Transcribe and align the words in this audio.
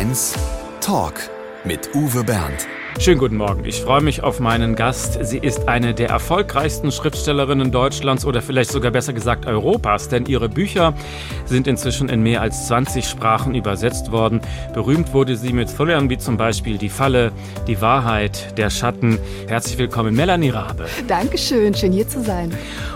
Mainz 0.00 0.32
Talk 0.80 1.28
mit 1.62 1.94
Uwe 1.94 2.24
Bernd. 2.24 2.79
Schönen 2.98 3.18
guten 3.18 3.36
Morgen. 3.36 3.64
Ich 3.64 3.80
freue 3.80 4.02
mich 4.02 4.22
auf 4.22 4.40
meinen 4.40 4.74
Gast. 4.74 5.18
Sie 5.22 5.38
ist 5.38 5.68
eine 5.68 5.94
der 5.94 6.10
erfolgreichsten 6.10 6.92
Schriftstellerinnen 6.92 7.72
Deutschlands 7.72 8.26
oder 8.26 8.42
vielleicht 8.42 8.70
sogar 8.70 8.90
besser 8.90 9.14
gesagt 9.14 9.46
Europas, 9.46 10.08
denn 10.08 10.26
ihre 10.26 10.50
Bücher 10.50 10.92
sind 11.46 11.66
inzwischen 11.66 12.10
in 12.10 12.22
mehr 12.22 12.42
als 12.42 12.66
20 12.66 13.06
Sprachen 13.06 13.54
übersetzt 13.54 14.12
worden. 14.12 14.42
Berühmt 14.74 15.14
wurde 15.14 15.36
sie 15.36 15.54
mit 15.54 15.74
Thrillern 15.74 16.10
wie 16.10 16.18
zum 16.18 16.36
Beispiel 16.36 16.76
Die 16.76 16.90
Falle, 16.90 17.32
Die 17.66 17.80
Wahrheit, 17.80 18.58
Der 18.58 18.68
Schatten. 18.68 19.18
Herzlich 19.46 19.78
willkommen, 19.78 20.14
Melanie 20.14 20.50
Rabe. 20.50 20.86
Dankeschön, 21.06 21.74
schön 21.74 21.92
hier 21.92 22.08
zu 22.08 22.22
sein. 22.22 22.52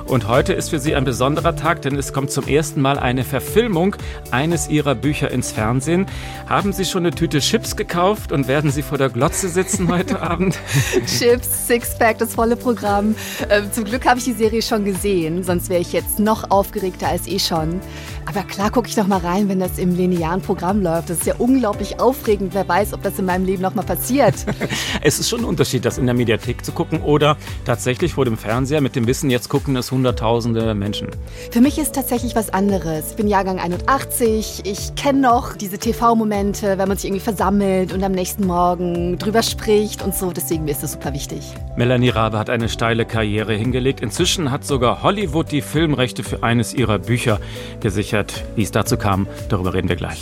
Und 0.06 0.28
heute 0.28 0.52
ist 0.52 0.68
für 0.68 0.78
Sie 0.78 0.94
ein 0.94 1.04
besonderer 1.04 1.56
Tag, 1.56 1.80
denn 1.80 1.96
es 1.96 2.12
kommt 2.12 2.30
zum 2.30 2.46
ersten 2.46 2.82
Mal 2.82 2.98
eine 2.98 3.24
Verfilmung 3.24 3.96
eines 4.30 4.68
Ihrer 4.68 4.94
Bücher 4.94 5.30
ins 5.30 5.50
Fernsehen. 5.50 6.04
Haben 6.46 6.74
Sie 6.74 6.84
schon 6.84 7.06
eine 7.06 7.14
Tüte 7.14 7.38
Chips 7.38 7.74
gekauft 7.74 8.30
und 8.30 8.46
werden 8.46 8.70
Sie 8.70 8.82
vor 8.82 8.98
der 8.98 9.08
Glotze 9.08 9.48
sitzen 9.48 9.83
heute 9.88 10.20
Abend? 10.20 10.58
Chips, 11.06 11.66
Sixpack, 11.66 12.18
das 12.18 12.34
volle 12.34 12.56
Programm. 12.56 13.14
Äh, 13.48 13.62
zum 13.70 13.84
Glück 13.84 14.06
habe 14.06 14.18
ich 14.18 14.24
die 14.24 14.32
Serie 14.32 14.62
schon 14.62 14.84
gesehen, 14.84 15.42
sonst 15.42 15.68
wäre 15.68 15.80
ich 15.80 15.92
jetzt 15.92 16.18
noch 16.18 16.50
aufgeregter 16.50 17.08
als 17.08 17.26
eh 17.26 17.38
schon. 17.38 17.80
Aber 18.26 18.42
klar 18.42 18.70
gucke 18.70 18.88
ich 18.88 18.96
noch 18.96 19.06
mal 19.06 19.18
rein, 19.18 19.48
wenn 19.48 19.60
das 19.60 19.78
im 19.78 19.94
linearen 19.94 20.40
Programm 20.40 20.82
läuft. 20.82 21.10
Das 21.10 21.18
ist 21.18 21.26
ja 21.26 21.34
unglaublich 21.38 22.00
aufregend. 22.00 22.54
Wer 22.54 22.66
weiß, 22.66 22.94
ob 22.94 23.02
das 23.02 23.18
in 23.18 23.26
meinem 23.26 23.44
Leben 23.44 23.62
noch 23.62 23.74
mal 23.74 23.82
passiert. 23.82 24.34
es 25.02 25.18
ist 25.18 25.28
schon 25.28 25.40
ein 25.40 25.44
Unterschied, 25.44 25.84
das 25.84 25.98
in 25.98 26.06
der 26.06 26.14
Mediathek 26.14 26.64
zu 26.64 26.72
gucken 26.72 27.02
oder 27.02 27.36
tatsächlich 27.64 28.14
vor 28.14 28.24
dem 28.24 28.38
Fernseher 28.38 28.80
mit 28.80 28.96
dem 28.96 29.06
Wissen, 29.06 29.30
jetzt 29.30 29.48
gucken 29.48 29.76
es 29.76 29.92
hunderttausende 29.92 30.74
Menschen. 30.74 31.08
Für 31.50 31.60
mich 31.60 31.78
ist 31.78 31.94
tatsächlich 31.94 32.34
was 32.34 32.50
anderes. 32.50 33.10
Ich 33.10 33.16
bin 33.16 33.28
Jahrgang 33.28 33.58
81. 33.58 34.62
Ich 34.64 34.94
kenne 34.94 35.20
noch 35.20 35.54
diese 35.56 35.78
TV-Momente, 35.78 36.78
wenn 36.78 36.88
man 36.88 36.96
sich 36.96 37.06
irgendwie 37.06 37.24
versammelt 37.24 37.92
und 37.92 38.02
am 38.02 38.12
nächsten 38.12 38.46
Morgen 38.46 39.18
drüber 39.18 39.42
spricht 39.42 40.02
und 40.02 40.14
so. 40.14 40.32
Deswegen 40.32 40.66
ist 40.68 40.82
das 40.82 40.92
super 40.92 41.12
wichtig. 41.12 41.52
Melanie 41.76 42.08
Rabe 42.08 42.38
hat 42.38 42.50
eine 42.50 42.68
steile 42.68 43.04
Karriere 43.04 43.54
hingelegt. 43.54 44.00
Inzwischen 44.00 44.50
hat 44.50 44.64
sogar 44.64 45.02
Hollywood 45.02 45.52
die 45.52 45.60
Filmrechte 45.60 46.22
für 46.22 46.42
eines 46.42 46.72
ihrer 46.72 46.98
Bücher 46.98 47.38
gesichert 47.80 48.13
gesichert. 48.14 48.44
Wie 48.56 48.62
es 48.62 48.70
dazu 48.70 48.96
kam, 48.96 49.26
darüber 49.48 49.74
reden 49.74 49.88
wir 49.88 49.96
gleich. 49.96 50.20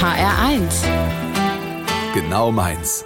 HR1 0.00 0.64
Genau 2.14 2.50
meins. 2.50 3.04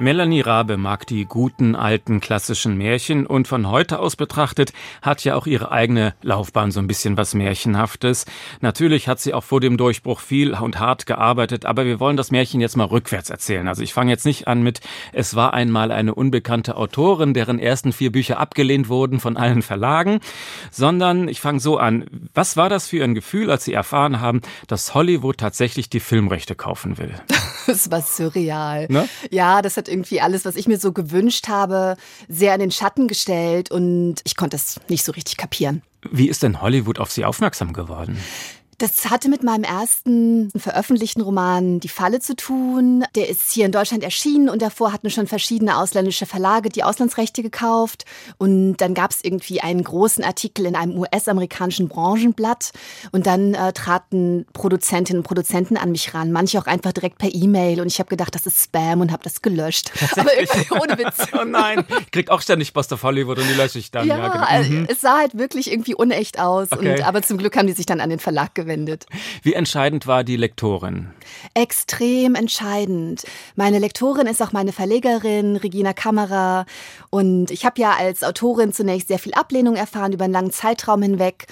Melanie 0.00 0.40
Rabe 0.40 0.78
mag 0.78 1.06
die 1.06 1.26
guten 1.26 1.76
alten 1.76 2.20
klassischen 2.20 2.78
Märchen 2.78 3.26
und 3.26 3.46
von 3.46 3.68
heute 3.68 3.98
aus 3.98 4.16
betrachtet 4.16 4.72
hat 5.02 5.24
ja 5.24 5.34
auch 5.34 5.46
ihre 5.46 5.72
eigene 5.72 6.14
Laufbahn 6.22 6.70
so 6.70 6.80
ein 6.80 6.86
bisschen 6.86 7.18
was 7.18 7.34
Märchenhaftes. 7.34 8.24
Natürlich 8.62 9.08
hat 9.08 9.20
sie 9.20 9.34
auch 9.34 9.44
vor 9.44 9.60
dem 9.60 9.76
Durchbruch 9.76 10.20
viel 10.20 10.54
und 10.54 10.80
hart 10.80 11.04
gearbeitet, 11.04 11.66
aber 11.66 11.84
wir 11.84 12.00
wollen 12.00 12.16
das 12.16 12.30
Märchen 12.30 12.62
jetzt 12.62 12.78
mal 12.78 12.86
rückwärts 12.86 13.28
erzählen. 13.28 13.68
Also 13.68 13.82
ich 13.82 13.92
fange 13.92 14.10
jetzt 14.10 14.24
nicht 14.24 14.48
an 14.48 14.62
mit 14.62 14.80
Es 15.12 15.36
war 15.36 15.52
einmal 15.52 15.92
eine 15.92 16.14
unbekannte 16.14 16.78
Autorin, 16.78 17.34
deren 17.34 17.58
ersten 17.58 17.92
vier 17.92 18.10
Bücher 18.10 18.40
abgelehnt 18.40 18.88
wurden 18.88 19.20
von 19.20 19.36
allen 19.36 19.60
Verlagen, 19.60 20.20
sondern 20.70 21.28
ich 21.28 21.42
fange 21.42 21.60
so 21.60 21.76
an. 21.76 22.06
Was 22.32 22.56
war 22.56 22.70
das 22.70 22.88
für 22.88 23.04
ein 23.04 23.14
Gefühl, 23.14 23.50
als 23.50 23.64
Sie 23.64 23.74
erfahren 23.74 24.22
haben, 24.22 24.40
dass 24.66 24.94
Hollywood 24.94 25.36
tatsächlich 25.36 25.90
die 25.90 26.00
Filmrechte 26.00 26.54
kaufen 26.54 26.96
will? 26.96 27.12
Das 27.66 27.90
war 27.90 28.00
surreal. 28.00 28.86
Ne? 28.88 29.08
Ja, 29.30 29.62
das 29.62 29.76
hat 29.76 29.88
irgendwie 29.90 30.20
alles, 30.20 30.44
was 30.44 30.56
ich 30.56 30.68
mir 30.68 30.78
so 30.78 30.92
gewünscht 30.92 31.48
habe, 31.48 31.96
sehr 32.28 32.54
in 32.54 32.60
den 32.60 32.70
Schatten 32.70 33.08
gestellt 33.08 33.70
und 33.70 34.16
ich 34.24 34.36
konnte 34.36 34.56
es 34.56 34.80
nicht 34.88 35.04
so 35.04 35.12
richtig 35.12 35.36
kapieren. 35.36 35.82
Wie 36.10 36.28
ist 36.28 36.42
denn 36.42 36.62
Hollywood 36.62 36.98
auf 36.98 37.10
Sie 37.10 37.24
aufmerksam 37.24 37.72
geworden? 37.72 38.18
Das 38.80 39.10
hatte 39.10 39.28
mit 39.28 39.42
meinem 39.42 39.62
ersten 39.62 40.50
veröffentlichten 40.56 41.20
Roman 41.20 41.80
Die 41.80 41.88
Falle 41.88 42.18
zu 42.20 42.34
tun. 42.34 43.04
Der 43.14 43.28
ist 43.28 43.52
hier 43.52 43.66
in 43.66 43.72
Deutschland 43.72 44.02
erschienen 44.02 44.48
und 44.48 44.62
davor 44.62 44.90
hatten 44.94 45.10
schon 45.10 45.26
verschiedene 45.26 45.76
ausländische 45.76 46.24
Verlage 46.24 46.70
die 46.70 46.82
Auslandsrechte 46.82 47.42
gekauft. 47.42 48.06
Und 48.38 48.78
dann 48.78 48.94
gab 48.94 49.10
es 49.10 49.22
irgendwie 49.22 49.60
einen 49.60 49.84
großen 49.84 50.24
Artikel 50.24 50.64
in 50.64 50.76
einem 50.76 50.96
US-amerikanischen 50.96 51.88
Branchenblatt. 51.88 52.70
Und 53.12 53.26
dann 53.26 53.52
äh, 53.52 53.74
traten 53.74 54.46
Produzentinnen 54.54 55.20
und 55.20 55.26
Produzenten 55.26 55.76
an 55.76 55.92
mich 55.92 56.14
ran, 56.14 56.32
manche 56.32 56.58
auch 56.58 56.66
einfach 56.66 56.92
direkt 56.92 57.18
per 57.18 57.34
E-Mail. 57.34 57.82
Und 57.82 57.88
ich 57.88 57.98
habe 57.98 58.08
gedacht, 58.08 58.34
das 58.34 58.46
ist 58.46 58.64
Spam 58.64 59.02
und 59.02 59.12
habe 59.12 59.22
das 59.22 59.42
gelöscht. 59.42 59.92
Aber 60.16 60.30
ohne 60.80 60.96
Witz. 60.96 61.26
oh 61.38 61.44
nein, 61.44 61.84
ich 62.00 62.10
krieg 62.12 62.30
auch 62.30 62.40
ständig 62.40 62.72
Post 62.72 62.94
auf 62.94 63.02
Hollywood 63.02 63.40
und 63.40 63.46
die 63.46 63.54
lösche 63.54 63.78
ich 63.78 63.90
dann. 63.90 64.08
Ja, 64.08 64.16
ja 64.16 64.28
genau. 64.28 64.46
Äh, 64.48 64.62
mhm. 64.70 64.86
es 64.88 65.02
sah 65.02 65.18
halt 65.18 65.36
wirklich 65.36 65.70
irgendwie 65.70 65.94
unecht 65.94 66.40
aus. 66.40 66.72
Okay. 66.72 66.94
Und, 66.94 67.06
aber 67.06 67.20
zum 67.20 67.36
Glück 67.36 67.58
haben 67.58 67.66
die 67.66 67.74
sich 67.74 67.84
dann 67.84 68.00
an 68.00 68.08
den 68.08 68.18
Verlag 68.18 68.54
gewendet 68.54 68.69
verwendet. 68.70 69.06
Wie 69.42 69.54
entscheidend 69.54 70.06
war 70.06 70.22
die 70.24 70.36
Lektorin? 70.36 71.08
Extrem 71.54 72.34
entscheidend. 72.34 73.24
Meine 73.56 73.78
Lektorin 73.78 74.26
ist 74.26 74.40
auch 74.42 74.52
meine 74.52 74.72
Verlegerin, 74.72 75.56
Regina 75.56 75.92
Kammerer. 75.92 76.66
Und 77.10 77.50
ich 77.50 77.64
habe 77.64 77.80
ja 77.80 77.96
als 77.98 78.22
Autorin 78.22 78.72
zunächst 78.72 79.08
sehr 79.08 79.18
viel 79.18 79.34
Ablehnung 79.34 79.76
erfahren 79.76 80.12
über 80.12 80.24
einen 80.24 80.32
langen 80.32 80.52
Zeitraum 80.52 81.02
hinweg. 81.02 81.46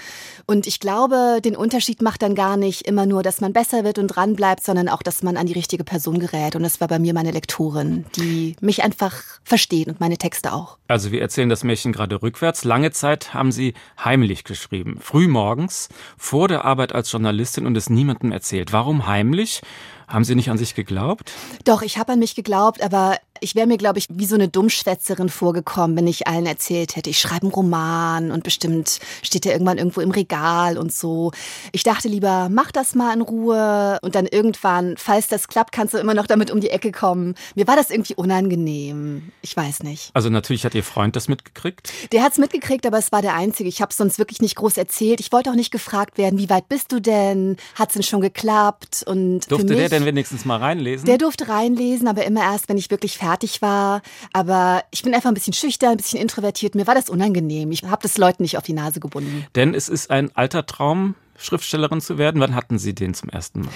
Und 0.47 0.67
ich 0.67 0.81
glaube, 0.81 1.41
den 1.45 1.57
Unterschied 1.57 2.03
macht 2.03 2.23
dann 2.23 2.35
gar 2.35 2.57
nicht 2.57 2.87
immer 2.87 3.07
nur, 3.07 3.23
dass 3.23 3.41
man 3.41 3.53
besser 3.53 3.85
wird 3.85 3.99
und 3.99 4.09
dran 4.09 4.35
bleibt, 4.35 4.65
sondern 4.65 4.89
auch, 4.89 5.03
dass 5.03 5.23
man 5.23 5.37
an 5.37 5.47
die 5.47 5.53
richtige 5.53 5.85
Person 5.85 6.21
gerät. 6.21 6.55
Und 6.55 6.63
das 6.63 6.81
war 6.81 6.89
bei 6.89 6.99
mir 6.99 7.15
meine 7.15 7.33
Lektorin, 7.33 8.05
die 8.17 8.57
mich 8.61 8.83
einfach 8.83 9.15
versteht 9.43 9.89
und 9.89 10.01
meine 10.01 10.19
Texte 10.19 10.53
auch. 10.53 10.79
Also 10.87 11.13
wir 11.13 11.21
erzählen 11.21 11.49
das 11.49 11.65
Märchen 11.65 11.93
gerade 11.93 12.23
rückwärts. 12.23 12.65
Lange 12.65 12.93
Zeit 12.93 13.35
haben 13.35 13.53
Sie 13.53 13.75
heimlich 14.03 14.45
geschrieben. 14.45 14.99
Früh 15.01 15.29
morgens, 15.29 15.89
vor 16.17 16.49
der 16.49 16.65
Arbeit 16.65 16.95
als 16.95 17.08
Journalistin 17.11 17.67
und 17.67 17.77
es 17.77 17.91
niemandem 17.91 18.33
erzählt. 18.33 18.73
Warum 18.73 19.07
heimlich? 19.07 19.61
Haben 20.09 20.25
Sie 20.25 20.35
nicht 20.35 20.51
an 20.51 20.57
sich 20.57 20.75
geglaubt? 20.75 21.33
Doch, 21.65 21.83
ich 21.83 21.99
habe 21.99 22.13
an 22.13 22.19
mich 22.19 22.35
geglaubt, 22.35 22.83
aber 22.83 23.19
ich 23.41 23.55
wäre 23.55 23.67
mir, 23.67 23.77
glaube 23.77 23.99
ich, 23.99 24.07
wie 24.11 24.27
so 24.27 24.35
eine 24.35 24.49
Dummschwätzerin 24.49 25.29
vorgekommen, 25.29 25.97
wenn 25.97 26.07
ich 26.07 26.27
allen 26.27 26.47
erzählt 26.47 26.97
hätte, 26.97 27.11
ich 27.11 27.21
schreibe 27.21 27.43
einen 27.43 27.53
Roman 27.53 28.31
und 28.31 28.43
bestimmt 28.43 28.99
steht 29.23 29.45
der 29.45 29.53
irgendwann 29.53 29.79
irgendwo 29.79 30.01
im 30.01 30.11
Regal 30.11 30.79
und 30.79 30.93
so. 30.93 31.33
Ich 31.73 31.83
dachte 31.83 32.09
lieber, 32.09 32.49
mach 32.51 32.73
das 32.73 32.95
mal 32.95 33.15
in 33.15 33.21
Ruhe 33.21 33.99
und 34.03 34.15
dann 34.15 34.27
irgendwann, 34.27 34.97
falls 34.97 35.29
das 35.29 35.49
klappt, 35.49 35.73
kannst 35.73 35.95
du 35.95 35.99
immer 35.99 36.15
noch 36.15 36.27
damit 36.27 36.51
um 36.51 36.61
die 36.61 36.71
Ecke 36.71 36.93
kommen. 36.93 37.35
Mir 37.55 37.67
war 37.67 37.77
das 37.77 37.91
irgendwie 37.91 38.15
unangenehm. 38.15 39.31
Ich 39.43 39.57
weiß 39.57 39.83
nicht. 39.83 40.11
Also 40.15 40.31
natürlich 40.31 40.65
hat 40.65 40.75
Ihr 40.75 40.85
Freund 40.85 41.17
das 41.17 41.29
mitgekriegt? 41.29 41.93
Der 42.13 42.23
hat 42.23 42.33
es 42.33 42.39
mitgekriegt, 42.39 42.87
aber 42.87 42.99
es 42.99 43.13
war 43.13 43.23
der 43.23 43.35
Einzige. 43.35 43.69
Ich 43.69 43.81
habe 43.81 43.91
es 43.91 43.97
sonst 43.97 44.19
wirklich 44.19 44.41
nicht 44.41 44.57
groß 44.57 44.77
erzählt. 44.77 45.21
Ich 45.21 45.33
wollte 45.33 45.51
auch 45.51 45.55
nicht 45.55 45.71
gefragt 45.71 46.19
werden, 46.19 46.39
wie 46.39 46.51
weit 46.51 46.69
bist 46.69 46.93
du 46.93 47.01
denn? 47.01 47.57
Hat 47.75 47.91
es 47.91 47.95
denn 47.95 48.03
schon 48.03 48.21
geklappt? 48.21 49.05
Und 49.07 49.51
Durfte 49.51 49.75
mich, 49.75 49.89
der 49.89 49.98
denn 49.99 50.07
wenigstens 50.07 50.45
mal 50.45 50.57
reinlesen? 50.57 51.07
Der 51.07 51.19
durfte 51.19 51.49
reinlesen, 51.49 52.09
aber 52.09 52.25
immer 52.25 52.43
erst, 52.43 52.69
wenn 52.69 52.79
ich 52.79 52.91
wirklich 52.91 53.19
fertig 53.19 53.63
war. 53.63 54.03
Aber 54.33 54.85
ich 54.91 55.03
bin 55.03 55.15
einfach 55.15 55.31
ein 55.31 55.35
bisschen 55.35 55.53
schüchtern, 55.53 55.91
ein 55.91 55.97
bisschen 55.97 56.21
introvertiert. 56.21 56.75
Mir 56.75 56.87
war 56.87 56.95
das 56.95 57.11
unangenehm. 57.11 57.71
Ich 57.71 57.83
habe 57.83 58.03
das 58.03 58.19
Leuten 58.19 58.43
nicht 58.43 58.57
auf 58.57 58.65
die 58.65 58.73
Nase 58.73 59.01
gebunden. 59.01 59.47
Denn 59.55 59.75
es 59.75 59.89
ist 59.89 60.11
ein 60.11 60.35
alter 60.35 60.67
Traum, 60.67 61.15
Schriftstellerin 61.37 62.01
zu 62.01 62.19
werden. 62.19 62.41
Wann 62.41 62.55
hatten 62.55 62.79
Sie 62.79 62.95
den 62.95 63.15
zum 63.15 63.29
ersten 63.29 63.63
Mal? 63.63 63.73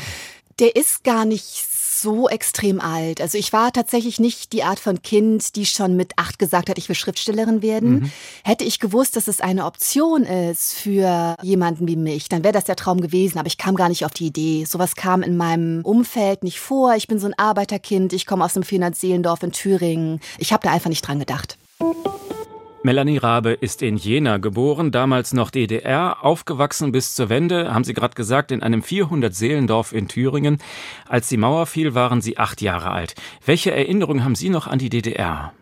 Der 0.58 0.76
ist 0.76 1.04
gar 1.04 1.24
nicht 1.24 1.71
so 2.02 2.28
extrem 2.28 2.80
alt. 2.80 3.20
Also 3.20 3.38
ich 3.38 3.52
war 3.52 3.72
tatsächlich 3.72 4.20
nicht 4.20 4.52
die 4.52 4.64
Art 4.64 4.78
von 4.78 5.02
Kind, 5.02 5.56
die 5.56 5.64
schon 5.66 5.96
mit 5.96 6.12
acht 6.16 6.38
gesagt 6.38 6.68
hat, 6.68 6.78
ich 6.78 6.88
will 6.88 6.96
Schriftstellerin 6.96 7.62
werden. 7.62 7.90
Mhm. 7.90 8.12
Hätte 8.44 8.64
ich 8.64 8.80
gewusst, 8.80 9.16
dass 9.16 9.28
es 9.28 9.40
eine 9.40 9.64
Option 9.64 10.24
ist 10.24 10.74
für 10.74 11.36
jemanden 11.42 11.88
wie 11.88 11.96
mich, 11.96 12.28
dann 12.28 12.44
wäre 12.44 12.52
das 12.52 12.64
der 12.64 12.76
Traum 12.76 13.00
gewesen. 13.00 13.38
Aber 13.38 13.46
ich 13.46 13.58
kam 13.58 13.74
gar 13.74 13.88
nicht 13.88 14.04
auf 14.04 14.12
die 14.12 14.26
Idee. 14.26 14.64
Sowas 14.64 14.96
kam 14.96 15.22
in 15.22 15.36
meinem 15.36 15.80
Umfeld 15.84 16.44
nicht 16.44 16.60
vor. 16.60 16.94
Ich 16.96 17.06
bin 17.06 17.18
so 17.18 17.26
ein 17.26 17.38
Arbeiterkind. 17.38 18.12
Ich 18.12 18.26
komme 18.26 18.44
aus 18.44 18.56
einem 18.56 18.64
400 18.64 18.96
Seelendorf 18.96 19.42
in 19.42 19.52
Thüringen. 19.52 20.20
Ich 20.38 20.52
habe 20.52 20.64
da 20.64 20.72
einfach 20.72 20.90
nicht 20.90 21.06
dran 21.06 21.18
gedacht. 21.18 21.56
Melanie 22.84 23.18
Rabe 23.18 23.52
ist 23.52 23.80
in 23.80 23.96
Jena 23.96 24.38
geboren, 24.38 24.90
damals 24.90 25.32
noch 25.32 25.50
DDR, 25.50 26.24
aufgewachsen 26.24 26.90
bis 26.90 27.14
zur 27.14 27.28
Wende, 27.28 27.72
haben 27.72 27.84
Sie 27.84 27.94
gerade 27.94 28.16
gesagt, 28.16 28.50
in 28.50 28.60
einem 28.60 28.80
400-Seelendorf 28.80 29.92
in 29.92 30.08
Thüringen. 30.08 30.58
Als 31.08 31.28
die 31.28 31.36
Mauer 31.36 31.66
fiel, 31.66 31.94
waren 31.94 32.20
Sie 32.20 32.38
acht 32.38 32.60
Jahre 32.60 32.90
alt. 32.90 33.14
Welche 33.46 33.70
Erinnerungen 33.70 34.24
haben 34.24 34.34
Sie 34.34 34.48
noch 34.48 34.66
an 34.66 34.80
die 34.80 34.90
DDR? 34.90 35.52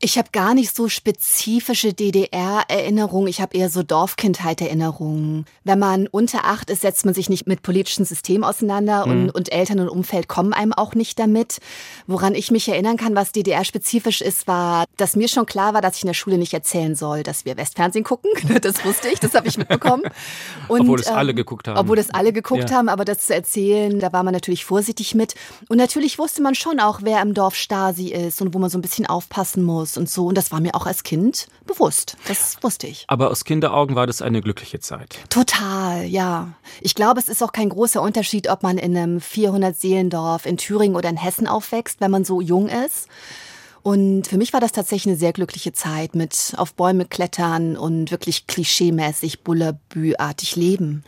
Ich 0.00 0.16
habe 0.16 0.28
gar 0.30 0.54
nicht 0.54 0.76
so 0.76 0.88
spezifische 0.88 1.92
DDR-Erinnerungen. 1.92 3.26
Ich 3.26 3.40
habe 3.40 3.56
eher 3.56 3.68
so 3.68 3.82
Dorfkindheit-Erinnerungen. 3.82 5.44
Wenn 5.64 5.78
man 5.80 6.06
unter 6.06 6.44
acht 6.44 6.70
ist, 6.70 6.82
setzt 6.82 7.04
man 7.04 7.14
sich 7.14 7.28
nicht 7.28 7.48
mit 7.48 7.62
politischen 7.62 8.04
Systemen 8.04 8.44
auseinander 8.44 9.06
mhm. 9.06 9.12
und, 9.12 9.30
und, 9.30 9.52
Eltern 9.52 9.80
und 9.80 9.88
Umfeld 9.88 10.28
kommen 10.28 10.52
einem 10.52 10.72
auch 10.72 10.94
nicht 10.94 11.18
damit. 11.18 11.58
Woran 12.06 12.36
ich 12.36 12.52
mich 12.52 12.68
erinnern 12.68 12.96
kann, 12.96 13.16
was 13.16 13.32
DDR-spezifisch 13.32 14.20
ist, 14.20 14.46
war, 14.46 14.84
dass 14.98 15.16
mir 15.16 15.26
schon 15.26 15.46
klar 15.46 15.74
war, 15.74 15.80
dass 15.80 15.96
ich 15.96 16.04
in 16.04 16.08
der 16.08 16.14
Schule 16.14 16.38
nicht 16.38 16.54
erzählen 16.54 16.94
soll, 16.94 17.24
dass 17.24 17.44
wir 17.44 17.56
Westfernsehen 17.56 18.04
gucken. 18.04 18.30
Das 18.68 18.84
wusste 18.84 19.08
ich, 19.08 19.20
das 19.20 19.34
habe 19.34 19.46
ich 19.46 19.56
mitbekommen. 19.56 20.02
Und, 20.68 20.82
obwohl 20.82 21.00
ähm, 21.00 21.14
alle 21.14 21.32
geguckt 21.32 21.68
haben. 21.68 21.78
Obwohl 21.78 21.98
es 21.98 22.10
alle 22.10 22.32
geguckt 22.32 22.70
ja. 22.70 22.76
haben, 22.76 22.88
aber 22.88 23.04
das 23.04 23.26
zu 23.26 23.34
erzählen, 23.34 23.98
da 23.98 24.12
war 24.12 24.22
man 24.22 24.34
natürlich 24.34 24.64
vorsichtig 24.64 25.14
mit. 25.14 25.34
Und 25.68 25.78
natürlich 25.78 26.18
wusste 26.18 26.42
man 26.42 26.54
schon 26.54 26.80
auch, 26.80 27.00
wer 27.02 27.22
im 27.22 27.34
Dorf 27.34 27.54
Stasi 27.54 28.08
ist 28.08 28.42
und 28.42 28.52
wo 28.52 28.58
man 28.58 28.68
so 28.68 28.78
ein 28.78 28.82
bisschen 28.82 29.06
aufpassen 29.06 29.62
muss. 29.62 29.87
Muss 29.88 29.96
und 29.96 30.10
so. 30.10 30.26
Und 30.26 30.36
das 30.36 30.52
war 30.52 30.60
mir 30.60 30.74
auch 30.74 30.86
als 30.86 31.02
Kind 31.02 31.48
bewusst. 31.66 32.16
Das 32.26 32.58
wusste 32.62 32.86
ich. 32.86 33.04
Aber 33.08 33.30
aus 33.30 33.44
Kinderaugen 33.44 33.96
war 33.96 34.06
das 34.06 34.22
eine 34.22 34.40
glückliche 34.40 34.80
Zeit. 34.80 35.18
Total, 35.30 36.04
ja. 36.04 36.52
Ich 36.80 36.94
glaube, 36.94 37.20
es 37.20 37.28
ist 37.28 37.42
auch 37.42 37.52
kein 37.52 37.70
großer 37.70 38.02
Unterschied, 38.02 38.48
ob 38.50 38.62
man 38.62 38.78
in 38.78 38.96
einem 38.96 39.18
400-Seelendorf 39.18 40.46
in 40.46 40.56
Thüringen 40.58 40.96
oder 40.96 41.08
in 41.08 41.16
Hessen 41.16 41.46
aufwächst, 41.46 42.00
wenn 42.00 42.10
man 42.10 42.24
so 42.24 42.40
jung 42.40 42.68
ist. 42.68 43.08
Und 43.88 44.26
für 44.26 44.36
mich 44.36 44.52
war 44.52 44.60
das 44.60 44.72
tatsächlich 44.72 45.06
eine 45.06 45.16
sehr 45.16 45.32
glückliche 45.32 45.72
Zeit 45.72 46.14
mit 46.14 46.52
auf 46.58 46.74
Bäume 46.74 47.06
klettern 47.06 47.74
und 47.74 48.10
wirklich 48.10 48.46
klischeemäßig 48.46 49.44
Bullabü-artig 49.44 50.56
leben. 50.56 51.04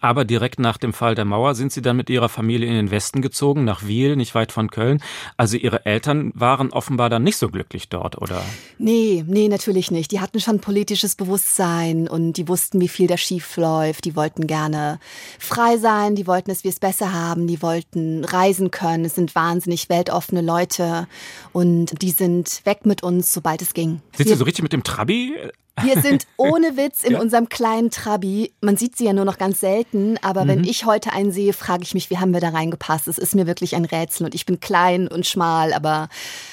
Aber 0.00 0.24
direkt 0.24 0.58
nach 0.58 0.76
dem 0.76 0.92
Fall 0.92 1.14
der 1.14 1.26
Mauer 1.26 1.54
sind 1.54 1.70
Sie 1.70 1.80
dann 1.80 1.96
mit 1.96 2.10
Ihrer 2.10 2.28
Familie 2.28 2.66
in 2.66 2.74
den 2.74 2.90
Westen 2.90 3.22
gezogen, 3.22 3.62
nach 3.62 3.86
Wiel, 3.86 4.16
nicht 4.16 4.34
weit 4.34 4.50
von 4.50 4.68
Köln. 4.68 5.00
Also 5.36 5.56
Ihre 5.56 5.86
Eltern 5.86 6.32
waren 6.34 6.72
offenbar 6.72 7.08
dann 7.08 7.22
nicht 7.22 7.36
so 7.36 7.48
glücklich 7.48 7.88
dort, 7.88 8.20
oder? 8.20 8.42
Nee, 8.78 9.24
nee, 9.28 9.46
natürlich 9.46 9.92
nicht. 9.92 10.10
Die 10.10 10.18
hatten 10.18 10.40
schon 10.40 10.58
politisches 10.58 11.14
Bewusstsein 11.14 12.08
und 12.08 12.32
die 12.32 12.48
wussten, 12.48 12.80
wie 12.80 12.88
viel 12.88 13.06
da 13.06 13.16
schief 13.16 13.56
läuft. 13.56 14.06
Die 14.06 14.16
wollten 14.16 14.48
gerne 14.48 14.98
frei 15.38 15.76
sein, 15.78 16.16
die 16.16 16.26
wollten, 16.26 16.50
dass 16.50 16.64
wir 16.64 16.70
es 16.70 16.80
besser 16.80 17.12
haben, 17.12 17.46
die 17.46 17.62
wollten 17.62 18.24
reisen 18.24 18.72
können. 18.72 19.04
Es 19.04 19.14
sind 19.14 19.36
wahnsinnig 19.36 19.88
weltoffene 19.88 20.40
Leute 20.40 21.06
und 21.52 22.02
die 22.02 22.10
sind 22.24 22.62
weg 22.64 22.86
mit 22.86 23.02
uns, 23.02 23.32
sobald 23.32 23.60
es 23.60 23.74
ging. 23.74 24.00
Sind 24.16 24.28
Sie 24.28 24.34
so 24.34 24.44
richtig 24.44 24.62
mit 24.62 24.72
dem 24.72 24.82
Trabi? 24.82 25.36
Wir 25.82 26.00
sind 26.00 26.26
ohne 26.36 26.76
Witz 26.76 27.02
in 27.02 27.12
ja. 27.12 27.20
unserem 27.20 27.48
kleinen 27.48 27.90
Trabi. 27.90 28.52
Man 28.60 28.76
sieht 28.76 28.96
sie 28.96 29.06
ja 29.06 29.12
nur 29.12 29.24
noch 29.24 29.38
ganz 29.38 29.60
selten, 29.60 30.16
aber 30.22 30.44
mhm. 30.44 30.48
wenn 30.48 30.64
ich 30.64 30.84
heute 30.84 31.12
einen 31.12 31.32
sehe, 31.32 31.52
frage 31.52 31.82
ich 31.82 31.94
mich, 31.94 32.10
wie 32.10 32.18
haben 32.18 32.32
wir 32.32 32.40
da 32.40 32.50
reingepasst? 32.50 33.08
Es 33.08 33.18
ist 33.18 33.34
mir 33.34 33.46
wirklich 33.46 33.74
ein 33.74 33.84
Rätsel 33.84 34.24
und 34.24 34.34
ich 34.34 34.46
bin 34.46 34.60
klein 34.60 35.08
und 35.08 35.26
schmal, 35.26 35.72
aber 35.72 36.08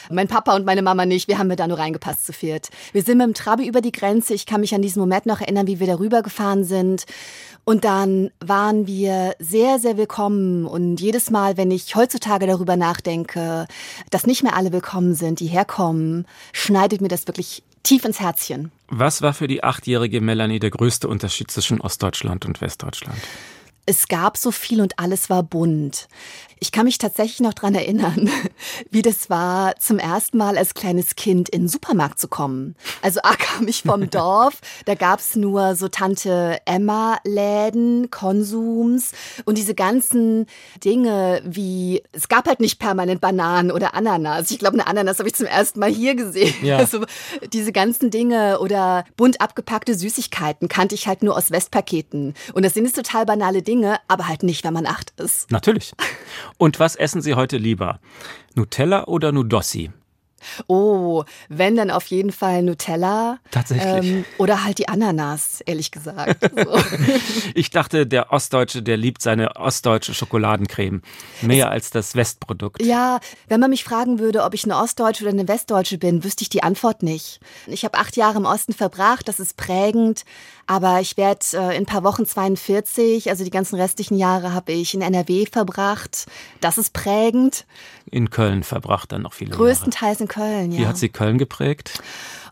mein 0.10 0.28
Papa 0.28 0.56
und 0.56 0.66
meine 0.66 0.82
Mama 0.82 1.06
nicht. 1.06 1.28
Wie 1.28 1.38
haben 1.38 1.50
wir 1.50 1.56
da 1.56 1.68
nur 1.68 1.78
reingepasst 1.78 2.26
zu 2.26 2.34
viert? 2.34 2.70
Wir 2.94 3.04
sind 3.04 3.20
mit 3.20 3.28
dem 3.28 3.34
Trabi 3.34 3.68
über 3.68 3.82
die 3.82 3.92
Grenze. 3.92 4.34
Ich 4.34 4.46
kann 4.46 4.62
mich 4.62 4.74
an 4.74 4.82
diesen 4.82 5.00
Moment 5.00 5.26
noch 5.26 5.42
erinnern, 5.42 5.68
wie 5.68 5.80
wir 5.80 5.88
darüber 5.88 6.24
gefahren 6.24 6.64
sind. 6.64 7.06
Und 7.64 7.86
dann 7.86 8.32
waren 8.40 8.88
wir 8.88 9.36
sehr, 9.38 9.78
sehr 9.78 9.98
willkommen. 9.98 10.66
Und 10.66 11.00
jedes 11.00 11.30
Mal, 11.30 11.58
wenn 11.58 11.70
ich 11.70 11.96
heutzutage 11.96 12.48
darüber 12.48 12.76
nachdenke, 12.76 13.68
dass 14.10 14.26
nicht 14.26 14.42
mehr 14.42 14.56
alle 14.56 14.74
willkommen 14.74 15.14
sind, 15.14 15.40
die 15.40 15.48
herkommen, 15.48 16.26
schneidet 16.54 17.02
mir 17.02 17.08
das 17.08 17.28
wirklich 17.28 17.64
tief 17.84 18.06
ins 18.06 18.20
Herzchen. 18.20 18.72
Was 18.88 19.22
war 19.22 19.34
für 19.34 19.48
die 19.48 19.64
achtjährige 19.64 20.22
Melanie 20.22 20.60
der 20.60 20.72
größte 20.72 21.08
Unterschied 21.08 21.52
zwischen 21.52 21.82
Ostdeutschland 21.82 22.46
und 22.46 22.62
Westdeutschland? 22.62 23.18
Es 23.86 24.08
gab 24.08 24.38
so 24.38 24.52
viel 24.52 24.82
und 24.82 25.00
alles 25.00 25.30
war 25.30 25.44
bunt. 25.44 26.08
Ich 26.64 26.72
kann 26.72 26.86
mich 26.86 27.00
tatsächlich 27.00 27.40
noch 27.40 27.56
dran 27.56 27.74
erinnern, 27.74 28.30
wie 28.92 29.02
das 29.02 29.32
war, 29.32 29.76
zum 29.78 29.98
ersten 29.98 30.38
Mal 30.38 30.60
als 30.60 30.76
kleines 30.76 31.16
Kind 31.16 31.50
in 31.50 31.64
den 31.64 31.68
Supermarkt 31.68 32.20
zu 32.20 32.28
kommen. 32.28 32.76
Also 33.02 33.20
A 33.24 33.36
kam 33.36 33.68
ich 33.68 33.82
vom 33.82 34.10
Dorf, 34.12 34.62
da 34.86 34.94
gab's 34.94 35.36
nur 35.36 35.76
so 35.76 35.88
Tante 35.88 36.60
Emma-Läden, 36.66 38.12
Konsums 38.12 39.14
und 39.46 39.58
diese 39.58 39.74
ganzen 39.74 40.46
Dinge 40.86 41.42
wie, 41.44 42.04
es 42.12 42.28
gab 42.28 42.48
halt 42.48 42.60
nicht 42.60 42.78
permanent 42.78 43.22
Bananen 43.22 43.72
oder 43.72 43.96
Ananas. 43.96 44.52
Ich 44.52 44.60
glaube, 44.60 44.76
eine 44.76 44.86
Ananas 44.86 45.18
habe 45.18 45.30
ich 45.30 45.36
zum 45.36 45.48
ersten 45.48 45.80
Mal 45.80 45.90
hier 45.90 46.14
gesehen. 46.14 46.54
Ja. 46.62 46.78
Also 46.78 47.06
diese 47.52 47.72
ganzen 47.72 48.12
Dinge 48.12 48.60
oder 48.60 49.06
bunt 49.18 49.42
abgepackte 49.42 49.96
Süßigkeiten 49.96 50.68
kannte 50.68 50.94
ich 50.94 51.08
halt 51.08 51.24
nur 51.24 51.36
aus 51.36 51.50
Westpaketen. 51.50 52.36
Und 52.54 52.64
das 52.64 52.76
sind 52.76 52.86
jetzt 52.86 52.98
total 52.98 53.26
banale 53.26 53.64
Dinge, 53.64 53.98
aber 54.08 54.28
halt 54.28 54.44
nicht, 54.44 54.64
wenn 54.64 54.76
man 54.76 54.86
acht 54.86 55.12
ist. 55.20 55.50
Natürlich. 55.50 55.94
Und 56.62 56.80
was 56.80 56.96
essen 56.96 57.24
Sie 57.24 57.34
heute 57.34 57.58
lieber? 57.58 58.00
Nutella 58.54 59.06
oder 59.06 59.32
Nudossi? 59.32 59.90
Oh, 60.68 61.24
wenn 61.50 61.76
dann 61.76 61.92
auf 61.92 62.06
jeden 62.08 62.32
Fall 62.32 62.64
Nutella. 62.64 63.40
Tatsächlich. 63.52 64.12
Ähm, 64.12 64.26
oder 64.38 64.64
halt 64.64 64.78
die 64.78 64.88
Ananas, 64.88 65.62
ehrlich 65.62 65.92
gesagt. 65.92 66.50
So. 66.56 66.80
ich 67.56 67.70
dachte, 67.70 68.08
der 68.08 68.32
Ostdeutsche, 68.32 68.82
der 68.82 68.98
liebt 68.98 69.22
seine 69.22 69.56
ostdeutsche 69.56 70.14
Schokoladencreme 70.14 71.02
mehr 71.42 71.68
es, 71.68 71.72
als 71.72 71.90
das 71.92 72.16
Westprodukt. 72.16 72.82
Ja, 72.82 73.20
wenn 73.48 73.60
man 73.60 73.70
mich 73.70 73.84
fragen 73.84 74.20
würde, 74.20 74.44
ob 74.44 74.54
ich 74.54 74.64
eine 74.64 74.78
Ostdeutsche 74.78 75.24
oder 75.24 75.34
eine 75.34 75.48
Westdeutsche 75.48 75.98
bin, 75.98 76.24
wüsste 76.24 76.44
ich 76.44 76.50
die 76.50 76.64
Antwort 76.64 77.04
nicht. 77.04 77.40
Ich 77.68 77.84
habe 77.84 77.98
acht 77.98 78.18
Jahre 78.18 78.38
im 78.38 78.46
Osten 78.46 78.74
verbracht, 78.74 79.28
das 79.28 79.40
ist 79.40 79.58
prägend. 79.58 80.24
Aber 80.68 81.02
ich 81.02 81.18
werde 81.18 81.46
äh, 81.54 81.76
in 81.76 81.84
ein 81.84 81.86
paar 81.86 82.04
Wochen 82.04 82.26
42, 82.26 83.30
also 83.30 83.44
die 83.44 83.50
ganzen 83.50 83.76
restlichen 83.76 84.18
Jahre 84.18 84.54
habe 84.54 84.72
ich 84.72 84.94
in 84.94 85.02
NRW 85.02 85.46
verbracht. 85.46 86.28
Das 86.62 86.78
ist 86.78 86.94
prägend. 86.94 87.66
In 88.10 88.30
Köln 88.30 88.64
verbracht 88.64 89.12
dann 89.12 89.22
noch 89.22 89.34
viele 89.34 89.52
Größtenteils 89.52 90.20
Jahre. 90.20 90.24
in 90.24 90.28
Köln, 90.28 90.72
ja. 90.72 90.80
Wie 90.80 90.88
hat 90.88 90.98
sie 90.98 91.10
Köln 91.10 91.38
geprägt? 91.38 92.02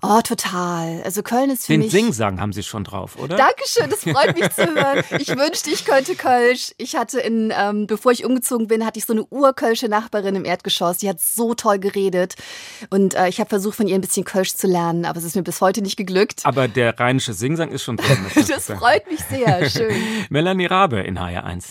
Oh, 0.02 0.22
total. 0.22 1.02
Also 1.04 1.24
Köln 1.24 1.50
ist 1.50 1.66
für 1.66 1.74
Den 1.74 1.82
mich... 1.82 1.92
Den 1.92 2.06
Singsang 2.06 2.40
haben 2.40 2.54
Sie 2.54 2.64
schon 2.64 2.86
drauf, 2.86 3.18
oder? 3.18 3.36
Dankeschön, 3.36 3.90
das 3.90 4.04
freut 4.04 4.40
mich 4.40 4.50
zu 4.52 4.66
hören. 4.66 5.04
Ich 5.20 5.28
wünschte, 5.28 5.70
ich 5.70 5.84
könnte 5.84 6.16
Kölsch. 6.16 6.74
Ich 6.78 6.96
hatte 6.96 7.20
in, 7.20 7.52
ähm, 7.56 7.86
bevor 7.88 8.14
ich 8.14 8.24
umgezogen 8.24 8.68
bin, 8.68 8.86
hatte 8.86 8.98
ich 9.00 9.06
so 9.06 9.12
eine 9.12 9.26
urkölsche 9.26 9.90
Nachbarin 9.90 10.36
im 10.36 10.46
Erdgeschoss. 10.46 11.00
Die 11.00 11.10
hat 11.10 11.20
so 11.20 11.54
toll 11.54 11.80
geredet. 11.80 12.36
Und 12.90 13.14
äh, 13.16 13.28
ich 13.28 13.40
habe 13.42 13.50
versucht, 13.50 13.76
von 13.76 13.88
ihr 13.88 13.96
ein 13.96 14.02
bisschen 14.02 14.24
Kölsch 14.24 14.56
zu 14.56 14.68
lernen, 14.68 15.04
aber 15.04 15.20
es 15.20 15.26
ist 15.26 15.36
mir 15.36 15.44
bis 15.44 15.60
heute 15.60 15.82
nicht 15.82 15.98
geglückt. 15.98 16.42
Aber 16.44 16.70
der 16.70 16.98
rheinische 16.98 17.34
Singsang 17.34 17.70
ist 17.72 17.84
schon 17.84 17.98
drin. 17.98 18.18
Das, 18.34 18.48
das 18.68 18.78
freut 18.78 19.10
mich 19.10 19.20
sehr. 19.30 19.70
Schön. 19.70 19.96
Melanie 20.30 20.68
Rabe 20.68 21.02
in 21.02 21.20
HR1. 21.20 21.64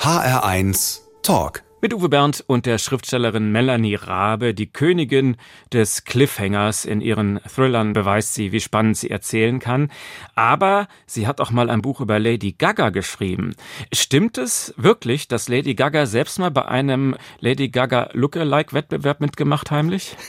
HR1 0.00 1.00
Talk. 1.22 1.67
Mit 1.80 1.94
Uwe 1.94 2.08
Bernd 2.08 2.42
und 2.48 2.66
der 2.66 2.76
Schriftstellerin 2.78 3.52
Melanie 3.52 3.94
Rabe, 3.94 4.52
die 4.52 4.66
Königin 4.66 5.36
des 5.72 6.02
Cliffhangers. 6.02 6.84
In 6.84 7.00
ihren 7.00 7.38
Thrillern 7.54 7.92
beweist 7.92 8.34
sie, 8.34 8.50
wie 8.50 8.58
spannend 8.58 8.96
sie 8.96 9.10
erzählen 9.10 9.60
kann. 9.60 9.92
Aber 10.34 10.88
sie 11.06 11.28
hat 11.28 11.40
auch 11.40 11.52
mal 11.52 11.70
ein 11.70 11.80
Buch 11.80 12.00
über 12.00 12.18
Lady 12.18 12.50
Gaga 12.50 12.90
geschrieben. 12.90 13.54
Stimmt 13.92 14.38
es 14.38 14.74
wirklich, 14.76 15.28
dass 15.28 15.48
Lady 15.48 15.76
Gaga 15.76 16.06
selbst 16.06 16.40
mal 16.40 16.50
bei 16.50 16.64
einem 16.64 17.14
Lady 17.38 17.68
Gaga 17.68 18.10
Lookalike-Wettbewerb 18.12 19.20
mitgemacht, 19.20 19.70
heimlich? 19.70 20.16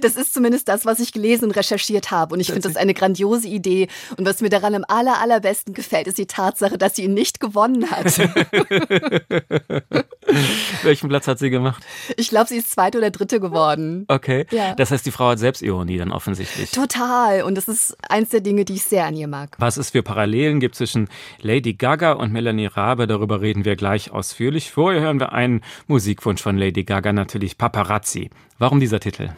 Das 0.00 0.16
ist 0.16 0.34
zumindest 0.34 0.68
das, 0.68 0.84
was 0.84 0.98
ich 0.98 1.12
gelesen 1.12 1.44
und 1.46 1.52
recherchiert 1.52 2.10
habe. 2.10 2.34
Und 2.34 2.40
ich 2.40 2.48
finde 2.48 2.62
das 2.62 2.76
eine 2.76 2.92
grandiose 2.92 3.46
Idee. 3.46 3.86
Und 4.16 4.26
was 4.26 4.40
mir 4.40 4.50
daran 4.50 4.74
am 4.74 4.84
aller, 4.86 5.20
allerbesten 5.20 5.72
gefällt, 5.72 6.08
ist 6.08 6.18
die 6.18 6.26
Tatsache, 6.26 6.76
dass 6.76 6.96
sie 6.96 7.04
ihn 7.04 7.14
nicht 7.14 7.38
gewonnen 7.38 7.88
hat. 7.90 8.20
Welchen 10.82 11.08
Platz 11.08 11.26
hat 11.26 11.38
sie 11.38 11.50
gemacht? 11.50 11.82
Ich 12.16 12.28
glaube, 12.28 12.48
sie 12.48 12.56
ist 12.56 12.70
zweite 12.70 12.98
oder 12.98 13.10
dritte 13.10 13.40
geworden. 13.40 14.04
Okay. 14.08 14.46
Ja. 14.50 14.74
Das 14.74 14.90
heißt, 14.90 15.04
die 15.06 15.10
Frau 15.10 15.28
hat 15.28 15.38
Selbstironie 15.38 15.98
dann 15.98 16.12
offensichtlich. 16.12 16.70
Total. 16.70 17.42
Und 17.42 17.56
das 17.56 17.68
ist 17.68 17.96
eins 18.08 18.30
der 18.30 18.40
Dinge, 18.40 18.64
die 18.64 18.74
ich 18.74 18.84
sehr 18.84 19.06
an 19.06 19.14
ihr 19.14 19.28
mag. 19.28 19.56
Was 19.58 19.76
es 19.76 19.90
für 19.90 20.02
Parallelen 20.02 20.60
gibt 20.60 20.74
zwischen 20.74 21.08
Lady 21.40 21.74
Gaga 21.74 22.12
und 22.12 22.32
Melanie 22.32 22.66
Rabe, 22.66 23.06
darüber 23.06 23.40
reden 23.40 23.64
wir 23.64 23.76
gleich 23.76 24.10
ausführlich. 24.10 24.70
Vorher 24.70 25.00
hören 25.00 25.20
wir 25.20 25.32
einen 25.32 25.62
Musikwunsch 25.86 26.42
von 26.42 26.56
Lady 26.56 26.84
Gaga, 26.84 27.12
natürlich 27.12 27.58
Paparazzi. 27.58 28.30
Warum 28.58 28.80
dieser 28.80 29.00
Titel? 29.00 29.30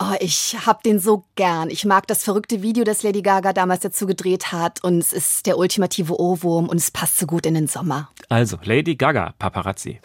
Oh, 0.00 0.14
ich 0.20 0.56
hab 0.64 0.84
den 0.84 1.00
so 1.00 1.24
gern. 1.34 1.70
Ich 1.70 1.84
mag 1.84 2.06
das 2.06 2.22
verrückte 2.22 2.62
Video, 2.62 2.84
das 2.84 3.02
Lady 3.02 3.20
Gaga 3.20 3.52
damals 3.52 3.80
dazu 3.80 4.06
gedreht 4.06 4.52
hat. 4.52 4.84
Und 4.84 4.98
es 4.98 5.12
ist 5.12 5.46
der 5.46 5.58
ultimative 5.58 6.20
Ohrwurm 6.20 6.68
und 6.68 6.76
es 6.76 6.92
passt 6.92 7.18
so 7.18 7.26
gut 7.26 7.46
in 7.46 7.54
den 7.54 7.66
Sommer. 7.66 8.08
Also, 8.28 8.58
Lady 8.62 8.94
Gaga, 8.94 9.34
Paparazzi. 9.40 10.00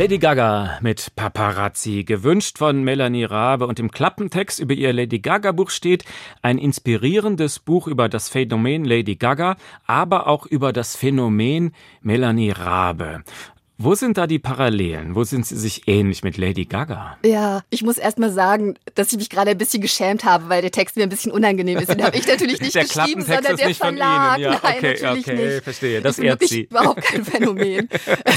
Lady 0.00 0.16
Gaga 0.16 0.78
mit 0.80 1.14
Paparazzi, 1.14 2.04
gewünscht 2.04 2.56
von 2.56 2.82
Melanie 2.82 3.24
Rabe 3.24 3.66
und 3.66 3.78
im 3.78 3.90
Klappentext 3.90 4.58
über 4.58 4.72
ihr 4.72 4.94
Lady 4.94 5.18
Gaga 5.18 5.52
Buch 5.52 5.68
steht 5.68 6.06
ein 6.40 6.56
inspirierendes 6.56 7.58
Buch 7.58 7.86
über 7.86 8.08
das 8.08 8.30
Phänomen 8.30 8.86
Lady 8.86 9.16
Gaga, 9.16 9.58
aber 9.86 10.26
auch 10.26 10.46
über 10.46 10.72
das 10.72 10.96
Phänomen 10.96 11.74
Melanie 12.00 12.50
Rabe. 12.50 13.24
Wo 13.82 13.94
sind 13.94 14.18
da 14.18 14.26
die 14.26 14.38
Parallelen? 14.38 15.14
Wo 15.14 15.24
sind 15.24 15.46
Sie 15.46 15.56
sich 15.56 15.88
ähnlich 15.88 16.22
mit 16.22 16.36
Lady 16.36 16.66
Gaga? 16.66 17.16
Ja, 17.24 17.62
ich 17.70 17.82
muss 17.82 17.96
erst 17.96 18.18
mal 18.18 18.30
sagen, 18.30 18.74
dass 18.94 19.10
ich 19.10 19.16
mich 19.16 19.30
gerade 19.30 19.52
ein 19.52 19.56
bisschen 19.56 19.80
geschämt 19.80 20.22
habe, 20.22 20.50
weil 20.50 20.60
der 20.60 20.70
Text 20.70 20.98
mir 20.98 21.04
ein 21.04 21.08
bisschen 21.08 21.32
unangenehm 21.32 21.78
ist. 21.78 21.88
Den 21.88 22.04
habe 22.04 22.14
ich 22.18 22.28
natürlich 22.28 22.60
nicht 22.60 22.74
der 22.74 22.84
geschrieben, 22.84 23.22
sondern 23.22 23.56
der 23.56 23.74
Verlag. 23.74 24.38
Ja, 24.38 24.60
Nein, 24.62 24.74
okay, 24.76 24.98
natürlich 25.00 25.26
okay, 25.26 25.46
nicht. 25.46 25.64
verstehe. 25.64 26.02
Das 26.02 26.18
ehrt 26.18 26.46
Sie. 26.46 26.64
überhaupt 26.64 27.00
kein 27.00 27.24
Phänomen. 27.24 27.88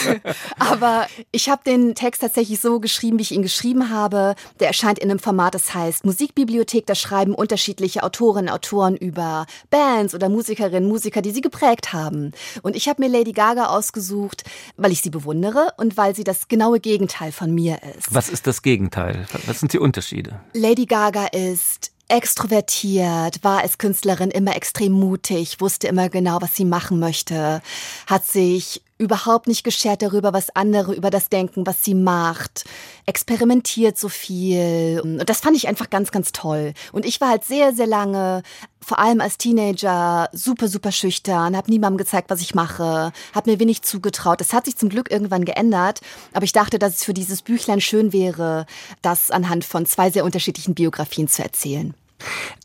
Aber 0.59 1.07
ich 1.33 1.49
habe 1.49 1.61
den 1.65 1.93
Text 1.93 2.21
tatsächlich 2.21 2.61
so 2.61 2.79
geschrieben, 2.79 3.17
wie 3.17 3.23
ich 3.23 3.33
ihn 3.33 3.41
geschrieben 3.41 3.89
habe. 3.89 4.35
Der 4.61 4.67
erscheint 4.67 4.97
in 4.97 5.11
einem 5.11 5.19
Format, 5.19 5.55
das 5.55 5.73
heißt 5.73 6.05
Musikbibliothek. 6.05 6.85
Da 6.85 6.95
schreiben 6.95 7.35
unterschiedliche 7.35 8.03
Autorinnen, 8.03 8.49
Autoren 8.49 8.95
über 8.95 9.45
Bands 9.69 10.15
oder 10.15 10.29
Musikerinnen, 10.29 10.87
Musiker, 10.87 11.21
die 11.21 11.31
sie 11.31 11.41
geprägt 11.41 11.91
haben. 11.91 12.31
Und 12.61 12.77
ich 12.77 12.87
habe 12.87 13.01
mir 13.01 13.09
Lady 13.09 13.33
Gaga 13.33 13.65
ausgesucht, 13.65 14.45
weil 14.77 14.93
ich 14.93 15.01
sie 15.01 15.09
bewundere 15.09 15.32
und 15.77 15.97
weil 15.97 16.15
sie 16.15 16.23
das 16.23 16.47
genaue 16.47 16.79
Gegenteil 16.79 17.31
von 17.31 17.53
mir 17.53 17.79
ist. 17.97 18.13
Was 18.13 18.29
ist 18.29 18.47
das 18.47 18.61
Gegenteil? 18.61 19.25
Was 19.45 19.59
sind 19.59 19.73
die 19.73 19.79
Unterschiede? 19.79 20.39
Lady 20.53 20.85
Gaga 20.85 21.27
ist 21.27 21.91
extrovertiert, 22.07 23.43
war 23.43 23.61
als 23.61 23.77
Künstlerin 23.77 24.29
immer 24.29 24.55
extrem 24.55 24.91
mutig, 24.91 25.59
wusste 25.61 25.87
immer 25.87 26.09
genau, 26.09 26.41
was 26.41 26.55
sie 26.55 26.65
machen 26.65 26.99
möchte, 26.99 27.61
hat 28.07 28.25
sich 28.25 28.83
überhaupt 28.97 29.47
nicht 29.47 29.63
geschert 29.63 30.01
darüber, 30.01 30.33
was 30.33 30.55
andere 30.55 30.93
über 30.93 31.09
das 31.09 31.29
denken, 31.29 31.65
was 31.65 31.83
sie 31.83 31.95
macht, 31.95 32.65
experimentiert 33.05 33.97
so 33.97 34.07
viel. 34.07 35.01
Und 35.03 35.29
das 35.29 35.41
fand 35.41 35.57
ich 35.57 35.67
einfach 35.67 35.89
ganz, 35.89 36.11
ganz 36.11 36.31
toll. 36.31 36.73
Und 36.91 37.05
ich 37.05 37.19
war 37.19 37.29
halt 37.29 37.43
sehr, 37.43 37.73
sehr 37.73 37.87
lange, 37.87 38.43
vor 38.81 38.99
allem 38.99 39.19
als 39.21 39.37
Teenager, 39.37 40.29
super, 40.31 40.67
super 40.67 40.91
schüchtern, 40.91 41.57
habe 41.57 41.71
niemandem 41.71 41.97
gezeigt, 41.97 42.29
was 42.29 42.41
ich 42.41 42.55
mache, 42.55 43.11
habe 43.33 43.51
mir 43.51 43.59
wenig 43.59 43.81
zugetraut. 43.81 44.39
Das 44.39 44.53
hat 44.53 44.65
sich 44.65 44.77
zum 44.77 44.89
Glück 44.89 45.11
irgendwann 45.11 45.45
geändert, 45.45 46.01
aber 46.33 46.45
ich 46.45 46.53
dachte, 46.53 46.79
dass 46.79 46.95
es 46.95 47.03
für 47.03 47.13
dieses 47.13 47.41
Büchlein 47.41 47.81
schön 47.81 48.13
wäre, 48.13 48.65
das 49.01 49.31
anhand 49.31 49.65
von 49.65 49.85
zwei 49.85 50.11
sehr 50.11 50.23
unterschiedlichen 50.23 50.75
Biografien 50.75 51.27
zu 51.27 51.43
erzählen. 51.43 51.93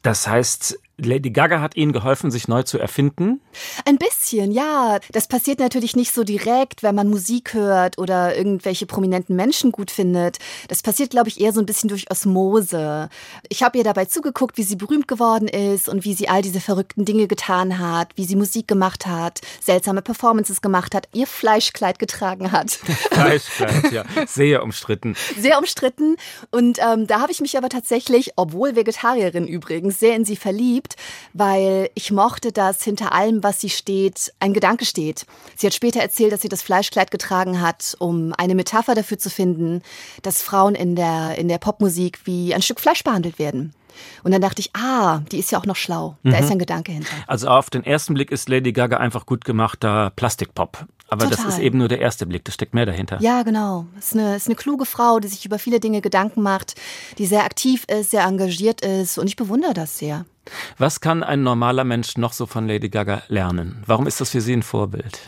Das 0.02 0.28
heißt, 0.28 0.78
Lady 1.00 1.31
Gaga 1.31 1.61
hat 1.61 1.76
Ihnen 1.76 1.93
geholfen, 1.93 2.31
sich 2.31 2.49
neu 2.49 2.64
zu 2.64 2.78
erfinden? 2.78 3.40
Ein 3.85 3.99
bisschen, 3.99 4.50
ja. 4.50 4.99
Das 5.12 5.28
passiert 5.28 5.61
natürlich 5.61 5.95
nicht 5.95 6.12
so 6.12 6.25
direkt, 6.25 6.83
wenn 6.83 6.95
man 6.95 7.09
Musik 7.09 7.55
hört 7.55 7.99
oder 7.99 8.37
irgendwelche 8.37 8.87
prominenten 8.87 9.37
Menschen 9.37 9.71
gut 9.71 9.93
findet. 9.93 10.38
Das 10.67 10.83
passiert, 10.83 11.11
glaube 11.11 11.28
ich, 11.28 11.40
eher 11.40 11.52
so 11.52 11.61
ein 11.61 11.67
bisschen 11.67 11.88
durch 11.88 12.11
Osmose. 12.11 13.09
Ich 13.49 13.62
habe 13.62 13.78
ihr 13.78 13.85
dabei 13.85 14.07
zugeguckt, 14.07 14.59
wie 14.59 14.64
sie 14.64 14.75
berühmt 14.75 15.07
geworden 15.07 15.47
ist 15.47 15.88
und 15.88 16.05
wie 16.05 16.14
sie 16.14 16.28
all 16.28 16.43
diese 16.43 16.61
verrückten 16.61 17.05
Dinge 17.05 17.28
getan 17.28 17.78
hat, 17.78 18.11
wie 18.17 18.25
sie 18.25 18.37
Musik 18.37 18.67
gemacht 18.67 19.07
hat, 19.07 19.40
seltsame 19.61 20.02
Performances 20.02 20.61
gemacht 20.61 20.97
hat, 20.97 21.09
ihr 21.12 21.28
Fleischkleid 21.28 22.00
getragen 22.00 22.50
hat. 22.50 22.71
Fleischkleid, 23.12 23.93
ja. 23.93 24.05
Sehr 24.26 24.64
umstritten. 24.64 25.14
Sehr 25.38 25.59
umstritten. 25.59 26.17
Und 26.50 26.81
ähm, 26.81 27.07
da 27.07 27.21
habe 27.21 27.31
ich 27.31 27.40
mich 27.40 27.57
aber 27.57 27.69
tatsächlich, 27.69 28.33
obwohl 28.35 28.75
Vegetarierin 28.75 29.47
übrigens, 29.47 30.00
sehr 30.00 30.17
in 30.17 30.25
sie 30.25 30.37
verliebt 30.37 30.88
geliebt, 30.88 30.97
weil 31.33 31.90
ich 31.95 32.11
mochte, 32.11 32.52
dass 32.52 32.83
hinter 32.83 33.12
allem, 33.12 33.42
was 33.42 33.61
sie 33.61 33.71
steht, 33.71 34.33
ein 34.40 34.52
Gedanke 34.52 34.85
steht. 34.85 35.26
Sie 35.57 35.66
hat 35.66 35.75
später 35.75 36.00
erzählt, 36.00 36.33
dass 36.33 36.42
sie 36.42 36.49
das 36.49 36.62
Fleischkleid 36.62 37.11
getragen 37.11 37.61
hat, 37.61 37.97
um 37.99 38.33
eine 38.37 38.54
Metapher 38.54 38.95
dafür 38.95 39.18
zu 39.18 39.30
finden, 39.30 39.83
dass 40.23 40.42
Frauen 40.42 40.75
in 40.75 40.97
der, 40.97 41.37
in 41.38 41.49
der 41.49 41.59
Popmusik 41.59 42.21
wie 42.25 42.54
ein 42.54 42.62
Stück 42.62 42.80
Fleisch 42.80 43.04
behandelt 43.04 43.38
werden. 43.38 43.75
Und 44.23 44.30
dann 44.30 44.40
dachte 44.40 44.61
ich, 44.61 44.71
ah, 44.76 45.23
die 45.33 45.38
ist 45.38 45.50
ja 45.50 45.59
auch 45.59 45.66
noch 45.66 45.75
schlau. 45.75 46.16
Da 46.23 46.30
mhm. 46.30 46.45
ist 46.45 46.52
ein 46.52 46.59
Gedanke 46.59 46.92
hinter. 46.92 47.12
Also 47.26 47.49
auf 47.49 47.68
den 47.68 47.85
ersten 47.85 48.14
Blick 48.14 48.30
ist 48.30 48.49
Lady 48.49 48.73
Gaga 48.73 48.99
einfach 48.99 49.26
gut 49.26 49.45
gemachter 49.45 50.12
Plastikpop. 50.14 50.87
Aber 51.09 51.25
Total. 51.25 51.45
das 51.47 51.54
ist 51.54 51.61
eben 51.61 51.78
nur 51.78 51.88
der 51.88 52.00
erste 52.00 52.26
Blick, 52.26 52.45
da 52.45 52.52
steckt 52.52 52.75
mehr 52.75 52.85
dahinter. 52.85 53.18
Ja, 53.21 53.42
genau. 53.42 53.87
Es 53.99 54.09
ist 54.09 54.14
eine, 54.14 54.37
ist 54.37 54.47
eine 54.47 54.57
kluge 54.57 54.85
Frau, 54.85 55.21
die 55.21 55.28
sich 55.28 55.45
über 55.47 55.59
viele 55.59 55.80
Dinge 55.80 56.02
Gedanken 56.02 56.42
macht, 56.42 56.75
die 57.16 57.26
sehr 57.26 57.45
aktiv 57.45 57.85
ist, 57.88 58.11
sehr 58.11 58.25
engagiert 58.25 58.83
ist 58.83 59.18
und 59.18 59.26
ich 59.26 59.37
bewundere 59.37 59.73
das 59.73 59.99
sehr. 59.99 60.26
Was 60.78 61.00
kann 61.00 61.23
ein 61.23 61.43
normaler 61.43 61.85
Mensch 61.85 62.17
noch 62.17 62.33
so 62.33 62.47
von 62.47 62.67
Lady 62.67 62.88
Gaga 62.88 63.23
lernen? 63.28 63.83
Warum 63.87 64.07
ist 64.07 64.21
das 64.21 64.31
für 64.31 64.40
Sie 64.40 64.52
ein 64.52 64.62
Vorbild? 64.62 65.21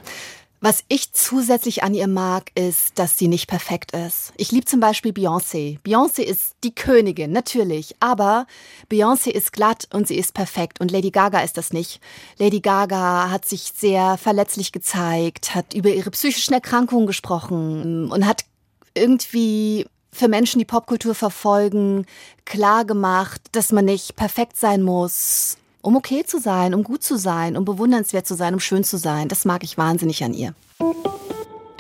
Was 0.63 0.85
ich 0.89 1.15
zusätzlich 1.15 1.83
an 1.83 1.95
ihr 1.95 2.07
mag, 2.07 2.51
ist, 2.55 2.99
dass 2.99 3.17
sie 3.17 3.29
nicht 3.29 3.47
perfekt 3.47 3.93
ist. 3.93 4.35
Ich 4.37 4.53
liebe 4.53 4.67
zum 4.67 4.79
Beispiel 4.79 5.13
Beyoncé. 5.13 5.79
Beyoncé 5.81 6.21
ist 6.21 6.55
die 6.65 6.75
Königin, 6.75 7.33
natürlich, 7.33 7.97
aber 7.99 8.47
Beyoncé 8.93 9.31
ist 9.31 9.55
glatt 9.55 9.89
und 9.95 10.07
sie 10.07 10.19
ist 10.19 10.35
perfekt 10.35 10.79
und 10.79 10.91
Lady 10.91 11.13
Gaga 11.13 11.41
ist 11.41 11.57
das 11.57 11.73
nicht. 11.73 11.99
Lady 12.37 12.61
Gaga 12.61 13.31
hat 13.31 13.47
sich 13.47 13.73
sehr 13.75 14.19
verletzlich 14.19 14.71
gezeigt, 14.71 15.55
hat 15.55 15.73
über 15.73 15.89
ihre 15.89 16.11
psychischen 16.11 16.53
Erkrankungen 16.53 17.07
gesprochen 17.07 18.13
und 18.13 18.27
hat 18.27 18.45
irgendwie 18.95 19.87
für 20.13 20.29
Menschen, 20.29 20.59
die 20.59 20.65
Popkultur 20.65 21.15
verfolgen, 21.15 22.07
klar 22.45 22.85
gemacht, 22.85 23.41
dass 23.53 23.73
man 23.73 23.85
nicht 23.85 24.17
perfekt 24.17 24.57
sein 24.57 24.83
muss, 24.83 25.57
um 25.83 25.97
okay 25.97 26.25
zu 26.25 26.39
sein, 26.39 26.75
um 26.75 26.83
gut 26.83 27.03
zu 27.03 27.17
sein, 27.17 27.57
um 27.57 27.65
bewundernswert 27.65 28.27
zu 28.27 28.35
sein, 28.35 28.55
um 28.55 28.61
schön 28.61 28.85
zu 28.85 28.97
sein. 28.97 29.29
Das 29.29 29.45
mag 29.45 29.63
ich 29.63 29.79
wahnsinnig 29.79 30.23
an 30.25 30.35
ihr. 30.35 30.55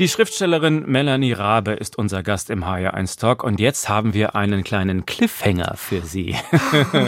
Die 0.00 0.08
Schriftstellerin 0.08 0.84
Melanie 0.86 1.34
Rabe 1.34 1.72
ist 1.72 1.98
unser 1.98 2.22
Gast 2.22 2.48
im 2.48 2.64
HR1 2.64 3.20
Talk 3.20 3.44
und 3.44 3.60
jetzt 3.60 3.90
haben 3.90 4.14
wir 4.14 4.34
einen 4.34 4.64
kleinen 4.64 5.04
Cliffhanger 5.04 5.74
für 5.76 6.00
Sie. 6.00 6.34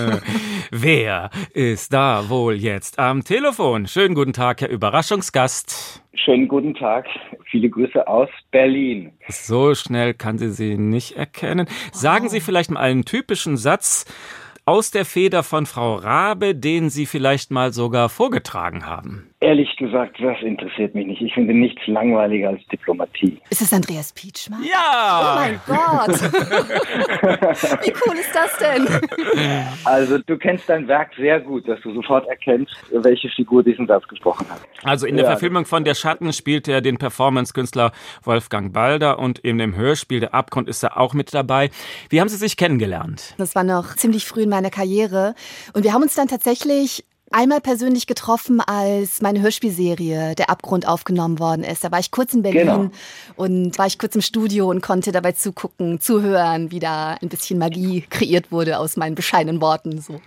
Wer 0.70 1.30
ist 1.54 1.94
da 1.94 2.28
wohl 2.28 2.52
jetzt 2.52 2.98
am 2.98 3.24
Telefon? 3.24 3.86
Schönen 3.86 4.14
guten 4.14 4.34
Tag, 4.34 4.60
Herr 4.60 4.68
Überraschungsgast. 4.68 6.02
Schönen 6.12 6.48
guten 6.48 6.74
Tag. 6.74 7.06
Viele 7.50 7.70
Grüße 7.70 8.06
aus 8.06 8.28
Berlin. 8.50 9.12
So 9.26 9.74
schnell 9.74 10.12
kann 10.12 10.36
sie 10.36 10.50
sie 10.50 10.76
nicht 10.76 11.16
erkennen. 11.16 11.68
Sagen 11.92 12.28
Sie 12.28 12.40
vielleicht 12.40 12.70
mal 12.70 12.80
einen 12.80 13.06
typischen 13.06 13.56
Satz 13.56 14.04
aus 14.66 14.90
der 14.90 15.06
Feder 15.06 15.42
von 15.42 15.64
Frau 15.64 15.94
Rabe, 15.94 16.54
den 16.54 16.90
Sie 16.90 17.06
vielleicht 17.06 17.50
mal 17.50 17.72
sogar 17.72 18.10
vorgetragen 18.10 18.84
haben? 18.84 19.31
Ehrlich 19.42 19.74
gesagt, 19.76 20.18
das 20.20 20.40
interessiert 20.40 20.94
mich 20.94 21.04
nicht. 21.04 21.20
Ich 21.20 21.34
finde 21.34 21.52
nichts 21.52 21.80
langweiliger 21.88 22.50
als 22.50 22.60
Diplomatie. 22.70 23.40
Ist 23.50 23.60
es 23.60 23.72
Andreas 23.72 24.12
Pietschmann? 24.12 24.62
Ja! 24.62 25.20
Oh 25.20 25.40
mein 25.40 25.60
Gott! 25.66 26.22
Wie 27.82 27.92
cool 28.06 28.16
ist 28.20 28.32
das 28.32 28.56
denn? 28.58 28.86
Also, 29.84 30.18
du 30.18 30.38
kennst 30.38 30.68
dein 30.68 30.86
Werk 30.86 31.10
sehr 31.16 31.40
gut, 31.40 31.66
dass 31.66 31.80
du 31.80 31.92
sofort 31.92 32.28
erkennst, 32.28 32.72
welche 32.92 33.28
Figur 33.30 33.64
diesen 33.64 33.88
Satz 33.88 34.06
gesprochen 34.06 34.46
hat. 34.48 34.60
Also, 34.84 35.08
in 35.08 35.16
der 35.16 35.24
ja, 35.24 35.32
Verfilmung 35.32 35.64
von 35.64 35.82
Der 35.82 35.94
Schatten 35.94 36.32
spielt 36.32 36.68
er 36.68 36.80
den 36.80 36.98
Performance-Künstler 36.98 37.90
Wolfgang 38.22 38.72
Balder 38.72 39.18
und 39.18 39.40
in 39.40 39.58
dem 39.58 39.74
Hörspiel 39.74 40.20
Der 40.20 40.34
Abgrund 40.34 40.68
ist 40.68 40.84
er 40.84 41.00
auch 41.00 41.14
mit 41.14 41.34
dabei. 41.34 41.70
Wie 42.10 42.20
haben 42.20 42.28
Sie 42.28 42.36
sich 42.36 42.56
kennengelernt? 42.56 43.34
Das 43.38 43.56
war 43.56 43.64
noch 43.64 43.96
ziemlich 43.96 44.24
früh 44.24 44.42
in 44.42 44.50
meiner 44.50 44.70
Karriere. 44.70 45.34
Und 45.74 45.82
wir 45.82 45.92
haben 45.92 46.02
uns 46.02 46.14
dann 46.14 46.28
tatsächlich 46.28 47.04
einmal 47.32 47.60
persönlich 47.60 48.06
getroffen, 48.06 48.60
als 48.60 49.22
meine 49.22 49.40
Hörspielserie 49.40 50.34
Der 50.36 50.50
Abgrund 50.50 50.86
aufgenommen 50.86 51.38
worden 51.38 51.64
ist. 51.64 51.84
Da 51.84 51.90
war 51.90 51.98
ich 51.98 52.10
kurz 52.10 52.34
in 52.34 52.42
Berlin 52.42 52.66
genau. 52.66 52.90
und 53.36 53.78
war 53.78 53.86
ich 53.86 53.98
kurz 53.98 54.14
im 54.14 54.20
Studio 54.20 54.68
und 54.68 54.82
konnte 54.82 55.12
dabei 55.12 55.32
zugucken, 55.32 56.00
zuhören, 56.00 56.70
wie 56.70 56.78
da 56.78 57.16
ein 57.20 57.28
bisschen 57.28 57.58
Magie 57.58 58.04
kreiert 58.10 58.52
wurde 58.52 58.78
aus 58.78 58.96
meinen 58.96 59.14
bescheidenen 59.14 59.60
Worten. 59.60 59.98
So. 59.98 60.20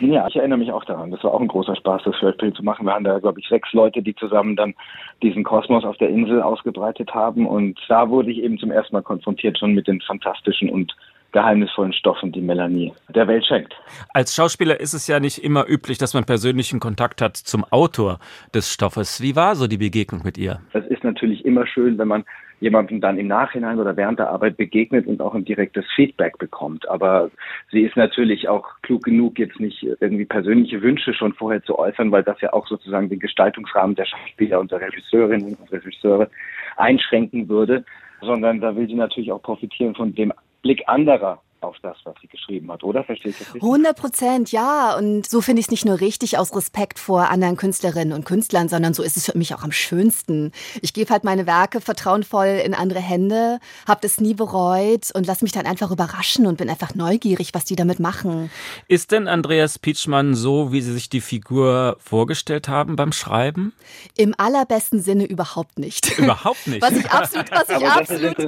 Ja, 0.00 0.26
ich 0.28 0.36
erinnere 0.36 0.58
mich 0.58 0.72
auch 0.72 0.84
daran. 0.84 1.10
Das 1.10 1.22
war 1.24 1.34
auch 1.34 1.40
ein 1.40 1.48
großer 1.48 1.76
Spaß, 1.76 2.02
das 2.04 2.20
Hörspiel 2.20 2.52
zu 2.52 2.62
machen. 2.62 2.86
Wir 2.86 2.94
haben 2.94 3.04
da, 3.04 3.18
glaube 3.18 3.40
ich, 3.40 3.48
sechs 3.48 3.72
Leute, 3.72 4.02
die 4.02 4.14
zusammen 4.14 4.56
dann 4.56 4.74
diesen 5.22 5.44
Kosmos 5.44 5.84
auf 5.84 5.96
der 5.98 6.08
Insel 6.08 6.42
ausgebreitet 6.42 7.12
haben. 7.14 7.46
Und 7.46 7.78
da 7.88 8.08
wurde 8.08 8.30
ich 8.30 8.38
eben 8.38 8.58
zum 8.58 8.70
ersten 8.70 8.94
Mal 8.94 9.02
konfrontiert 9.02 9.58
schon 9.58 9.72
mit 9.72 9.86
den 9.86 10.00
fantastischen 10.00 10.70
und 10.70 10.94
geheimnisvollen 11.32 11.92
Stoffen, 11.92 12.30
die 12.32 12.40
Melanie 12.40 12.92
der 13.08 13.26
Welt 13.26 13.44
schenkt. 13.46 13.74
Als 14.14 14.34
Schauspieler 14.34 14.78
ist 14.78 14.92
es 14.92 15.06
ja 15.06 15.18
nicht 15.18 15.38
immer 15.38 15.68
üblich, 15.68 15.98
dass 15.98 16.14
man 16.14 16.24
persönlichen 16.24 16.78
Kontakt 16.78 17.20
hat 17.20 17.36
zum 17.36 17.64
Autor 17.70 18.18
des 18.54 18.72
Stoffes. 18.72 19.20
Wie 19.22 19.34
war 19.34 19.56
so 19.56 19.66
die 19.66 19.78
Begegnung 19.78 20.22
mit 20.24 20.38
ihr? 20.38 20.60
Es 20.72 20.86
ist 20.86 21.04
natürlich 21.04 21.44
immer 21.44 21.66
schön, 21.66 21.98
wenn 21.98 22.08
man 22.08 22.24
jemandem 22.62 23.00
dann 23.00 23.18
im 23.18 23.26
Nachhinein 23.26 23.80
oder 23.80 23.96
während 23.96 24.20
der 24.20 24.30
Arbeit 24.30 24.56
begegnet 24.56 25.08
und 25.08 25.20
auch 25.20 25.34
ein 25.34 25.44
direktes 25.44 25.84
Feedback 25.96 26.38
bekommt. 26.38 26.88
Aber 26.88 27.28
sie 27.72 27.80
ist 27.80 27.96
natürlich 27.96 28.48
auch 28.48 28.64
klug 28.82 29.02
genug, 29.02 29.38
jetzt 29.38 29.58
nicht 29.58 29.82
irgendwie 30.00 30.24
persönliche 30.24 30.80
Wünsche 30.80 31.12
schon 31.12 31.32
vorher 31.32 31.62
zu 31.64 31.76
äußern, 31.76 32.12
weil 32.12 32.22
das 32.22 32.40
ja 32.40 32.52
auch 32.52 32.68
sozusagen 32.68 33.08
den 33.08 33.18
Gestaltungsrahmen 33.18 33.96
der 33.96 34.04
Schauspieler 34.04 34.60
und 34.60 34.70
der 34.70 34.80
Regisseurinnen 34.80 35.56
und 35.56 35.72
Regisseure 35.72 36.30
einschränken 36.76 37.48
würde, 37.48 37.84
sondern 38.20 38.60
da 38.60 38.76
will 38.76 38.86
sie 38.86 38.94
natürlich 38.94 39.32
auch 39.32 39.42
profitieren 39.42 39.96
von 39.96 40.14
dem 40.14 40.32
Blick 40.62 40.88
anderer 40.88 41.42
auf 41.62 41.76
das, 41.82 41.96
was 42.04 42.14
sie 42.20 42.28
geschrieben 42.28 42.70
hat, 42.72 42.82
oder? 42.82 43.04
Versteht 43.04 43.34
ihr 43.40 43.46
das? 43.46 43.62
100 43.62 43.96
Prozent, 43.96 44.52
ja. 44.52 44.96
Und 44.96 45.28
so 45.28 45.40
finde 45.40 45.60
ich 45.60 45.66
es 45.66 45.70
nicht 45.70 45.84
nur 45.84 46.00
richtig 46.00 46.38
aus 46.38 46.54
Respekt 46.54 46.98
vor 46.98 47.30
anderen 47.30 47.56
Künstlerinnen 47.56 48.12
und 48.12 48.24
Künstlern, 48.24 48.68
sondern 48.68 48.94
so 48.94 49.02
ist 49.02 49.16
es 49.16 49.26
für 49.26 49.36
mich 49.36 49.54
auch 49.54 49.62
am 49.62 49.72
schönsten. 49.72 50.52
Ich 50.80 50.92
gebe 50.92 51.10
halt 51.10 51.24
meine 51.24 51.46
Werke 51.46 51.80
vertrauenvoll 51.80 52.60
in 52.64 52.74
andere 52.74 53.00
Hände, 53.00 53.58
habe 53.86 54.00
das 54.02 54.20
nie 54.20 54.34
bereut 54.34 55.10
und 55.14 55.26
lasse 55.26 55.44
mich 55.44 55.52
dann 55.52 55.66
einfach 55.66 55.90
überraschen 55.90 56.46
und 56.46 56.58
bin 56.58 56.68
einfach 56.68 56.94
neugierig, 56.94 57.54
was 57.54 57.64
die 57.64 57.76
damit 57.76 58.00
machen. 58.00 58.50
Ist 58.88 59.12
denn 59.12 59.28
Andreas 59.28 59.78
Pietschmann 59.78 60.34
so, 60.34 60.72
wie 60.72 60.80
Sie 60.80 60.92
sich 60.92 61.08
die 61.08 61.20
Figur 61.20 61.96
vorgestellt 61.98 62.68
haben 62.68 62.96
beim 62.96 63.12
Schreiben? 63.12 63.72
Im 64.16 64.34
allerbesten 64.36 65.00
Sinne 65.00 65.24
überhaupt 65.24 65.78
nicht. 65.78 66.18
Überhaupt 66.22 66.66
nicht. 66.66 66.82
Was 66.82 66.92
ich 66.92 67.10
absolut, 67.10 67.50
was 67.50 67.68
ich 67.68 67.86
absolut, 67.86 68.38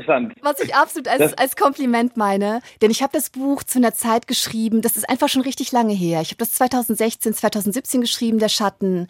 was 0.43 0.61
ich 0.61 0.75
absolut 0.75 1.09
als, 1.09 1.35
als 1.35 1.57
Kompliment 1.57 2.17
meine. 2.17 2.61
Denn 2.83 2.91
ich 2.91 3.03
habe 3.05 3.13
das 3.13 3.31
Buch 3.31 3.63
zu 3.63 3.79
einer 3.79 3.95
Zeit 3.95 4.27
geschrieben, 4.27 4.83
das 4.83 4.97
ist 4.97 5.09
einfach 5.09 5.29
schon 5.29 5.43
richtig 5.43 5.71
lange 5.71 5.93
her. 5.93 6.23
Ich 6.23 6.31
habe 6.31 6.39
das 6.39 6.53
2016, 6.53 7.35
2017 7.35 8.01
geschrieben, 8.01 8.39
Der 8.39 8.49
Schatten. 8.49 9.07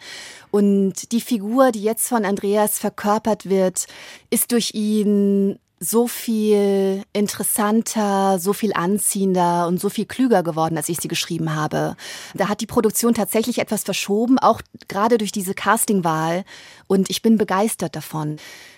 Und 0.51 1.11
die 1.11 1.21
Figur, 1.21 1.71
die 1.71 1.81
jetzt 1.81 2.07
von 2.07 2.25
Andreas 2.25 2.77
verkörpert 2.77 3.49
wird, 3.49 3.87
ist 4.29 4.51
durch 4.51 4.73
ihn 4.73 5.57
so 5.85 6.07
viel 6.07 7.03
interessanter, 7.13 8.39
so 8.39 8.53
viel 8.53 8.73
anziehender 8.73 9.67
und 9.67 9.79
so 9.79 9.89
viel 9.89 10.05
klüger 10.05 10.43
geworden, 10.43 10.77
als 10.77 10.89
ich 10.89 10.97
sie 10.97 11.07
geschrieben 11.07 11.55
habe. 11.55 11.95
Da 12.33 12.49
hat 12.49 12.61
die 12.61 12.65
Produktion 12.65 13.13
tatsächlich 13.13 13.59
etwas 13.59 13.83
verschoben, 13.83 14.39
auch 14.39 14.61
gerade 14.87 15.17
durch 15.17 15.31
diese 15.31 15.53
Castingwahl. 15.53 16.43
Und 16.87 17.09
ich 17.09 17.21
bin 17.21 17.37
begeistert 17.37 17.95
davon. 17.95 18.37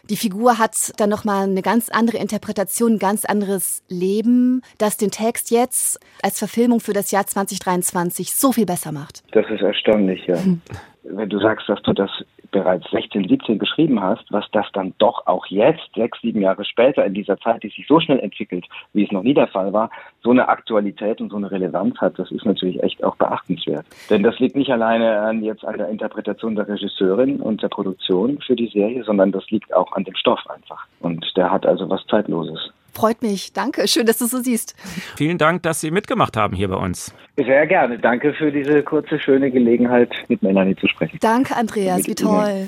Die 0.10 0.18
Figur 0.18 0.58
hat 0.58 0.94
dann 0.98 1.10
nochmal 1.10 1.44
eine 1.44 1.62
ganz 1.62 1.90
andere 1.90 2.18
Interpretation, 2.18 2.94
ein 2.94 3.00
ganz 3.00 3.26
anderes 3.26 3.84
Leben, 3.90 4.62
das 4.78 4.98
den 4.98 5.12
Text 5.12 5.52
jetzt 5.52 6.00
als 6.22 6.40
Verfilmung 6.40 6.80
für 6.80 6.94
das 6.94 7.12
Jahr 7.12 7.26
2023 7.26 8.34
so 8.34 8.52
viel 8.52 8.66
besser 8.66 8.92
macht. 8.92 9.24
Das 9.32 9.46
ist 9.50 9.62
erstaunlich, 9.62 10.26
ja. 10.28 10.42
Hm. 10.42 10.62
Wenn 11.04 11.30
du 11.30 11.40
sagst, 11.40 11.70
dass 11.70 11.82
du 11.84 11.94
das 11.94 12.10
bereits 12.52 12.90
16, 12.92 13.28
17 13.28 13.60
geschrieben 13.60 14.02
hast, 14.02 14.32
was 14.32 14.46
das 14.52 14.66
dann 14.74 14.94
doch 14.98 15.26
auch 15.28 15.46
jetzt, 15.48 15.90
sechs, 15.96 16.20
sieben 16.22 16.42
Jahre 16.42 16.66
später, 16.66 17.06
in 17.06 17.14
dieser 17.14 17.38
Zeit, 17.40 17.64
die 17.64 17.70
sich 17.70 17.86
so 17.88 18.00
schnell 18.00 18.20
entwickelt, 18.20 18.66
wie 18.94 19.04
es 19.04 19.12
noch 19.12 19.24
nie 19.24 19.34
der 19.34 19.48
Fall 19.48 19.74
war, 19.74 19.90
so 20.24 20.32
eine 20.32 20.48
Aktualität 20.48 21.22
und 21.22 21.30
so 21.30 21.38
eine 21.38 21.52
Relevanz 21.52 21.98
hat, 21.98 22.18
das 22.20 22.32
ist 22.32 22.46
natürlich 22.46 22.82
echt 22.84 23.04
auch 23.04 23.16
beachtenswert. 23.16 23.86
Denn 24.10 24.24
das 24.24 24.40
liegt 24.40 24.56
nicht 24.56 24.72
alleine 24.72 25.20
an 25.22 25.44
jetzt 25.44 25.66
an 25.66 25.78
der 25.78 25.90
Interpretation 25.90 26.56
der 26.56 26.68
Regisseurin 26.68 27.40
und 27.40 27.62
der 27.62 27.70
Produktion 27.70 28.40
für 28.46 28.56
die 28.56 28.68
Serie, 28.68 29.04
sondern 29.04 29.32
das 29.32 29.50
liegt 29.50 29.74
auch 29.74 29.92
an 29.94 30.04
dem 30.04 30.16
Stoff 30.16 30.40
einfach. 30.50 30.86
Und 31.00 31.26
der 31.36 31.52
hat 31.52 31.66
also 31.66 31.90
was 31.90 32.06
Zeitloses. 32.08 32.72
Freut 32.98 33.22
mich. 33.22 33.54
Danke. 33.54 33.88
Schön, 33.88 34.08
dass 34.08 34.18
du 34.18 34.26
so 34.26 34.40
siehst. 34.40 34.74
Vielen 35.18 35.38
Dank, 35.38 35.62
dass 35.62 35.82
Sie 35.82 35.92
mitgemacht 35.92 36.36
haben 36.36 36.56
hier 36.56 36.68
bei 36.68 36.78
uns. 36.78 37.14
Sehr 37.38 37.68
gerne. 37.68 38.00
Danke 38.00 38.34
für 38.34 38.52
diese 38.52 38.82
kurze, 38.82 39.20
schöne 39.20 39.52
Gelegenheit, 39.52 40.10
mit 40.30 40.42
Melanie 40.42 40.76
zu 40.76 40.88
sprechen. 40.88 41.20
Danke, 41.22 41.56
Andreas. 41.56 42.08
Wie 42.08 42.16
toll. 42.16 42.68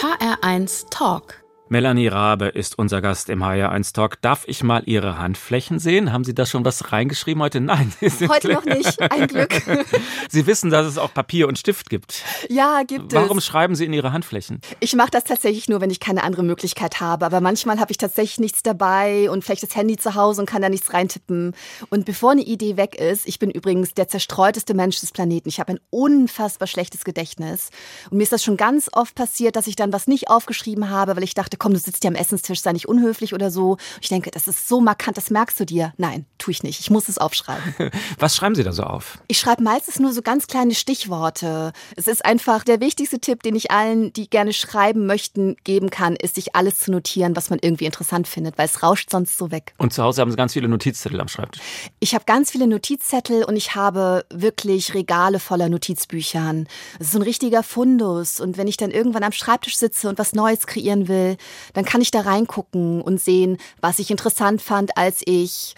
HR1 0.00 0.90
Talk. 0.90 1.43
Melanie 1.74 2.06
Rabe 2.06 2.46
ist 2.46 2.78
unser 2.78 3.00
Gast 3.02 3.28
im 3.28 3.42
HR1 3.42 3.94
Talk. 3.94 4.22
Darf 4.22 4.44
ich 4.46 4.62
mal 4.62 4.84
Ihre 4.86 5.18
Handflächen 5.18 5.80
sehen? 5.80 6.12
Haben 6.12 6.22
Sie 6.22 6.32
da 6.32 6.46
schon 6.46 6.64
was 6.64 6.92
reingeschrieben 6.92 7.42
heute? 7.42 7.60
Nein. 7.60 7.92
heute 8.28 8.52
noch 8.52 8.64
nicht. 8.64 9.00
Ein 9.00 9.26
Glück. 9.26 9.50
Sie 10.28 10.46
wissen, 10.46 10.70
dass 10.70 10.86
es 10.86 10.98
auch 10.98 11.12
Papier 11.12 11.48
und 11.48 11.58
Stift 11.58 11.90
gibt. 11.90 12.22
Ja, 12.48 12.84
gibt 12.86 13.00
Warum 13.00 13.08
es. 13.08 13.14
Warum 13.14 13.40
schreiben 13.40 13.74
Sie 13.74 13.86
in 13.86 13.92
Ihre 13.92 14.12
Handflächen? 14.12 14.60
Ich 14.78 14.94
mache 14.94 15.10
das 15.10 15.24
tatsächlich 15.24 15.68
nur, 15.68 15.80
wenn 15.80 15.90
ich 15.90 15.98
keine 15.98 16.22
andere 16.22 16.44
Möglichkeit 16.44 17.00
habe. 17.00 17.26
Aber 17.26 17.40
manchmal 17.40 17.80
habe 17.80 17.90
ich 17.90 17.98
tatsächlich 17.98 18.38
nichts 18.38 18.62
dabei 18.62 19.28
und 19.28 19.42
vielleicht 19.42 19.64
das 19.64 19.74
Handy 19.74 19.96
zu 19.96 20.14
Hause 20.14 20.42
und 20.42 20.46
kann 20.46 20.62
da 20.62 20.68
nichts 20.68 20.94
reintippen. 20.94 21.56
Und 21.90 22.04
bevor 22.04 22.30
eine 22.30 22.42
Idee 22.42 22.76
weg 22.76 22.94
ist, 22.94 23.26
ich 23.26 23.40
bin 23.40 23.50
übrigens 23.50 23.94
der 23.94 24.06
zerstreuteste 24.06 24.74
Mensch 24.74 25.00
des 25.00 25.10
Planeten. 25.10 25.48
Ich 25.48 25.58
habe 25.58 25.72
ein 25.72 25.80
unfassbar 25.90 26.68
schlechtes 26.68 27.04
Gedächtnis. 27.04 27.70
Und 28.10 28.18
mir 28.18 28.22
ist 28.22 28.32
das 28.32 28.44
schon 28.44 28.56
ganz 28.56 28.88
oft 28.92 29.16
passiert, 29.16 29.56
dass 29.56 29.66
ich 29.66 29.74
dann 29.74 29.92
was 29.92 30.06
nicht 30.06 30.28
aufgeschrieben 30.28 30.88
habe, 30.88 31.16
weil 31.16 31.24
ich 31.24 31.34
dachte, 31.34 31.54
dachte, 31.54 31.63
komm, 31.64 31.72
du 31.72 31.78
sitzt 31.78 32.04
ja 32.04 32.10
am 32.10 32.14
Essenstisch, 32.14 32.60
sei 32.60 32.72
nicht 32.72 32.88
unhöflich 32.88 33.32
oder 33.32 33.50
so. 33.50 33.78
Ich 34.02 34.10
denke, 34.10 34.30
das 34.30 34.48
ist 34.48 34.68
so 34.68 34.82
markant, 34.82 35.16
das 35.16 35.30
merkst 35.30 35.58
du 35.58 35.64
dir. 35.64 35.94
Nein, 35.96 36.26
tue 36.36 36.52
ich 36.52 36.62
nicht. 36.62 36.78
Ich 36.78 36.90
muss 36.90 37.08
es 37.08 37.16
aufschreiben. 37.16 37.74
Was 38.18 38.36
schreiben 38.36 38.54
Sie 38.54 38.62
da 38.62 38.72
so 38.72 38.82
auf? 38.82 39.16
Ich 39.28 39.38
schreibe 39.38 39.62
meistens 39.62 39.98
nur 39.98 40.12
so 40.12 40.20
ganz 40.20 40.46
kleine 40.46 40.74
Stichworte. 40.74 41.72
Es 41.96 42.06
ist 42.06 42.22
einfach 42.22 42.64
der 42.64 42.80
wichtigste 42.80 43.18
Tipp, 43.18 43.42
den 43.42 43.56
ich 43.56 43.70
allen, 43.70 44.12
die 44.12 44.28
gerne 44.28 44.52
schreiben 44.52 45.06
möchten, 45.06 45.56
geben 45.64 45.88
kann, 45.88 46.16
ist, 46.16 46.34
sich 46.34 46.54
alles 46.54 46.80
zu 46.80 46.90
notieren, 46.90 47.34
was 47.34 47.48
man 47.48 47.60
irgendwie 47.62 47.86
interessant 47.86 48.28
findet, 48.28 48.58
weil 48.58 48.66
es 48.66 48.82
rauscht 48.82 49.08
sonst 49.08 49.38
so 49.38 49.50
weg. 49.50 49.72
Und 49.78 49.94
zu 49.94 50.02
Hause 50.02 50.20
haben 50.20 50.30
Sie 50.30 50.36
ganz 50.36 50.52
viele 50.52 50.68
Notizzettel 50.68 51.18
am 51.18 51.28
Schreibtisch? 51.28 51.62
Ich 51.98 52.14
habe 52.14 52.26
ganz 52.26 52.50
viele 52.50 52.66
Notizzettel 52.66 53.42
und 53.42 53.56
ich 53.56 53.74
habe 53.74 54.26
wirklich 54.28 54.92
Regale 54.92 55.40
voller 55.40 55.70
Notizbüchern. 55.70 56.68
Es 57.00 57.06
ist 57.06 57.12
so 57.12 57.18
ein 57.20 57.22
richtiger 57.22 57.62
Fundus. 57.62 58.38
Und 58.38 58.58
wenn 58.58 58.68
ich 58.68 58.76
dann 58.76 58.90
irgendwann 58.90 59.22
am 59.22 59.32
Schreibtisch 59.32 59.78
sitze 59.78 60.10
und 60.10 60.18
was 60.18 60.34
Neues 60.34 60.66
kreieren 60.66 61.08
will, 61.08 61.38
dann 61.72 61.84
kann 61.84 62.00
ich 62.00 62.10
da 62.10 62.20
reingucken 62.20 63.00
und 63.00 63.20
sehen, 63.20 63.58
was 63.80 63.98
ich 63.98 64.10
interessant 64.10 64.62
fand, 64.62 64.96
als 64.96 65.22
ich 65.24 65.74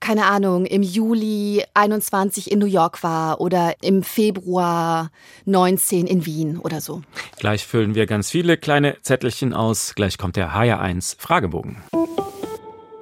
keine 0.00 0.24
Ahnung, 0.24 0.64
im 0.64 0.82
Juli 0.82 1.62
21 1.74 2.50
in 2.50 2.58
New 2.58 2.66
York 2.66 3.02
war 3.02 3.40
oder 3.40 3.74
im 3.82 4.02
Februar 4.02 5.10
19 5.44 6.06
in 6.06 6.24
Wien 6.24 6.58
oder 6.58 6.80
so. 6.80 7.02
Gleich 7.38 7.66
füllen 7.66 7.94
wir 7.94 8.06
ganz 8.06 8.30
viele 8.30 8.56
kleine 8.56 8.96
Zettelchen 9.02 9.52
aus. 9.52 9.94
Gleich 9.94 10.16
kommt 10.16 10.36
der 10.36 10.54
HR1 10.54 11.16
Fragebogen. 11.18 11.82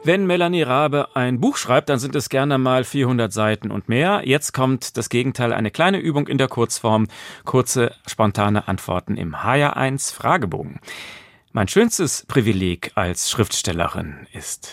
Wenn 0.05 0.27
Melanie 0.27 0.63
Rabe 0.63 1.09
ein 1.15 1.39
Buch 1.39 1.57
schreibt, 1.57 1.89
dann 1.89 1.99
sind 1.99 2.17
es 2.17 2.29
gerne 2.31 2.57
mal 2.59 2.85
400 2.85 3.33
Seiten 3.33 3.71
und 3.71 3.89
mehr. 3.89 4.23
Jetzt 4.25 4.53
kommt 4.53 4.97
das 4.97 5.09
Gegenteil, 5.09 5.53
eine 5.53 5.71
kleine 5.71 5.99
Übung 5.99 6.29
in 6.29 6.39
der 6.39 6.49
Kurzform. 6.49 7.09
Kurze, 7.45 7.93
spontane 8.07 8.69
Antworten 8.69 9.17
im 9.17 9.37
HR1 9.37 10.15
Fragebogen. 10.15 10.81
Mein 11.53 11.67
schönstes 11.67 12.27
Privileg 12.29 12.93
als 12.95 13.31
Schriftstellerin 13.31 14.27
ist, 14.35 14.69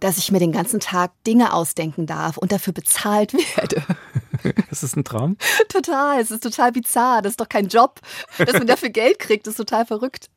dass 0.00 0.18
ich 0.18 0.32
mir 0.32 0.40
den 0.40 0.50
ganzen 0.50 0.80
Tag 0.80 1.12
Dinge 1.24 1.52
ausdenken 1.52 2.06
darf 2.06 2.36
und 2.36 2.50
dafür 2.50 2.72
bezahlt 2.72 3.32
werde. 3.32 3.82
Ist 4.70 4.82
das 4.82 4.96
ein 4.96 5.04
Traum? 5.04 5.36
Total, 5.68 6.20
es 6.20 6.30
ist 6.30 6.42
total 6.42 6.70
bizarr. 6.70 7.22
Das 7.22 7.30
ist 7.30 7.40
doch 7.40 7.48
kein 7.48 7.68
Job. 7.68 8.00
Dass 8.38 8.52
man 8.52 8.66
dafür 8.66 8.90
Geld 8.90 9.18
kriegt, 9.18 9.46
ist 9.46 9.56
total 9.56 9.86
verrückt. 9.86 10.30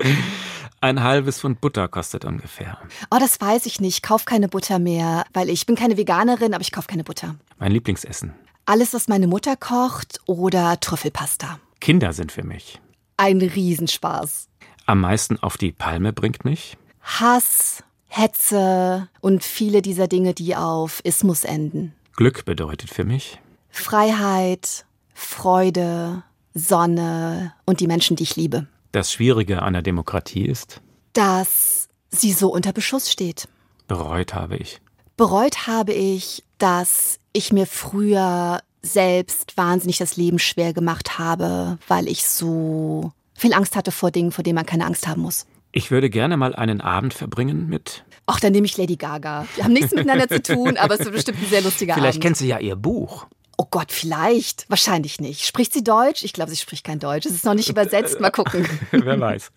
Ein 0.80 1.04
halbes 1.04 1.42
Pfund 1.42 1.62
Butter 1.62 1.88
kostet 1.88 2.24
ungefähr. 2.24 2.80
Oh, 3.12 3.18
das 3.20 3.40
weiß 3.40 3.66
ich 3.66 3.82
nicht. 3.82 3.98
Ich 3.98 4.02
kaufe 4.02 4.26
keine 4.26 4.48
Butter 4.48 4.80
mehr, 4.80 5.26
weil 5.34 5.50
ich 5.50 5.66
bin 5.66 5.76
keine 5.76 5.98
Veganerin, 5.98 6.54
aber 6.54 6.62
ich 6.62 6.72
kaufe 6.72 6.88
keine 6.88 7.04
Butter. 7.04 7.36
Mein 7.60 7.72
Lieblingsessen. 7.72 8.34
Alles, 8.66 8.94
was 8.94 9.10
meine 9.10 9.28
Mutter 9.28 9.56
kocht 9.56 10.22
oder 10.26 10.80
Trüffelpasta. 10.80 11.60
Kinder 11.82 12.14
sind 12.14 12.32
für 12.32 12.44
mich. 12.44 12.80
Ein 13.18 13.42
Riesenspaß 13.42 14.50
am 14.90 15.02
meisten 15.02 15.38
auf 15.38 15.58
die 15.58 15.72
Palme 15.72 16.14
bringt 16.14 16.44
mich? 16.44 16.78
Hass, 17.02 17.84
Hetze 18.08 19.08
und 19.22 19.44
viele 19.44 19.82
dieser 19.82 20.08
Dinge, 20.08 20.34
die 20.34 20.56
auf 20.56 21.00
Ismus 21.04 21.44
enden. 21.44 21.94
Glück 22.16 22.44
bedeutet 22.44 22.90
für 22.90 23.06
mich 23.06 23.40
Freiheit, 23.70 24.86
Freude, 25.14 26.24
Sonne 26.56 27.54
und 27.66 27.80
die 27.80 27.88
Menschen, 27.88 28.16
die 28.16 28.24
ich 28.24 28.36
liebe. 28.36 28.68
Das 28.92 29.14
Schwierige 29.14 29.62
an 29.62 29.74
der 29.74 29.84
Demokratie 29.84 30.46
ist, 30.46 30.82
dass 31.14 31.88
sie 32.10 32.34
so 32.34 32.52
unter 32.52 32.74
Beschuss 32.74 33.12
steht. 33.12 33.48
Bereut 33.88 34.34
habe 34.34 34.58
ich. 34.58 34.82
Bereut 35.16 35.68
habe 35.68 35.94
ich, 35.94 36.44
dass 36.58 37.20
ich 37.32 37.54
mir 37.54 37.68
früher 37.68 38.62
selbst 38.82 39.56
wahnsinnig 39.56 39.98
das 39.98 40.18
Leben 40.18 40.40
schwer 40.40 40.74
gemacht 40.74 41.20
habe, 41.20 41.78
weil 41.88 42.08
ich 42.08 42.26
so 42.26 43.12
viel 43.40 43.54
Angst 43.54 43.76
hatte 43.76 43.92
vor 43.92 44.12
Dingen, 44.12 44.32
vor 44.32 44.44
denen 44.44 44.56
man 44.56 44.66
keine 44.66 44.86
Angst 44.86 45.08
haben 45.08 45.22
muss. 45.22 45.46
Ich 45.72 45.92
würde 45.92 46.10
gerne 46.10 46.36
mal 46.36 46.56
einen 46.56 46.82
Abend 46.82 47.14
verbringen 47.14 47.68
mit. 47.68 48.04
Ach, 48.26 48.40
dann 48.40 48.52
nehme 48.52 48.66
ich 48.66 48.78
Lady 48.78 48.96
Gaga. 48.96 49.46
Wir 49.56 49.64
haben 49.64 49.74
nichts 49.74 49.92
miteinander 49.92 50.28
zu 50.28 50.42
tun, 50.42 50.78
aber 50.78 50.96
es 50.96 51.02
wird 51.02 51.14
bestimmt 51.14 51.40
ein 51.42 51.50
sehr 51.50 51.62
lustiger 51.62 51.94
Vielleicht 51.94 51.98
Abend. 51.98 52.14
Vielleicht 52.14 52.22
kennt 52.22 52.38
sie 52.38 52.48
ja 52.48 52.60
ihr 52.60 52.76
Buch. 52.76 53.28
Oh 53.58 53.68
Gott, 53.70 53.92
vielleicht. 53.92 54.70
Wahrscheinlich 54.70 55.20
nicht. 55.20 55.46
Spricht 55.46 55.74
sie 55.74 55.84
Deutsch? 55.84 56.24
Ich 56.24 56.34
glaube, 56.34 56.50
sie 56.50 56.58
spricht 56.58 56.86
kein 56.86 57.00
Deutsch. 57.00 57.26
Es 57.26 57.34
ist 57.34 57.44
noch 57.46 57.56
nicht 57.56 57.70
übersetzt. 57.70 58.20
Mal 58.20 58.32
gucken. 58.32 58.66
Wer 58.92 59.20
weiß. 59.20 59.52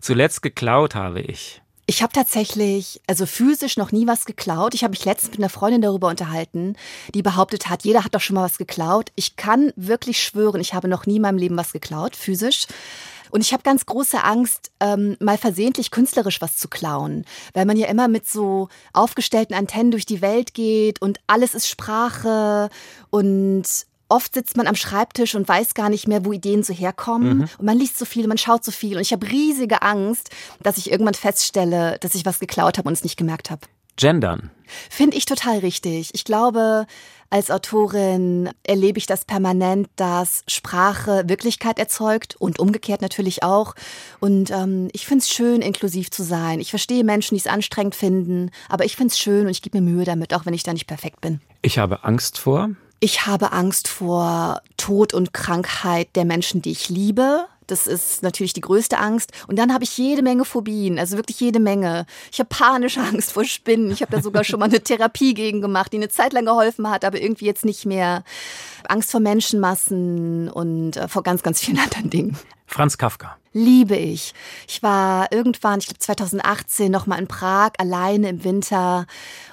Zuletzt 0.00 0.42
geklaut 0.42 0.94
habe 0.94 1.20
ich. 1.20 1.60
Ich 1.86 2.02
habe 2.02 2.12
tatsächlich, 2.12 3.02
also 3.06 3.26
physisch 3.26 3.76
noch 3.76 3.92
nie 3.92 4.06
was 4.06 4.24
geklaut. 4.24 4.72
Ich 4.72 4.82
habe 4.82 4.92
mich 4.92 5.04
letztens 5.04 5.32
mit 5.32 5.40
einer 5.40 5.50
Freundin 5.50 5.82
darüber 5.82 6.08
unterhalten, 6.08 6.76
die 7.12 7.20
behauptet 7.20 7.68
hat, 7.68 7.84
jeder 7.84 8.04
hat 8.04 8.14
doch 8.14 8.22
schon 8.22 8.36
mal 8.36 8.44
was 8.44 8.56
geklaut. 8.56 9.10
Ich 9.16 9.36
kann 9.36 9.72
wirklich 9.76 10.22
schwören, 10.22 10.62
ich 10.62 10.72
habe 10.72 10.88
noch 10.88 11.04
nie 11.04 11.16
in 11.16 11.22
meinem 11.22 11.36
Leben 11.36 11.58
was 11.58 11.72
geklaut, 11.72 12.16
physisch. 12.16 12.66
Und 13.34 13.40
ich 13.40 13.52
habe 13.52 13.64
ganz 13.64 13.84
große 13.84 14.22
Angst, 14.22 14.70
ähm, 14.78 15.16
mal 15.18 15.36
versehentlich 15.36 15.90
künstlerisch 15.90 16.40
was 16.40 16.56
zu 16.56 16.68
klauen, 16.68 17.24
weil 17.52 17.64
man 17.66 17.76
ja 17.76 17.88
immer 17.88 18.06
mit 18.06 18.28
so 18.28 18.68
aufgestellten 18.92 19.56
Antennen 19.56 19.90
durch 19.90 20.06
die 20.06 20.22
Welt 20.22 20.54
geht 20.54 21.02
und 21.02 21.18
alles 21.26 21.56
ist 21.56 21.68
Sprache 21.68 22.70
und 23.10 23.64
oft 24.08 24.34
sitzt 24.34 24.56
man 24.56 24.68
am 24.68 24.76
Schreibtisch 24.76 25.34
und 25.34 25.48
weiß 25.48 25.74
gar 25.74 25.88
nicht 25.88 26.06
mehr, 26.06 26.24
wo 26.24 26.30
Ideen 26.30 26.62
so 26.62 26.72
herkommen. 26.72 27.38
Mhm. 27.38 27.48
Und 27.58 27.64
man 27.66 27.76
liest 27.76 27.98
so 27.98 28.04
viel, 28.04 28.28
man 28.28 28.38
schaut 28.38 28.64
so 28.64 28.70
viel. 28.70 28.98
Und 28.98 29.02
ich 29.02 29.12
habe 29.12 29.28
riesige 29.28 29.82
Angst, 29.82 30.30
dass 30.62 30.78
ich 30.78 30.92
irgendwann 30.92 31.14
feststelle, 31.14 31.98
dass 31.98 32.14
ich 32.14 32.24
was 32.24 32.38
geklaut 32.38 32.78
habe 32.78 32.86
und 32.86 32.92
es 32.92 33.02
nicht 33.02 33.16
gemerkt 33.16 33.50
habe. 33.50 33.62
Gendern. 33.96 34.52
Finde 34.90 35.16
ich 35.16 35.24
total 35.24 35.58
richtig. 35.58 36.10
Ich 36.14 36.24
glaube, 36.24 36.86
als 37.34 37.50
Autorin 37.50 38.48
erlebe 38.62 38.96
ich 38.96 39.06
das 39.06 39.24
permanent, 39.24 39.88
dass 39.96 40.44
Sprache 40.46 41.24
Wirklichkeit 41.26 41.80
erzeugt 41.80 42.36
und 42.36 42.60
umgekehrt 42.60 43.02
natürlich 43.02 43.42
auch. 43.42 43.74
Und 44.20 44.52
ähm, 44.52 44.88
ich 44.92 45.04
finde 45.04 45.22
es 45.22 45.30
schön, 45.30 45.60
inklusiv 45.60 46.12
zu 46.12 46.22
sein. 46.22 46.60
Ich 46.60 46.70
verstehe 46.70 47.02
Menschen, 47.02 47.34
die 47.34 47.40
es 47.40 47.48
anstrengend 47.48 47.96
finden, 47.96 48.52
aber 48.68 48.84
ich 48.84 48.94
finde 48.94 49.10
es 49.10 49.18
schön 49.18 49.46
und 49.46 49.50
ich 49.50 49.62
gebe 49.62 49.80
mir 49.80 49.90
Mühe 49.90 50.04
damit, 50.04 50.32
auch 50.32 50.46
wenn 50.46 50.54
ich 50.54 50.62
da 50.62 50.72
nicht 50.72 50.86
perfekt 50.86 51.22
bin. 51.22 51.40
Ich 51.60 51.76
habe 51.76 52.04
Angst 52.04 52.38
vor. 52.38 52.70
Ich 53.00 53.26
habe 53.26 53.50
Angst 53.50 53.88
vor 53.88 54.62
Tod 54.76 55.12
und 55.12 55.34
Krankheit 55.34 56.14
der 56.14 56.24
Menschen, 56.24 56.62
die 56.62 56.70
ich 56.70 56.88
liebe. 56.88 57.46
Das 57.66 57.86
ist 57.86 58.22
natürlich 58.22 58.52
die 58.52 58.60
größte 58.60 58.98
Angst. 58.98 59.32
Und 59.46 59.58
dann 59.58 59.72
habe 59.72 59.84
ich 59.84 59.96
jede 59.96 60.22
Menge 60.22 60.44
Phobien, 60.44 60.98
also 60.98 61.16
wirklich 61.16 61.40
jede 61.40 61.60
Menge. 61.60 62.06
Ich 62.32 62.38
habe 62.38 62.48
panische 62.48 63.00
Angst 63.12 63.32
vor 63.32 63.44
Spinnen. 63.44 63.90
Ich 63.90 64.02
habe 64.02 64.12
da 64.12 64.22
sogar 64.22 64.44
schon 64.44 64.60
mal 64.60 64.66
eine 64.66 64.80
Therapie 64.80 65.34
gegen 65.34 65.60
gemacht, 65.60 65.92
die 65.92 65.96
eine 65.98 66.08
Zeit 66.08 66.32
lang 66.32 66.46
geholfen 66.46 66.88
hat, 66.90 67.04
aber 67.04 67.20
irgendwie 67.20 67.46
jetzt 67.46 67.64
nicht 67.64 67.86
mehr. 67.86 68.24
Angst 68.88 69.10
vor 69.10 69.20
Menschenmassen 69.20 70.50
und 70.50 70.96
äh, 70.96 71.08
vor 71.08 71.22
ganz, 71.22 71.42
ganz 71.42 71.60
vielen 71.60 71.78
anderen 71.84 72.10
Dingen. 72.10 72.38
Franz 72.66 72.98
Kafka. 72.98 73.36
Liebe 73.52 73.94
ich. 73.94 74.34
Ich 74.66 74.82
war 74.82 75.30
irgendwann, 75.30 75.78
ich 75.78 75.86
glaube 75.86 76.00
2018, 76.00 76.90
noch 76.90 77.06
mal 77.06 77.18
in 77.18 77.28
Prag 77.28 77.70
alleine 77.78 78.30
im 78.30 78.42
Winter 78.42 79.06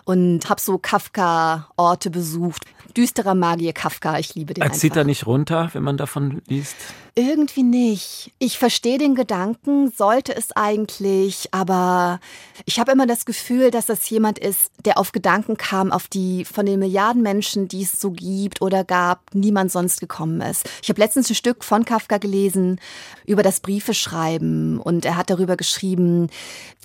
und 0.05 0.49
habe 0.49 0.59
so 0.59 0.77
Kafka-Orte 0.79 2.09
besucht. 2.09 2.65
Düsterer 2.97 3.35
Magier 3.35 3.73
Kafka, 3.73 4.17
ich 4.17 4.33
liebe 4.33 4.53
den. 4.53 4.63
Er 4.63 4.71
zieht 4.71 4.95
er 4.95 5.03
nicht 5.03 5.27
runter, 5.27 5.69
wenn 5.73 5.83
man 5.83 5.97
davon 5.97 6.41
liest? 6.47 6.75
Irgendwie 7.13 7.63
nicht. 7.63 8.31
Ich 8.39 8.57
verstehe 8.57 8.97
den 8.97 9.15
Gedanken, 9.15 9.91
sollte 9.91 10.33
es 10.33 10.53
eigentlich, 10.53 11.49
aber 11.51 12.21
ich 12.65 12.79
habe 12.79 12.93
immer 12.93 13.05
das 13.05 13.25
Gefühl, 13.25 13.69
dass 13.69 13.87
das 13.87 14.09
jemand 14.09 14.39
ist, 14.39 14.71
der 14.85 14.97
auf 14.97 15.11
Gedanken 15.11 15.57
kam, 15.57 15.91
auf 15.91 16.07
die 16.07 16.45
von 16.45 16.65
den 16.65 16.79
Milliarden 16.79 17.21
Menschen, 17.21 17.67
die 17.67 17.83
es 17.83 17.99
so 17.99 18.11
gibt 18.11 18.61
oder 18.61 18.85
gab, 18.85 19.35
niemand 19.35 19.73
sonst 19.73 19.99
gekommen 19.99 20.39
ist. 20.39 20.65
Ich 20.81 20.87
habe 20.87 21.01
letztens 21.01 21.29
ein 21.29 21.35
Stück 21.35 21.65
von 21.65 21.83
Kafka 21.83 22.17
gelesen 22.17 22.79
über 23.25 23.43
das 23.43 23.59
Briefeschreiben 23.59 24.79
und 24.79 25.03
er 25.03 25.17
hat 25.17 25.29
darüber 25.29 25.57
geschrieben, 25.57 26.29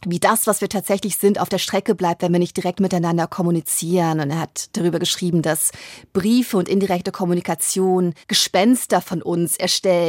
wie 0.04 0.18
das, 0.18 0.46
was 0.46 0.60
wir 0.60 0.68
tatsächlich 0.68 1.16
sind, 1.16 1.40
auf 1.40 1.48
der 1.48 1.58
Strecke 1.58 1.94
bleibt, 1.94 2.22
wenn 2.22 2.32
wir 2.32 2.38
nicht 2.38 2.56
direkt 2.56 2.80
miteinander 2.80 3.26
kommunizieren. 3.26 4.20
Und 4.20 4.30
er 4.30 4.40
hat 4.40 4.68
darüber 4.76 4.98
geschrieben, 4.98 5.42
dass 5.42 5.72
Briefe 6.12 6.56
und 6.58 6.68
indirekte 6.68 7.12
Kommunikation 7.12 8.14
Gespenster 8.28 9.00
von 9.00 9.22
uns 9.22 9.56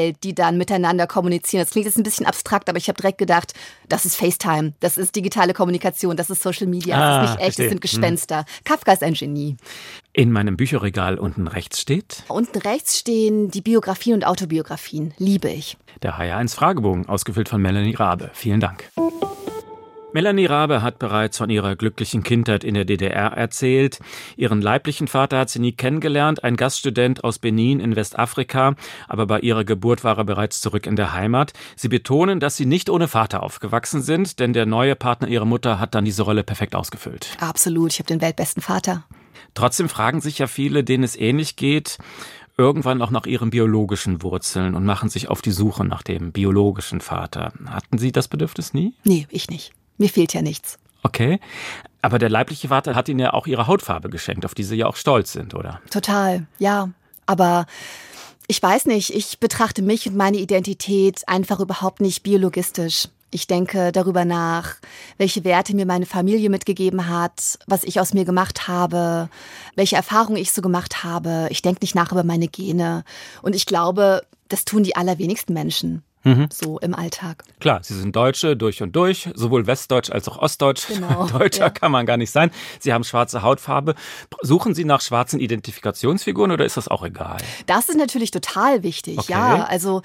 erstellt, 0.07 0.23
die 0.23 0.35
dann 0.35 0.57
miteinander 0.57 1.07
kommunizieren. 1.07 1.63
Das 1.63 1.71
klingt 1.71 1.85
jetzt 1.85 1.97
ein 1.97 2.03
bisschen 2.03 2.25
abstrakt, 2.25 2.69
aber 2.69 2.77
ich 2.77 2.87
habe 2.87 2.97
direkt 2.97 3.17
gedacht, 3.17 3.53
das 3.89 4.05
ist 4.05 4.15
FaceTime, 4.15 4.73
das 4.79 4.97
ist 4.97 5.15
digitale 5.15 5.53
Kommunikation, 5.53 6.17
das 6.17 6.29
ist 6.29 6.41
Social 6.41 6.67
Media, 6.67 6.95
ah, 6.97 7.21
das 7.21 7.29
ist 7.29 7.37
nicht 7.37 7.47
echt, 7.47 7.59
das 7.59 7.69
sind 7.69 7.81
Gespenster. 7.81 8.39
Hm. 8.39 8.45
Kafka 8.63 8.93
ist 8.93 9.03
ein 9.03 9.13
Genie. 9.13 9.57
In 10.13 10.31
meinem 10.31 10.57
Bücherregal 10.57 11.19
unten 11.19 11.47
rechts 11.47 11.79
steht? 11.79 12.23
Unten 12.27 12.57
rechts 12.59 12.97
stehen 12.97 13.51
die 13.51 13.61
Biografien 13.61 14.15
und 14.15 14.25
Autobiografien. 14.25 15.13
Liebe 15.17 15.49
ich. 15.49 15.77
Der 16.01 16.17
HR1 16.17 16.55
Fragebogen, 16.55 17.07
ausgefüllt 17.07 17.49
von 17.49 17.61
Melanie 17.61 17.95
Rabe. 17.95 18.31
Vielen 18.33 18.59
Dank. 18.59 18.89
Melanie 20.17 20.47
Rabe 20.47 20.81
hat 20.81 20.97
bereits 20.97 21.37
von 21.37 21.51
ihrer 21.51 21.75
glücklichen 21.75 22.23
Kindheit 22.23 22.63
in 22.63 22.73
der 22.73 22.85
DDR 22.85 23.33
erzählt. 23.33 23.99
Ihren 24.35 24.63
leiblichen 24.63 25.07
Vater 25.07 25.37
hat 25.37 25.51
sie 25.51 25.59
nie 25.59 25.73
kennengelernt, 25.73 26.43
ein 26.43 26.55
Gaststudent 26.57 27.23
aus 27.23 27.37
Benin 27.37 27.79
in 27.79 27.95
Westafrika, 27.95 28.73
aber 29.07 29.27
bei 29.27 29.41
ihrer 29.41 29.63
Geburt 29.63 30.03
war 30.03 30.17
er 30.17 30.23
bereits 30.23 30.59
zurück 30.59 30.87
in 30.87 30.95
der 30.95 31.13
Heimat. 31.13 31.53
Sie 31.75 31.87
betonen, 31.87 32.39
dass 32.39 32.57
sie 32.57 32.65
nicht 32.65 32.89
ohne 32.89 33.07
Vater 33.07 33.43
aufgewachsen 33.43 34.01
sind, 34.01 34.39
denn 34.39 34.53
der 34.53 34.65
neue 34.65 34.95
Partner 34.95 35.27
ihrer 35.27 35.45
Mutter 35.45 35.79
hat 35.79 35.93
dann 35.93 36.03
diese 36.03 36.23
Rolle 36.23 36.43
perfekt 36.43 36.73
ausgefüllt. 36.73 37.37
Absolut, 37.39 37.93
ich 37.93 37.99
habe 37.99 38.07
den 38.07 38.19
weltbesten 38.19 38.63
Vater. 38.63 39.03
Trotzdem 39.53 39.87
fragen 39.87 40.19
sich 40.19 40.39
ja 40.39 40.47
viele, 40.47 40.83
denen 40.83 41.03
es 41.03 41.15
ähnlich 41.15 41.57
geht, 41.57 41.99
irgendwann 42.57 43.03
auch 43.03 43.11
nach 43.11 43.27
ihren 43.27 43.51
biologischen 43.51 44.23
Wurzeln 44.23 44.73
und 44.73 44.83
machen 44.83 45.09
sich 45.09 45.29
auf 45.29 45.43
die 45.43 45.51
Suche 45.51 45.85
nach 45.85 46.01
dem 46.01 46.31
biologischen 46.31 47.01
Vater. 47.01 47.53
Hatten 47.67 47.99
Sie 47.99 48.11
das 48.11 48.27
Bedürfnis 48.27 48.73
nie? 48.73 48.95
Nee, 49.03 49.27
ich 49.29 49.51
nicht. 49.51 49.73
Mir 49.97 50.09
fehlt 50.09 50.33
ja 50.33 50.41
nichts. 50.41 50.77
Okay. 51.03 51.39
Aber 52.01 52.19
der 52.19 52.29
leibliche 52.29 52.69
Vater 52.69 52.95
hat 52.95 53.09
Ihnen 53.09 53.19
ja 53.19 53.33
auch 53.33 53.47
Ihre 53.47 53.67
Hautfarbe 53.67 54.09
geschenkt, 54.09 54.45
auf 54.45 54.55
die 54.55 54.63
Sie 54.63 54.75
ja 54.75 54.87
auch 54.87 54.95
stolz 54.95 55.31
sind, 55.33 55.53
oder? 55.55 55.81
Total, 55.89 56.47
ja. 56.59 56.89
Aber 57.25 57.65
ich 58.47 58.61
weiß 58.61 58.85
nicht, 58.85 59.13
ich 59.13 59.39
betrachte 59.39 59.81
mich 59.81 60.07
und 60.07 60.15
meine 60.15 60.37
Identität 60.37 61.27
einfach 61.27 61.59
überhaupt 61.59 61.99
nicht 61.99 62.23
biologistisch. 62.23 63.09
Ich 63.29 63.45
denke 63.45 63.91
darüber 63.91 64.23
nach, 64.23 64.75
welche 65.17 65.43
Werte 65.43 65.75
mir 65.75 65.85
meine 65.85 66.05
Familie 66.05 66.49
mitgegeben 66.49 67.09
hat, 67.09 67.59
was 67.67 67.83
ich 67.83 67.99
aus 67.99 68.13
mir 68.13 68.23
gemacht 68.23 68.69
habe, 68.69 69.29
welche 69.75 69.97
Erfahrungen 69.97 70.37
ich 70.37 70.53
so 70.53 70.61
gemacht 70.61 71.03
habe. 71.03 71.47
Ich 71.49 71.61
denke 71.61 71.79
nicht 71.81 71.93
nach 71.93 72.13
über 72.13 72.23
meine 72.23 72.47
Gene. 72.47 73.03
Und 73.41 73.53
ich 73.53 73.65
glaube, 73.65 74.21
das 74.47 74.63
tun 74.63 74.83
die 74.83 74.95
allerwenigsten 74.95 75.53
Menschen 75.53 76.03
mhm. 76.27 76.47
so 76.51 76.79
im 76.79 76.93
Alltag. 76.93 77.43
Klar, 77.59 77.79
Sie 77.83 77.97
sind 77.97 78.15
Deutsche 78.15 78.55
durch 78.55 78.81
und 78.81 78.95
durch, 78.95 79.29
sowohl 79.33 79.67
Westdeutsch 79.67 80.09
als 80.09 80.27
auch 80.27 80.37
Ostdeutsch. 80.37 80.87
Genau, 80.87 81.27
Deutscher 81.31 81.65
ja. 81.65 81.69
kann 81.69 81.91
man 81.91 82.05
gar 82.05 82.17
nicht 82.17 82.31
sein. 82.31 82.51
Sie 82.79 82.93
haben 82.93 83.03
schwarze 83.03 83.41
Hautfarbe. 83.41 83.95
Suchen 84.41 84.75
Sie 84.75 84.85
nach 84.85 85.01
schwarzen 85.01 85.39
Identifikationsfiguren 85.39 86.51
oder 86.51 86.65
ist 86.65 86.77
das 86.77 86.87
auch 86.87 87.03
egal? 87.03 87.37
Das 87.65 87.89
ist 87.89 87.97
natürlich 87.97 88.31
total 88.31 88.83
wichtig, 88.83 89.19
okay. 89.19 89.31
ja. 89.31 89.63
Also 89.63 90.01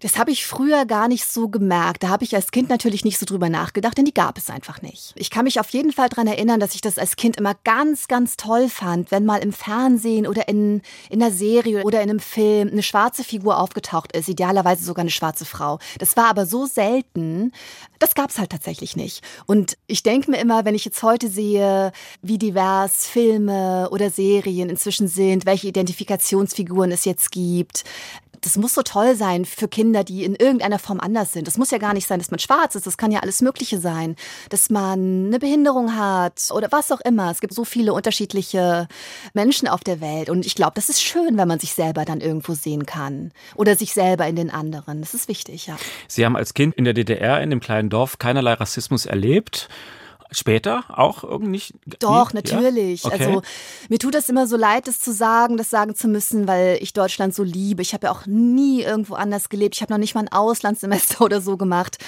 das 0.00 0.18
habe 0.18 0.30
ich 0.30 0.46
früher 0.46 0.86
gar 0.86 1.08
nicht 1.08 1.26
so 1.26 1.48
gemerkt. 1.48 2.02
Da 2.02 2.08
habe 2.08 2.24
ich 2.24 2.34
als 2.34 2.50
Kind 2.50 2.68
natürlich 2.68 3.04
nicht 3.04 3.18
so 3.18 3.26
drüber 3.26 3.48
nachgedacht, 3.48 3.98
denn 3.98 4.04
die 4.04 4.14
gab 4.14 4.38
es 4.38 4.50
einfach 4.50 4.82
nicht. 4.82 5.12
Ich 5.16 5.30
kann 5.30 5.44
mich 5.44 5.60
auf 5.60 5.70
jeden 5.70 5.92
Fall 5.92 6.08
daran 6.08 6.26
erinnern, 6.26 6.60
dass 6.60 6.74
ich 6.74 6.80
das 6.80 6.98
als 6.98 7.16
Kind 7.16 7.36
immer 7.36 7.54
ganz, 7.64 8.08
ganz 8.08 8.36
toll 8.36 8.68
fand, 8.68 9.10
wenn 9.10 9.24
mal 9.24 9.38
im 9.38 9.52
Fernsehen 9.52 10.26
oder 10.26 10.48
in, 10.48 10.82
in 11.10 11.22
einer 11.22 11.32
Serie 11.32 11.82
oder 11.84 12.02
in 12.02 12.10
einem 12.10 12.20
Film 12.20 12.68
eine 12.68 12.82
schwarze 12.82 13.24
Figur 13.24 13.58
aufgetaucht 13.58 14.12
ist, 14.12 14.28
idealerweise 14.28 14.84
sogar 14.84 15.02
eine 15.02 15.10
schwarze 15.10 15.44
Frau. 15.44 15.63
Frau. 15.64 15.78
Das 15.98 16.16
war 16.16 16.26
aber 16.26 16.46
so 16.46 16.66
selten, 16.66 17.52
das 17.98 18.14
gab 18.14 18.30
es 18.30 18.38
halt 18.38 18.50
tatsächlich 18.50 18.96
nicht. 18.96 19.22
Und 19.46 19.76
ich 19.86 20.02
denke 20.02 20.30
mir 20.30 20.38
immer, 20.38 20.64
wenn 20.64 20.74
ich 20.74 20.84
jetzt 20.84 21.02
heute 21.02 21.28
sehe, 21.28 21.92
wie 22.22 22.38
divers 22.38 23.06
Filme 23.06 23.88
oder 23.90 24.10
Serien 24.10 24.68
inzwischen 24.68 25.08
sind, 25.08 25.46
welche 25.46 25.68
Identifikationsfiguren 25.68 26.92
es 26.92 27.04
jetzt 27.04 27.30
gibt, 27.30 27.84
das 28.44 28.56
muss 28.56 28.74
so 28.74 28.82
toll 28.82 29.16
sein 29.16 29.44
für 29.44 29.68
Kinder, 29.68 30.04
die 30.04 30.24
in 30.24 30.34
irgendeiner 30.34 30.78
Form 30.78 31.00
anders 31.00 31.32
sind. 31.32 31.46
Das 31.46 31.56
muss 31.56 31.70
ja 31.70 31.78
gar 31.78 31.94
nicht 31.94 32.06
sein, 32.06 32.18
dass 32.18 32.30
man 32.30 32.38
schwarz 32.38 32.74
ist. 32.74 32.86
Das 32.86 32.98
kann 32.98 33.10
ja 33.10 33.20
alles 33.20 33.40
Mögliche 33.40 33.78
sein. 33.78 34.16
Dass 34.50 34.68
man 34.70 35.26
eine 35.26 35.38
Behinderung 35.38 35.96
hat 35.96 36.50
oder 36.52 36.70
was 36.70 36.92
auch 36.92 37.00
immer. 37.00 37.30
Es 37.30 37.40
gibt 37.40 37.54
so 37.54 37.64
viele 37.64 37.92
unterschiedliche 37.94 38.86
Menschen 39.32 39.66
auf 39.66 39.82
der 39.82 40.00
Welt. 40.00 40.28
Und 40.28 40.44
ich 40.44 40.54
glaube, 40.54 40.72
das 40.74 40.88
ist 40.88 41.02
schön, 41.02 41.38
wenn 41.38 41.48
man 41.48 41.58
sich 41.58 41.74
selber 41.74 42.04
dann 42.04 42.20
irgendwo 42.20 42.54
sehen 42.54 42.84
kann. 42.84 43.32
Oder 43.54 43.76
sich 43.76 43.94
selber 43.94 44.26
in 44.26 44.36
den 44.36 44.50
anderen. 44.50 45.00
Das 45.00 45.14
ist 45.14 45.28
wichtig, 45.28 45.66
ja. 45.66 45.76
Sie 46.06 46.24
haben 46.24 46.36
als 46.36 46.54
Kind 46.54 46.74
in 46.74 46.84
der 46.84 46.94
DDR 46.94 47.40
in 47.40 47.50
dem 47.50 47.60
kleinen 47.60 47.88
Dorf 47.88 48.18
keinerlei 48.18 48.52
Rassismus 48.54 49.06
erlebt. 49.06 49.68
Später 50.34 50.84
auch 50.88 51.24
irgendwie? 51.24 51.62
Doch, 52.00 52.32
nie? 52.32 52.40
natürlich. 52.40 53.04
Ja? 53.04 53.12
Okay. 53.12 53.24
Also 53.24 53.42
mir 53.88 53.98
tut 53.98 54.14
das 54.14 54.28
immer 54.28 54.46
so 54.46 54.56
leid, 54.56 54.88
das 54.88 55.00
zu 55.00 55.12
sagen, 55.12 55.56
das 55.56 55.70
sagen 55.70 55.94
zu 55.94 56.08
müssen, 56.08 56.48
weil 56.48 56.78
ich 56.80 56.92
Deutschland 56.92 57.34
so 57.34 57.42
liebe. 57.42 57.82
Ich 57.82 57.94
habe 57.94 58.06
ja 58.06 58.12
auch 58.12 58.26
nie 58.26 58.82
irgendwo 58.82 59.14
anders 59.14 59.48
gelebt. 59.48 59.76
Ich 59.76 59.82
habe 59.82 59.92
noch 59.92 59.98
nicht 59.98 60.14
mal 60.14 60.22
ein 60.22 60.32
Auslandssemester 60.32 61.20
oder 61.24 61.40
so 61.40 61.56
gemacht. 61.56 61.98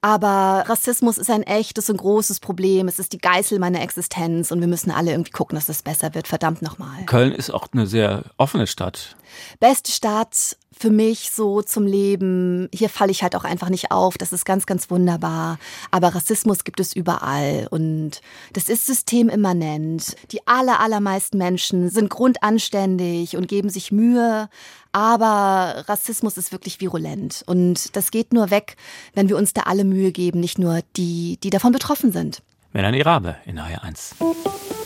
Aber 0.00 0.64
Rassismus 0.68 1.18
ist 1.18 1.30
ein 1.30 1.42
echtes 1.42 1.90
und 1.90 1.96
großes 1.96 2.40
Problem. 2.40 2.88
Es 2.88 2.98
ist 2.98 3.12
die 3.12 3.18
Geißel 3.18 3.58
meiner 3.58 3.82
Existenz 3.82 4.50
und 4.50 4.60
wir 4.60 4.68
müssen 4.68 4.90
alle 4.90 5.10
irgendwie 5.10 5.32
gucken, 5.32 5.56
dass 5.56 5.68
es 5.68 5.82
besser 5.82 6.14
wird. 6.14 6.28
Verdammt 6.28 6.62
nochmal. 6.62 7.04
Köln 7.06 7.32
ist 7.32 7.50
auch 7.50 7.68
eine 7.72 7.86
sehr 7.86 8.24
offene 8.36 8.66
Stadt. 8.66 9.16
Beste 9.60 9.90
Stadt 9.92 10.56
für 10.78 10.90
mich 10.90 11.30
so 11.32 11.62
zum 11.62 11.86
Leben. 11.86 12.68
Hier 12.72 12.88
falle 12.88 13.10
ich 13.10 13.22
halt 13.22 13.34
auch 13.34 13.44
einfach 13.44 13.68
nicht 13.68 13.90
auf. 13.90 14.16
Das 14.16 14.32
ist 14.32 14.44
ganz, 14.44 14.66
ganz 14.66 14.90
wunderbar. 14.90 15.58
Aber 15.90 16.14
Rassismus 16.14 16.64
gibt 16.64 16.80
es 16.80 16.94
überall 16.94 17.66
und 17.70 18.20
das 18.52 18.68
ist 18.68 18.86
systemimmanent. 18.86 20.16
Die 20.30 20.46
aller, 20.46 20.80
allermeisten 20.80 21.38
Menschen 21.38 21.90
sind 21.90 22.10
grundanständig 22.10 23.36
und 23.36 23.48
geben 23.48 23.70
sich 23.70 23.90
Mühe. 23.90 24.48
Aber 24.92 25.84
Rassismus 25.86 26.36
ist 26.36 26.52
wirklich 26.52 26.80
virulent 26.80 27.42
und 27.46 27.94
das 27.96 28.10
geht 28.10 28.32
nur 28.32 28.50
weg, 28.50 28.76
wenn 29.14 29.28
wir 29.28 29.36
uns 29.36 29.52
da 29.52 29.62
alle 29.62 29.84
Mühe 29.84 30.12
geben, 30.12 30.40
nicht 30.40 30.58
nur 30.58 30.80
die, 30.96 31.38
die 31.42 31.50
davon 31.50 31.72
betroffen 31.72 32.12
sind. 32.12 32.42
Melanie 32.72 33.02
Rabe 33.02 33.36
in 33.46 33.58
HR1. 33.58 34.14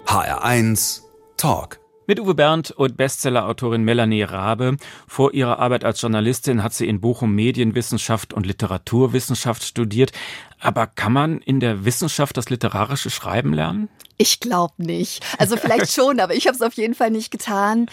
HR1 0.07 1.03
Talk. 1.37 1.81
Mit 2.07 2.19
Uwe 2.19 2.35
Berndt 2.35 2.73
und 2.73 2.97
Bestsellerautorin 2.97 3.85
Melanie 3.85 4.23
Rabe. 4.23 4.77
Vor 5.07 5.35
ihrer 5.35 5.61
Arbeit 5.61 5.85
als 5.85 6.01
Journalistin 6.01 6.63
hat 6.63 6.73
sie 6.73 6.89
in 6.89 7.01
Bochum 7.01 7.35
Medienwissenschaft 7.35 8.33
und 8.33 8.45
Literaturwissenschaft 8.45 9.63
studiert. 9.63 10.13
Aber 10.61 10.87
kann 10.89 11.13
man 11.13 11.39
in 11.39 11.61
der 11.61 11.85
Wissenschaft 11.85 12.37
das 12.37 12.51
literarische 12.51 13.11
Schreiben 13.11 13.53
lernen? 13.53 13.89
Ich 14.19 14.41
glaube 14.41 14.75
nicht. 14.79 15.25
Also 15.39 15.57
vielleicht 15.57 15.93
schon, 15.95 16.21
aber 16.21 16.35
ich 16.35 16.47
habe 16.47 16.55
es 16.55 16.63
auf 16.63 16.75
jeden 16.75 16.95
Fall 16.95 17.11
nicht 17.11 17.31
getan. 17.31 17.87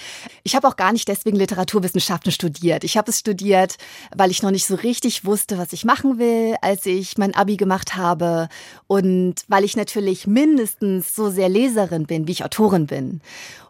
Ich 0.43 0.55
habe 0.55 0.67
auch 0.67 0.75
gar 0.75 0.91
nicht 0.91 1.07
deswegen 1.07 1.37
Literaturwissenschaften 1.37 2.31
studiert. 2.31 2.83
Ich 2.83 2.97
habe 2.97 3.09
es 3.09 3.19
studiert, 3.19 3.77
weil 4.15 4.31
ich 4.31 4.43
noch 4.43 4.51
nicht 4.51 4.65
so 4.65 4.75
richtig 4.75 5.25
wusste, 5.25 5.57
was 5.57 5.73
ich 5.73 5.85
machen 5.85 6.19
will, 6.19 6.55
als 6.61 6.85
ich 6.85 7.17
mein 7.17 7.35
Abi 7.35 7.57
gemacht 7.57 7.95
habe 7.95 8.49
und 8.87 9.35
weil 9.47 9.63
ich 9.63 9.75
natürlich 9.75 10.27
mindestens 10.27 11.15
so 11.15 11.29
sehr 11.29 11.49
Leserin 11.49 12.05
bin, 12.05 12.27
wie 12.27 12.33
ich 12.33 12.43
Autorin 12.43 12.87
bin. 12.87 13.21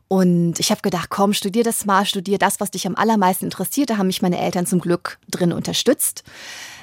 Und 0.09 0.59
ich 0.59 0.71
habe 0.71 0.81
gedacht, 0.81 1.11
komm, 1.11 1.33
studier 1.33 1.63
das 1.63 1.85
mal, 1.85 2.03
studier 2.03 2.39
das, 2.39 2.59
was 2.59 2.71
dich 2.71 2.87
am 2.87 2.95
allermeisten 2.95 3.45
interessiert. 3.45 3.91
Da 3.91 3.97
haben 3.97 4.07
mich 4.07 4.23
meine 4.23 4.39
Eltern 4.39 4.65
zum 4.65 4.79
Glück 4.79 5.19
drin 5.29 5.53
unterstützt. 5.53 6.23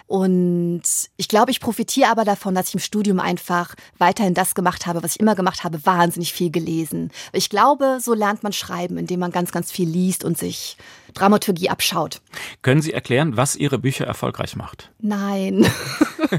Und 0.07 0.83
ich 1.17 1.29
glaube, 1.29 1.51
ich 1.51 1.61
profitiere 1.61 2.11
aber 2.11 2.25
davon, 2.25 2.55
dass 2.55 2.69
ich 2.69 2.75
im 2.75 2.81
Studium 2.81 3.19
einfach 3.19 3.75
weiterhin 3.99 4.35
das 4.35 4.55
gemacht 4.55 4.87
habe, 4.87 5.03
was 5.03 5.13
ich 5.17 5.21
immer 5.21 5.35
gemacht 5.35 5.65
habe, 5.65 5.85
wahnsinnig 5.85 6.33
viel 6.33 6.51
gelesen. 6.51 7.11
Ich 7.33 7.51
glaube, 7.51 7.99
so 8.01 8.15
lernt 8.15 8.45
man 8.45 8.53
schreiben, 8.53 8.99
indem 8.99 9.21
man 9.21 9.33
ganz, 9.33 9.51
ganz 9.51 9.73
viel 9.73 9.89
liest 9.89 10.25
und 10.25 10.39
sich 10.39 10.77
Dramaturgie 11.15 11.71
abschaut. 11.71 12.21
Können 12.63 12.83
Sie 12.83 12.93
erklären, 12.93 13.37
was 13.37 13.57
Ihre 13.57 13.79
Bücher 13.79 14.07
erfolgreich 14.07 14.55
macht? 14.55 14.93
Nein. 15.01 15.67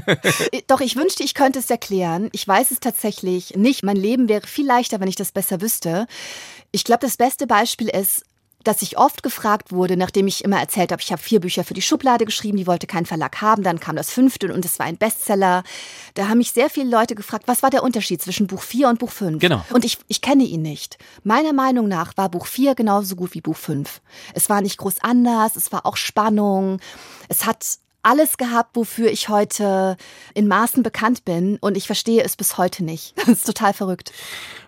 Doch, 0.66 0.80
ich 0.80 0.96
wünschte, 0.96 1.22
ich 1.22 1.34
könnte 1.34 1.58
es 1.58 1.68
erklären. 1.68 2.30
Ich 2.32 2.46
weiß 2.48 2.70
es 2.70 2.80
tatsächlich 2.80 3.56
nicht. 3.56 3.82
Mein 3.82 3.96
Leben 3.96 4.28
wäre 4.28 4.46
viel 4.46 4.66
leichter, 4.66 5.00
wenn 5.00 5.08
ich 5.08 5.16
das 5.16 5.32
besser 5.32 5.60
wüsste. 5.60 6.06
Ich 6.70 6.84
glaube, 6.84 7.00
das 7.00 7.16
beste 7.16 7.46
Beispiel 7.46 7.88
ist, 7.88 8.24
dass 8.68 8.82
ich 8.82 8.98
oft 8.98 9.22
gefragt 9.22 9.72
wurde, 9.72 9.96
nachdem 9.96 10.26
ich 10.26 10.44
immer 10.44 10.60
erzählt 10.60 10.92
habe, 10.92 11.00
ich 11.00 11.10
habe 11.10 11.22
vier 11.22 11.40
Bücher 11.40 11.64
für 11.64 11.72
die 11.72 11.80
Schublade 11.80 12.26
geschrieben, 12.26 12.58
die 12.58 12.66
wollte 12.66 12.86
kein 12.86 13.06
Verlag 13.06 13.40
haben, 13.40 13.62
dann 13.62 13.80
kam 13.80 13.96
das 13.96 14.10
fünfte 14.10 14.52
und 14.52 14.62
es 14.62 14.78
war 14.78 14.84
ein 14.84 14.98
Bestseller. 14.98 15.62
Da 16.12 16.28
haben 16.28 16.36
mich 16.36 16.52
sehr 16.52 16.68
viele 16.68 16.90
Leute 16.90 17.14
gefragt, 17.14 17.44
was 17.48 17.62
war 17.62 17.70
der 17.70 17.82
Unterschied 17.82 18.20
zwischen 18.20 18.46
Buch 18.46 18.62
vier 18.62 18.90
und 18.90 18.98
Buch 18.98 19.10
fünf? 19.10 19.40
Genau. 19.40 19.64
Und 19.72 19.86
ich, 19.86 19.96
ich 20.08 20.20
kenne 20.20 20.44
ihn 20.44 20.60
nicht. 20.60 20.98
Meiner 21.24 21.54
Meinung 21.54 21.88
nach 21.88 22.14
war 22.18 22.28
Buch 22.28 22.44
vier 22.44 22.74
genauso 22.74 23.16
gut 23.16 23.32
wie 23.32 23.40
Buch 23.40 23.56
fünf. 23.56 24.02
Es 24.34 24.50
war 24.50 24.60
nicht 24.60 24.76
groß 24.76 24.96
anders, 25.00 25.56
es 25.56 25.72
war 25.72 25.86
auch 25.86 25.96
Spannung, 25.96 26.78
es 27.30 27.46
hat 27.46 27.64
alles 28.02 28.36
gehabt, 28.36 28.76
wofür 28.76 29.10
ich 29.10 29.30
heute 29.30 29.96
in 30.34 30.46
Maßen 30.46 30.82
bekannt 30.82 31.24
bin 31.24 31.56
und 31.62 31.76
ich 31.78 31.86
verstehe 31.86 32.22
es 32.22 32.36
bis 32.36 32.58
heute 32.58 32.84
nicht. 32.84 33.14
Das 33.28 33.28
ist 33.28 33.46
total 33.46 33.72
verrückt. 33.72 34.12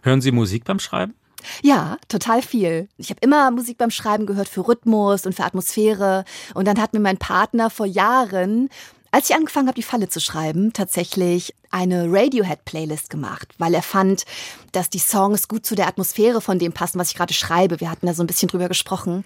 Hören 0.03 0.23
Sie 0.23 0.33
Musik 0.33 0.65
beim 0.65 0.79
Schreiben? 0.79 1.15
Ja, 1.63 1.97
total 2.09 2.43
viel. 2.43 2.89
Ich 2.97 3.11
habe 3.11 3.21
immer 3.23 3.51
Musik 3.51 3.79
beim 3.79 3.91
Schreiben 3.91 4.27
gehört 4.27 4.49
für 4.49 4.67
Rhythmus 4.67 5.27
und 5.27 5.35
für 5.35 5.45
Atmosphäre. 5.45 6.25
Und 6.55 6.67
dann 6.67 6.81
hat 6.81 6.93
mir 6.93 7.01
mein 7.01 7.19
Partner 7.19 7.71
vor 7.71 7.87
Jahren 7.87 8.69
als 9.13 9.29
ich 9.29 9.37
angefangen 9.37 9.67
habe, 9.67 9.77
die 9.77 9.83
Falle 9.83 10.09
zu 10.09 10.21
schreiben, 10.21 10.73
tatsächlich 10.73 11.55
eine 11.71 12.07
Radiohead-Playlist 12.11 13.11
gemacht, 13.11 13.55
weil 13.59 13.75
er 13.75 13.83
fand, 13.83 14.25
dass 14.73 14.91
die 14.91 14.99
Songs 14.99 15.49
gut 15.49 15.67
zu 15.67 15.75
der 15.75 15.89
Atmosphäre 15.89 16.41
von 16.41 16.59
dem 16.59 16.73
passen, 16.73 16.99
was 16.99 17.11
ich 17.11 17.17
gerade 17.17 17.35
schreibe. 17.35 17.81
Wir 17.81 17.91
hatten 17.91 18.07
da 18.07 18.15
so 18.15 18.23
ein 18.23 18.27
bisschen 18.27 18.49
drüber 18.49 18.69
gesprochen. 18.69 19.25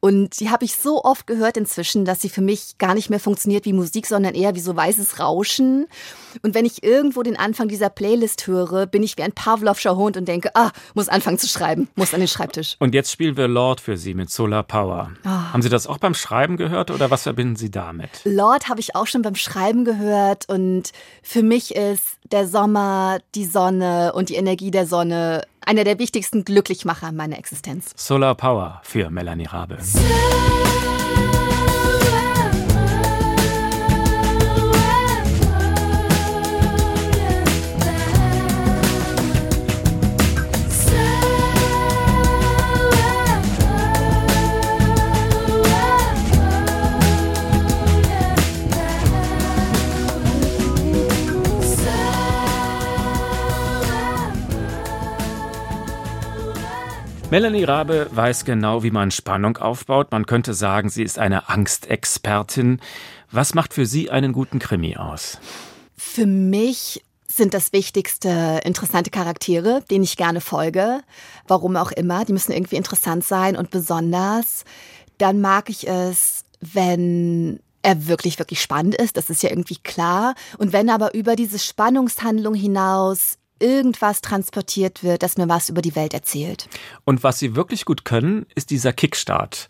Und 0.00 0.40
die 0.40 0.50
habe 0.50 0.64
ich 0.64 0.76
so 0.76 1.02
oft 1.04 1.26
gehört 1.26 1.56
inzwischen, 1.56 2.04
dass 2.04 2.20
sie 2.20 2.28
für 2.28 2.40
mich 2.40 2.78
gar 2.78 2.94
nicht 2.94 3.10
mehr 3.10 3.20
funktioniert 3.20 3.64
wie 3.64 3.72
Musik, 3.72 4.06
sondern 4.06 4.34
eher 4.34 4.54
wie 4.54 4.60
so 4.60 4.74
weißes 4.74 5.20
Rauschen. 5.20 5.86
Und 6.42 6.54
wenn 6.54 6.64
ich 6.64 6.82
irgendwo 6.82 7.22
den 7.22 7.36
Anfang 7.36 7.68
dieser 7.68 7.90
Playlist 7.90 8.46
höre, 8.46 8.86
bin 8.86 9.02
ich 9.02 9.16
wie 9.16 9.22
ein 9.22 9.32
Pavlovscher 9.32 9.96
Hund 9.96 10.16
und 10.16 10.26
denke, 10.26 10.50
ah, 10.54 10.70
muss 10.94 11.08
anfangen 11.08 11.38
zu 11.38 11.48
schreiben, 11.48 11.88
muss 11.94 12.14
an 12.14 12.20
den 12.20 12.28
Schreibtisch. 12.28 12.76
Und 12.78 12.94
jetzt 12.94 13.10
spielen 13.10 13.36
wir 13.36 13.48
Lord 13.48 13.80
für 13.80 13.96
Sie 13.96 14.14
mit 14.14 14.30
Solar 14.30 14.62
Power. 14.62 15.10
Oh. 15.24 15.28
Haben 15.28 15.62
Sie 15.62 15.68
das 15.68 15.86
auch 15.86 15.98
beim 15.98 16.14
Schreiben 16.14 16.56
gehört 16.56 16.90
oder 16.90 17.10
was 17.10 17.22
verbinden 17.22 17.56
Sie 17.56 17.70
damit? 17.70 18.10
Lord 18.24 18.68
habe 18.68 18.80
ich 18.80 18.94
auch 18.94 19.06
schon 19.06 19.22
beim 19.22 19.34
Schreiben 19.34 19.84
gehört 19.84 20.48
und 20.48 20.92
für 21.22 21.42
mich 21.42 21.76
ist 21.92 22.18
der 22.30 22.46
Sommer, 22.46 23.18
die 23.34 23.44
Sonne 23.44 24.12
und 24.14 24.28
die 24.28 24.34
Energie 24.34 24.70
der 24.70 24.86
Sonne 24.86 25.42
einer 25.64 25.84
der 25.84 25.98
wichtigsten 25.98 26.44
Glücklichmacher 26.44 27.12
meiner 27.12 27.38
Existenz. 27.38 27.92
Solar 27.96 28.34
Power 28.34 28.80
für 28.84 29.10
Melanie 29.10 29.46
Rabe. 29.46 29.78
Melanie 57.28 57.64
Rabe 57.64 58.08
weiß 58.12 58.44
genau, 58.44 58.84
wie 58.84 58.92
man 58.92 59.10
Spannung 59.10 59.56
aufbaut. 59.56 60.12
Man 60.12 60.26
könnte 60.26 60.54
sagen, 60.54 60.88
sie 60.88 61.02
ist 61.02 61.18
eine 61.18 61.48
Angstexpertin. 61.48 62.80
Was 63.32 63.52
macht 63.52 63.74
für 63.74 63.84
Sie 63.84 64.10
einen 64.10 64.32
guten 64.32 64.60
Krimi 64.60 64.96
aus? 64.96 65.38
Für 65.96 66.24
mich 66.24 67.02
sind 67.26 67.52
das 67.52 67.72
wichtigste 67.72 68.60
interessante 68.64 69.10
Charaktere, 69.10 69.82
denen 69.90 70.04
ich 70.04 70.16
gerne 70.16 70.40
folge. 70.40 71.00
Warum 71.48 71.76
auch 71.76 71.90
immer. 71.90 72.24
Die 72.24 72.32
müssen 72.32 72.52
irgendwie 72.52 72.76
interessant 72.76 73.24
sein 73.24 73.56
und 73.56 73.70
besonders. 73.70 74.64
Dann 75.18 75.40
mag 75.40 75.68
ich 75.68 75.88
es, 75.88 76.44
wenn 76.60 77.58
er 77.82 78.06
wirklich, 78.06 78.38
wirklich 78.38 78.62
spannend 78.62 78.94
ist. 78.94 79.16
Das 79.16 79.30
ist 79.30 79.42
ja 79.42 79.50
irgendwie 79.50 79.78
klar. 79.78 80.36
Und 80.58 80.72
wenn 80.72 80.88
aber 80.90 81.12
über 81.14 81.34
diese 81.34 81.58
Spannungshandlung 81.58 82.54
hinaus 82.54 83.38
irgendwas 83.58 84.20
transportiert 84.20 85.02
wird, 85.02 85.22
das 85.22 85.36
mir 85.36 85.48
was 85.48 85.68
über 85.68 85.82
die 85.82 85.96
Welt 85.96 86.14
erzählt. 86.14 86.68
Und 87.04 87.22
was 87.22 87.38
sie 87.38 87.56
wirklich 87.56 87.84
gut 87.84 88.04
können, 88.04 88.46
ist 88.54 88.70
dieser 88.70 88.92
Kickstart. 88.92 89.68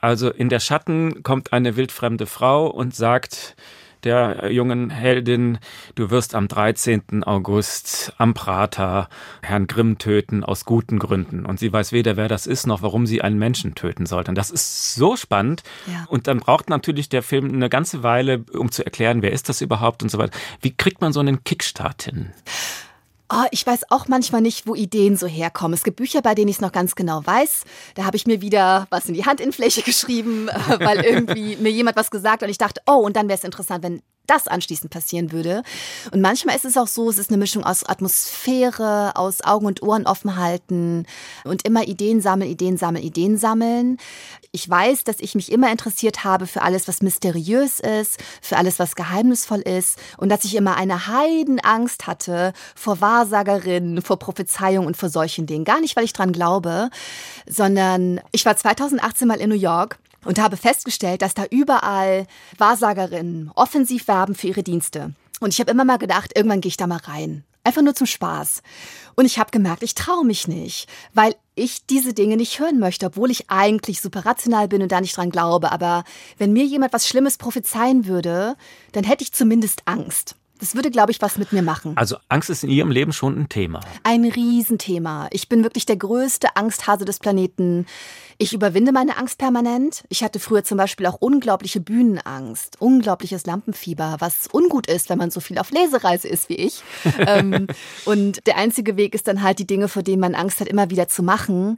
Also 0.00 0.30
in 0.30 0.48
der 0.48 0.60
Schatten 0.60 1.22
kommt 1.22 1.52
eine 1.52 1.76
wildfremde 1.76 2.26
Frau 2.26 2.68
und 2.68 2.94
sagt, 2.94 3.56
der 4.04 4.52
jungen 4.52 4.90
Heldin, 4.90 5.58
du 5.94 6.10
wirst 6.10 6.34
am 6.34 6.46
13. 6.46 7.24
August 7.24 8.12
am 8.18 8.34
Prater 8.34 9.08
Herrn 9.42 9.66
Grimm 9.66 9.98
töten 9.98 10.44
aus 10.44 10.64
guten 10.64 10.98
Gründen. 10.98 11.44
Und 11.44 11.58
sie 11.58 11.72
weiß 11.72 11.92
weder, 11.92 12.16
wer 12.16 12.28
das 12.28 12.46
ist, 12.46 12.66
noch 12.66 12.82
warum 12.82 13.06
sie 13.06 13.22
einen 13.22 13.38
Menschen 13.38 13.74
töten 13.74 14.06
sollte. 14.06 14.30
Und 14.30 14.36
das 14.36 14.50
ist 14.50 14.94
so 14.94 15.16
spannend. 15.16 15.62
Ja. 15.86 16.04
Und 16.08 16.28
dann 16.28 16.38
braucht 16.38 16.70
natürlich 16.70 17.08
der 17.08 17.22
Film 17.22 17.52
eine 17.52 17.68
ganze 17.68 18.02
Weile, 18.02 18.44
um 18.52 18.70
zu 18.70 18.84
erklären, 18.84 19.22
wer 19.22 19.32
ist 19.32 19.48
das 19.48 19.60
überhaupt 19.60 20.02
und 20.02 20.10
so 20.10 20.18
weiter. 20.18 20.36
Wie 20.60 20.74
kriegt 20.76 21.00
man 21.00 21.12
so 21.12 21.20
einen 21.20 21.42
Kickstart 21.42 22.02
hin? 22.02 22.30
Oh, 23.30 23.44
ich 23.50 23.66
weiß 23.66 23.90
auch 23.90 24.08
manchmal 24.08 24.40
nicht, 24.40 24.66
wo 24.66 24.74
Ideen 24.74 25.16
so 25.16 25.26
herkommen. 25.26 25.74
Es 25.74 25.84
gibt 25.84 25.98
Bücher, 25.98 26.22
bei 26.22 26.34
denen 26.34 26.48
ich 26.48 26.56
es 26.56 26.60
noch 26.62 26.72
ganz 26.72 26.94
genau 26.94 27.20
weiß. 27.26 27.64
Da 27.94 28.04
habe 28.04 28.16
ich 28.16 28.26
mir 28.26 28.40
wieder 28.40 28.86
was 28.88 29.06
in 29.06 29.14
die 29.14 29.26
Handinnenfläche 29.26 29.82
geschrieben, 29.84 30.48
weil 30.78 31.00
irgendwie 31.04 31.56
mir 31.56 31.70
jemand 31.70 31.96
was 31.96 32.10
gesagt 32.10 32.36
hat 32.36 32.44
und 32.44 32.50
ich 32.50 32.58
dachte, 32.58 32.80
oh, 32.86 32.96
und 33.04 33.16
dann 33.16 33.28
wäre 33.28 33.38
es 33.38 33.44
interessant, 33.44 33.84
wenn 33.84 34.02
das 34.28 34.48
anschließend 34.48 34.90
passieren 34.90 35.32
würde. 35.32 35.62
Und 36.12 36.20
manchmal 36.20 36.56
ist 36.56 36.64
es 36.64 36.76
auch 36.76 36.86
so, 36.86 37.08
es 37.10 37.18
ist 37.18 37.30
eine 37.30 37.38
Mischung 37.38 37.64
aus 37.64 37.84
Atmosphäre, 37.84 39.16
aus 39.16 39.42
Augen 39.42 39.66
und 39.66 39.82
Ohren 39.82 40.06
offen 40.06 40.36
halten 40.36 41.06
und 41.44 41.66
immer 41.66 41.86
Ideen 41.86 42.20
sammeln, 42.20 42.50
Ideen 42.50 42.76
sammeln, 42.76 43.04
Ideen 43.04 43.36
sammeln. 43.36 43.98
Ich 44.52 44.68
weiß, 44.68 45.04
dass 45.04 45.20
ich 45.20 45.34
mich 45.34 45.52
immer 45.52 45.70
interessiert 45.70 46.24
habe 46.24 46.46
für 46.46 46.62
alles, 46.62 46.88
was 46.88 47.02
mysteriös 47.02 47.80
ist, 47.80 48.18
für 48.40 48.56
alles, 48.56 48.78
was 48.78 48.96
geheimnisvoll 48.96 49.60
ist 49.60 49.98
und 50.16 50.30
dass 50.30 50.44
ich 50.44 50.54
immer 50.54 50.76
eine 50.76 51.06
Heidenangst 51.06 52.06
hatte 52.06 52.52
vor 52.74 53.00
Wahrsagerinnen, 53.00 54.02
vor 54.02 54.18
Prophezeiungen 54.18 54.86
und 54.86 54.96
vor 54.96 55.10
solchen 55.10 55.46
Dingen. 55.46 55.64
Gar 55.64 55.80
nicht, 55.80 55.96
weil 55.96 56.04
ich 56.04 56.12
dran 56.12 56.32
glaube, 56.32 56.90
sondern 57.46 58.20
ich 58.32 58.44
war 58.46 58.56
2018 58.56 59.28
mal 59.28 59.40
in 59.40 59.50
New 59.50 59.56
York 59.56 59.98
und 60.28 60.38
habe 60.38 60.58
festgestellt, 60.58 61.22
dass 61.22 61.32
da 61.32 61.46
überall 61.50 62.26
Wahrsagerinnen 62.58 63.50
offensiv 63.54 64.08
werben 64.08 64.34
für 64.34 64.48
ihre 64.48 64.62
Dienste. 64.62 65.14
Und 65.40 65.54
ich 65.54 65.58
habe 65.58 65.70
immer 65.70 65.86
mal 65.86 65.96
gedacht, 65.96 66.32
irgendwann 66.36 66.60
gehe 66.60 66.68
ich 66.68 66.76
da 66.76 66.86
mal 66.86 66.98
rein. 66.98 67.44
Einfach 67.64 67.80
nur 67.80 67.94
zum 67.94 68.06
Spaß. 68.06 68.62
Und 69.14 69.24
ich 69.24 69.38
habe 69.38 69.50
gemerkt, 69.50 69.82
ich 69.82 69.94
traue 69.94 70.26
mich 70.26 70.46
nicht, 70.46 70.86
weil 71.14 71.34
ich 71.54 71.86
diese 71.86 72.12
Dinge 72.12 72.36
nicht 72.36 72.60
hören 72.60 72.78
möchte, 72.78 73.06
obwohl 73.06 73.30
ich 73.30 73.48
eigentlich 73.48 74.02
super 74.02 74.26
rational 74.26 74.68
bin 74.68 74.82
und 74.82 74.92
da 74.92 75.00
nicht 75.00 75.16
dran 75.16 75.30
glaube. 75.30 75.72
Aber 75.72 76.04
wenn 76.36 76.52
mir 76.52 76.64
jemand 76.64 76.92
was 76.92 77.08
Schlimmes 77.08 77.38
prophezeien 77.38 78.06
würde, 78.06 78.54
dann 78.92 79.04
hätte 79.04 79.24
ich 79.24 79.32
zumindest 79.32 79.82
Angst. 79.86 80.34
Das 80.58 80.74
würde, 80.74 80.90
glaube 80.90 81.12
ich, 81.12 81.22
was 81.22 81.38
mit 81.38 81.52
mir 81.52 81.62
machen. 81.62 81.96
Also 81.96 82.16
Angst 82.28 82.50
ist 82.50 82.64
in 82.64 82.70
Ihrem 82.70 82.90
Leben 82.90 83.12
schon 83.12 83.38
ein 83.38 83.48
Thema. 83.48 83.80
Ein 84.02 84.24
Riesenthema. 84.24 85.28
Ich 85.30 85.48
bin 85.48 85.62
wirklich 85.62 85.86
der 85.86 85.96
größte 85.96 86.56
Angsthase 86.56 87.04
des 87.04 87.18
Planeten. 87.18 87.86
Ich 88.38 88.52
überwinde 88.52 88.92
meine 88.92 89.16
Angst 89.16 89.38
permanent. 89.38 90.04
Ich 90.08 90.22
hatte 90.22 90.40
früher 90.40 90.64
zum 90.64 90.78
Beispiel 90.78 91.06
auch 91.06 91.16
unglaubliche 91.20 91.80
Bühnenangst, 91.80 92.80
unglaubliches 92.80 93.46
Lampenfieber, 93.46 94.16
was 94.18 94.48
ungut 94.52 94.86
ist, 94.86 95.10
wenn 95.10 95.18
man 95.18 95.30
so 95.30 95.40
viel 95.40 95.58
auf 95.58 95.70
Lesereise 95.70 96.28
ist 96.28 96.48
wie 96.48 96.56
ich. 96.56 96.82
Ähm, 97.26 97.66
und 98.04 98.46
der 98.46 98.56
einzige 98.56 98.96
Weg 98.96 99.14
ist 99.14 99.26
dann 99.26 99.42
halt, 99.42 99.58
die 99.58 99.66
Dinge, 99.66 99.88
vor 99.88 100.02
denen 100.02 100.20
man 100.20 100.34
Angst 100.34 100.60
hat, 100.60 100.68
immer 100.68 100.88
wieder 100.88 101.08
zu 101.08 101.22
machen. 101.22 101.76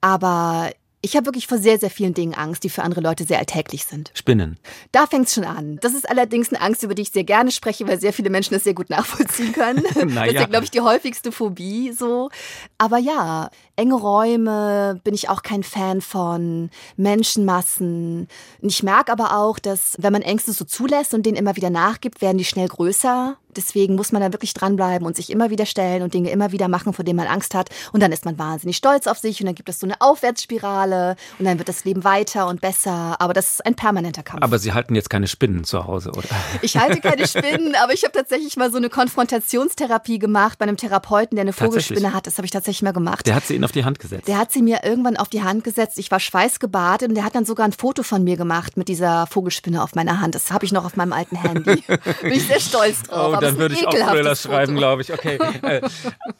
Aber 0.00 0.70
Ich 1.04 1.16
habe 1.16 1.26
wirklich 1.26 1.48
vor 1.48 1.58
sehr, 1.58 1.78
sehr 1.80 1.90
vielen 1.90 2.14
Dingen 2.14 2.32
Angst, 2.34 2.62
die 2.62 2.70
für 2.70 2.84
andere 2.84 3.00
Leute 3.00 3.24
sehr 3.24 3.40
alltäglich 3.40 3.84
sind. 3.84 4.12
Spinnen. 4.14 4.56
Da 4.92 5.06
fängt 5.08 5.26
es 5.26 5.34
schon 5.34 5.44
an. 5.44 5.78
Das 5.80 5.94
ist 5.94 6.08
allerdings 6.08 6.52
eine 6.52 6.62
Angst, 6.62 6.84
über 6.84 6.94
die 6.94 7.02
ich 7.02 7.10
sehr 7.10 7.24
gerne 7.24 7.50
spreche, 7.50 7.88
weil 7.88 8.00
sehr 8.00 8.12
viele 8.12 8.30
Menschen 8.30 8.54
das 8.54 8.62
sehr 8.62 8.74
gut 8.74 8.88
nachvollziehen 8.88 9.52
können. 9.52 9.82
naja. 9.94 10.26
Das 10.26 10.34
ist 10.34 10.40
ja, 10.40 10.46
glaube 10.46 10.64
ich, 10.64 10.70
die 10.70 10.80
häufigste 10.80 11.32
Phobie 11.32 11.92
so. 11.92 12.30
Aber 12.78 12.98
ja, 12.98 13.50
enge 13.74 13.94
Räume 13.94 15.00
bin 15.02 15.14
ich 15.14 15.28
auch 15.28 15.42
kein 15.42 15.64
Fan 15.64 16.00
von, 16.00 16.70
Menschenmassen. 16.96 18.28
Ich 18.60 18.82
merke 18.84 19.10
aber 19.10 19.36
auch, 19.36 19.58
dass 19.58 19.96
wenn 19.98 20.12
man 20.12 20.22
Ängste 20.22 20.52
so 20.52 20.64
zulässt 20.64 21.14
und 21.14 21.26
denen 21.26 21.36
immer 21.36 21.56
wieder 21.56 21.70
nachgibt, 21.70 22.22
werden 22.22 22.38
die 22.38 22.44
schnell 22.44 22.68
größer. 22.68 23.36
Deswegen 23.56 23.94
muss 23.94 24.12
man 24.12 24.22
da 24.22 24.32
wirklich 24.32 24.54
dranbleiben 24.54 25.06
und 25.06 25.16
sich 25.16 25.30
immer 25.30 25.50
wieder 25.50 25.66
stellen 25.66 26.02
und 26.02 26.14
Dinge 26.14 26.30
immer 26.30 26.52
wieder 26.52 26.68
machen, 26.68 26.92
vor 26.92 27.04
denen 27.04 27.16
man 27.16 27.26
Angst 27.26 27.54
hat. 27.54 27.70
Und 27.92 28.02
dann 28.02 28.12
ist 28.12 28.24
man 28.24 28.38
wahnsinnig 28.38 28.76
stolz 28.76 29.06
auf 29.06 29.18
sich 29.18 29.40
und 29.40 29.46
dann 29.46 29.54
gibt 29.54 29.68
es 29.68 29.80
so 29.80 29.86
eine 29.86 30.00
Aufwärtsspirale 30.00 31.16
und 31.38 31.44
dann 31.44 31.58
wird 31.58 31.68
das 31.68 31.84
Leben 31.84 32.04
weiter 32.04 32.46
und 32.46 32.60
besser. 32.60 33.16
Aber 33.20 33.32
das 33.32 33.54
ist 33.54 33.66
ein 33.66 33.74
permanenter 33.74 34.22
Kampf. 34.22 34.42
Aber 34.42 34.58
Sie 34.58 34.72
halten 34.72 34.94
jetzt 34.94 35.10
keine 35.10 35.28
Spinnen 35.28 35.64
zu 35.64 35.86
Hause, 35.86 36.10
oder? 36.10 36.28
Ich 36.62 36.76
halte 36.76 37.00
keine 37.00 37.26
Spinnen, 37.26 37.74
aber 37.82 37.92
ich 37.92 38.04
habe 38.04 38.12
tatsächlich 38.12 38.56
mal 38.56 38.70
so 38.70 38.76
eine 38.76 38.88
Konfrontationstherapie 38.88 40.18
gemacht 40.18 40.58
bei 40.58 40.64
einem 40.64 40.76
Therapeuten, 40.76 41.36
der 41.36 41.42
eine 41.42 41.52
Vogelspinne 41.52 42.12
hat. 42.12 42.26
Das 42.26 42.38
habe 42.38 42.46
ich 42.46 42.50
tatsächlich 42.50 42.82
mal 42.82 42.92
gemacht. 42.92 43.26
Der 43.26 43.34
hat 43.34 43.46
sie 43.46 43.54
Ihnen 43.54 43.64
auf 43.64 43.72
die 43.72 43.84
Hand 43.84 43.98
gesetzt? 43.98 44.28
Der 44.28 44.38
hat 44.38 44.52
sie 44.52 44.62
mir 44.62 44.80
irgendwann 44.84 45.16
auf 45.16 45.28
die 45.28 45.42
Hand 45.42 45.64
gesetzt. 45.64 45.98
Ich 45.98 46.10
war 46.10 46.20
schweißgebadet 46.20 47.08
und 47.08 47.14
der 47.14 47.24
hat 47.24 47.34
dann 47.34 47.44
sogar 47.44 47.66
ein 47.66 47.72
Foto 47.72 48.02
von 48.02 48.24
mir 48.24 48.36
gemacht 48.36 48.76
mit 48.76 48.88
dieser 48.88 49.26
Vogelspinne 49.26 49.82
auf 49.82 49.94
meiner 49.94 50.20
Hand. 50.20 50.34
Das 50.34 50.50
habe 50.50 50.64
ich 50.64 50.72
noch 50.72 50.84
auf 50.84 50.96
meinem 50.96 51.12
alten 51.12 51.36
Handy. 51.36 51.82
Bin 52.22 52.32
ich 52.32 52.46
sehr 52.46 52.60
stolz 52.60 53.02
drauf. 53.02 53.36
Oh, 53.36 53.40
dann 53.42 53.58
würde 53.58 53.74
ich 53.74 53.86
auch 53.86 53.92
Thriller 53.92 54.36
schreiben, 54.36 54.76
glaube 54.76 55.02
ich. 55.02 55.12
Okay. 55.12 55.38
Äh, 55.62 55.82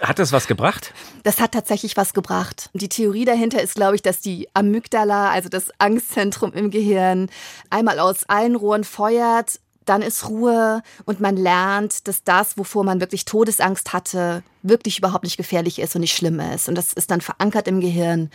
hat 0.00 0.18
das 0.18 0.32
was 0.32 0.46
gebracht? 0.46 0.92
Das 1.22 1.40
hat 1.40 1.52
tatsächlich 1.52 1.96
was 1.96 2.14
gebracht. 2.14 2.70
Die 2.72 2.88
Theorie 2.88 3.24
dahinter 3.24 3.62
ist, 3.62 3.74
glaube 3.74 3.94
ich, 3.94 4.02
dass 4.02 4.20
die 4.20 4.48
Amygdala, 4.54 5.30
also 5.30 5.48
das 5.48 5.70
Angstzentrum 5.78 6.52
im 6.52 6.70
Gehirn, 6.70 7.28
einmal 7.70 7.98
aus 7.98 8.24
allen 8.28 8.56
Rohren 8.56 8.84
feuert 8.84 9.60
dann 9.84 10.02
ist 10.02 10.28
Ruhe 10.28 10.82
und 11.04 11.20
man 11.20 11.36
lernt, 11.36 12.06
dass 12.08 12.24
das, 12.24 12.56
wovor 12.56 12.84
man 12.84 13.00
wirklich 13.00 13.24
Todesangst 13.24 13.92
hatte, 13.92 14.42
wirklich 14.62 14.98
überhaupt 14.98 15.24
nicht 15.24 15.36
gefährlich 15.36 15.78
ist 15.80 15.94
und 15.94 16.02
nicht 16.02 16.16
schlimm 16.16 16.40
ist. 16.40 16.68
Und 16.68 16.76
das 16.76 16.92
ist 16.92 17.10
dann 17.10 17.20
verankert 17.20 17.66
im 17.68 17.80
Gehirn 17.80 18.30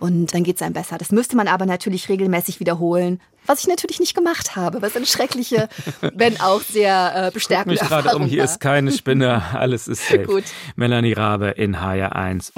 und 0.00 0.34
dann 0.34 0.44
geht 0.44 0.56
es 0.56 0.62
einem 0.62 0.74
besser. 0.74 0.98
Das 0.98 1.12
müsste 1.12 1.36
man 1.36 1.48
aber 1.48 1.66
natürlich 1.66 2.08
regelmäßig 2.08 2.60
wiederholen, 2.60 3.20
was 3.46 3.60
ich 3.60 3.66
natürlich 3.66 4.00
nicht 4.00 4.14
gemacht 4.14 4.56
habe, 4.56 4.82
was 4.82 4.96
eine 4.96 5.06
schreckliche, 5.06 5.68
wenn 6.14 6.40
auch 6.40 6.60
sehr 6.60 7.28
äh, 7.28 7.30
bestärkende 7.30 7.76
Guck 7.76 7.90
mich 7.90 8.02
gerade 8.04 8.16
um, 8.16 8.26
hier 8.26 8.44
ist 8.44 8.60
keine 8.60 8.92
Spinne, 8.92 9.42
alles 9.54 9.88
ist 9.88 10.06
safe. 10.06 10.22
Gut. 10.26 10.44
Melanie 10.76 11.14
Rabe 11.14 11.48
in 11.50 11.76
HR1. 11.76 12.52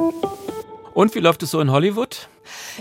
Und 0.93 1.15
wie 1.15 1.21
läuft 1.21 1.43
es 1.43 1.51
so 1.51 1.61
in 1.61 1.71
Hollywood? 1.71 2.29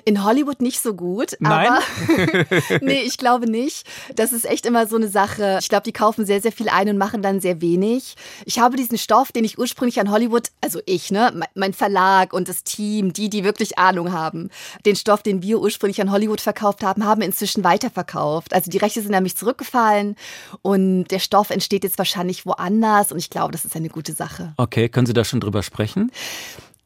In 0.06 0.24
Hollywood 0.24 0.62
nicht 0.62 0.82
so 0.82 0.94
gut. 0.94 1.36
Nein? 1.40 1.70
Aber 1.70 2.46
nee, 2.82 3.02
ich 3.02 3.18
glaube 3.18 3.50
nicht. 3.50 3.86
Das 4.16 4.34
ist 4.34 4.46
echt 4.46 4.66
immer 4.66 4.88
so 4.88 4.96
eine 4.96 5.10
Sache. 5.10 5.60
Ich 5.62 5.70
glaube, 5.70 5.84
die 5.84 5.92
kaufen 5.92 6.26
sehr, 6.26 6.42
sehr 6.42 6.52
viel 6.52 6.70
ein 6.70 6.90
und 6.90 6.98
machen 6.98 7.22
dann 7.22 7.40
sehr 7.40 7.62
wenig. 7.62 8.16
Ich 8.46 8.60
habe 8.60 8.78
diesen 8.78 8.98
Stoff, 8.98 9.32
den 9.32 9.44
ich 9.44 9.60
ursprünglich 9.60 10.00
an 10.00 10.10
Hollywood, 10.10 10.48
also 10.62 10.80
ich, 10.86 11.12
ne, 11.12 11.48
mein 11.54 11.74
Verlag 11.74 12.34
und 12.34 12.50
das 12.50 12.64
Team, 12.64 13.14
die, 13.14 13.30
die 13.30 13.44
wirklich 13.44 13.78
Ahnung 13.78 14.12
haben, 14.12 14.50
den 14.86 14.96
Stoff, 14.96 15.22
den 15.22 15.44
wir 15.44 15.60
ursprünglich 15.60 16.02
an 16.02 16.12
Hollywood 16.12 16.42
verkauft 16.42 16.84
haben, 16.84 17.06
haben 17.06 17.22
inzwischen 17.22 17.64
weiterverkauft. 17.64 18.54
Also 18.54 18.72
die 18.72 18.78
Rechte 18.78 19.02
sind 19.02 19.12
nämlich 19.12 19.38
zurückgefallen 19.38 20.16
und 20.62 21.06
der 21.06 21.20
Stoff 21.20 21.50
entsteht 21.52 21.84
jetzt 21.84 21.98
wahrscheinlich 21.98 22.46
woanders 22.46 23.12
und 23.12 23.20
ich 23.20 23.30
glaube, 23.30 23.52
das 23.52 23.66
ist 23.66 23.76
eine 23.76 23.90
gute 23.90 24.14
Sache. 24.14 24.54
Okay, 24.58 24.90
können 24.90 25.06
Sie 25.06 25.14
da 25.14 25.24
schon 25.24 25.42
drüber 25.42 25.62
sprechen? 25.62 26.12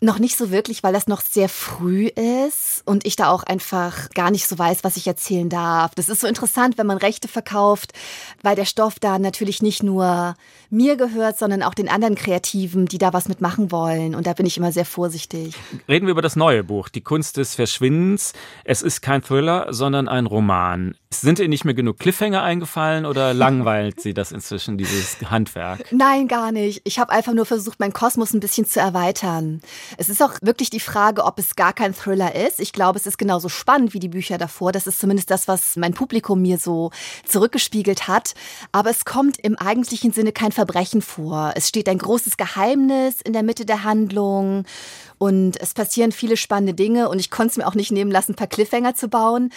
Noch 0.03 0.19
nicht 0.19 0.35
so 0.35 0.51
wirklich, 0.51 0.83
weil 0.83 0.91
das 0.91 1.07
noch 1.07 1.21
sehr 1.21 1.47
früh 1.47 2.07
ist 2.07 2.81
und 2.83 3.07
ich 3.07 3.15
da 3.15 3.29
auch 3.29 3.43
einfach 3.43 4.09
gar 4.09 4.31
nicht 4.31 4.45
so 4.49 4.59
weiß, 4.59 4.83
was 4.83 4.97
ich 4.97 5.07
erzählen 5.07 5.47
darf. 5.47 5.95
Das 5.95 6.09
ist 6.09 6.19
so 6.19 6.27
interessant, 6.27 6.77
wenn 6.77 6.85
man 6.85 6.97
Rechte 6.97 7.29
verkauft, 7.29 7.93
weil 8.41 8.57
der 8.57 8.65
Stoff 8.65 8.99
da 8.99 9.17
natürlich 9.17 9.61
nicht 9.61 9.81
nur 9.81 10.35
mir 10.69 10.97
gehört, 10.97 11.37
sondern 11.37 11.63
auch 11.63 11.73
den 11.73 11.87
anderen 11.87 12.15
Kreativen, 12.15 12.85
die 12.85 12.97
da 12.97 13.13
was 13.13 13.29
mitmachen 13.29 13.71
wollen. 13.71 14.13
Und 14.13 14.27
da 14.27 14.33
bin 14.33 14.45
ich 14.45 14.57
immer 14.57 14.73
sehr 14.73 14.83
vorsichtig. 14.83 15.55
Reden 15.87 16.05
wir 16.07 16.11
über 16.11 16.21
das 16.21 16.35
neue 16.35 16.65
Buch, 16.65 16.89
Die 16.89 16.99
Kunst 16.99 17.37
des 17.37 17.55
Verschwindens. 17.55 18.33
Es 18.65 18.81
ist 18.81 18.99
kein 19.01 19.21
Thriller, 19.21 19.67
sondern 19.69 20.09
ein 20.09 20.25
Roman. 20.25 20.95
Sind 21.11 21.39
Ihnen 21.39 21.51
nicht 21.51 21.63
mehr 21.63 21.75
genug 21.75 21.99
Cliffhanger 21.99 22.41
eingefallen 22.43 23.05
oder 23.05 23.33
langweilt 23.43 24.01
Sie 24.01 24.13
das 24.13 24.33
inzwischen, 24.33 24.77
dieses 24.77 25.17
Handwerk? 25.29 25.85
Nein, 25.93 26.27
gar 26.27 26.51
nicht. 26.51 26.81
Ich 26.83 26.99
habe 26.99 27.13
einfach 27.13 27.33
nur 27.33 27.45
versucht, 27.45 27.79
meinen 27.79 27.93
Kosmos 27.93 28.33
ein 28.33 28.41
bisschen 28.41 28.65
zu 28.65 28.81
erweitern. 28.81 29.61
Es 29.97 30.09
ist 30.09 30.21
auch 30.21 30.33
wirklich 30.41 30.69
die 30.69 30.79
Frage, 30.79 31.23
ob 31.23 31.39
es 31.39 31.55
gar 31.55 31.73
kein 31.73 31.93
Thriller 31.93 32.35
ist. 32.35 32.59
Ich 32.59 32.73
glaube, 32.73 32.97
es 32.97 33.05
ist 33.05 33.17
genauso 33.17 33.49
spannend 33.49 33.93
wie 33.93 33.99
die 33.99 34.09
Bücher 34.09 34.37
davor. 34.37 34.71
Das 34.71 34.87
ist 34.87 34.99
zumindest 34.99 35.31
das, 35.31 35.47
was 35.47 35.75
mein 35.75 35.93
Publikum 35.93 36.41
mir 36.41 36.57
so 36.57 36.91
zurückgespiegelt 37.25 38.07
hat. 38.07 38.33
Aber 38.71 38.89
es 38.89 39.05
kommt 39.05 39.39
im 39.39 39.57
eigentlichen 39.57 40.11
Sinne 40.11 40.31
kein 40.31 40.51
Verbrechen 40.51 41.01
vor. 41.01 41.53
Es 41.55 41.69
steht 41.69 41.89
ein 41.89 41.97
großes 41.97 42.37
Geheimnis 42.37 43.21
in 43.21 43.33
der 43.33 43.43
Mitte 43.43 43.65
der 43.65 43.83
Handlung. 43.83 44.65
Und 45.17 45.59
es 45.61 45.73
passieren 45.73 46.11
viele 46.11 46.37
spannende 46.37 46.73
Dinge 46.73 47.09
und 47.09 47.19
ich 47.19 47.31
konnte 47.31 47.51
es 47.51 47.57
mir 47.57 47.67
auch 47.67 47.75
nicht 47.75 47.91
nehmen 47.91 48.11
lassen, 48.11 48.33
ein 48.33 48.35
paar 48.35 48.47
Cliffhanger 48.47 48.95
zu 48.95 49.07
bauen. 49.07 49.51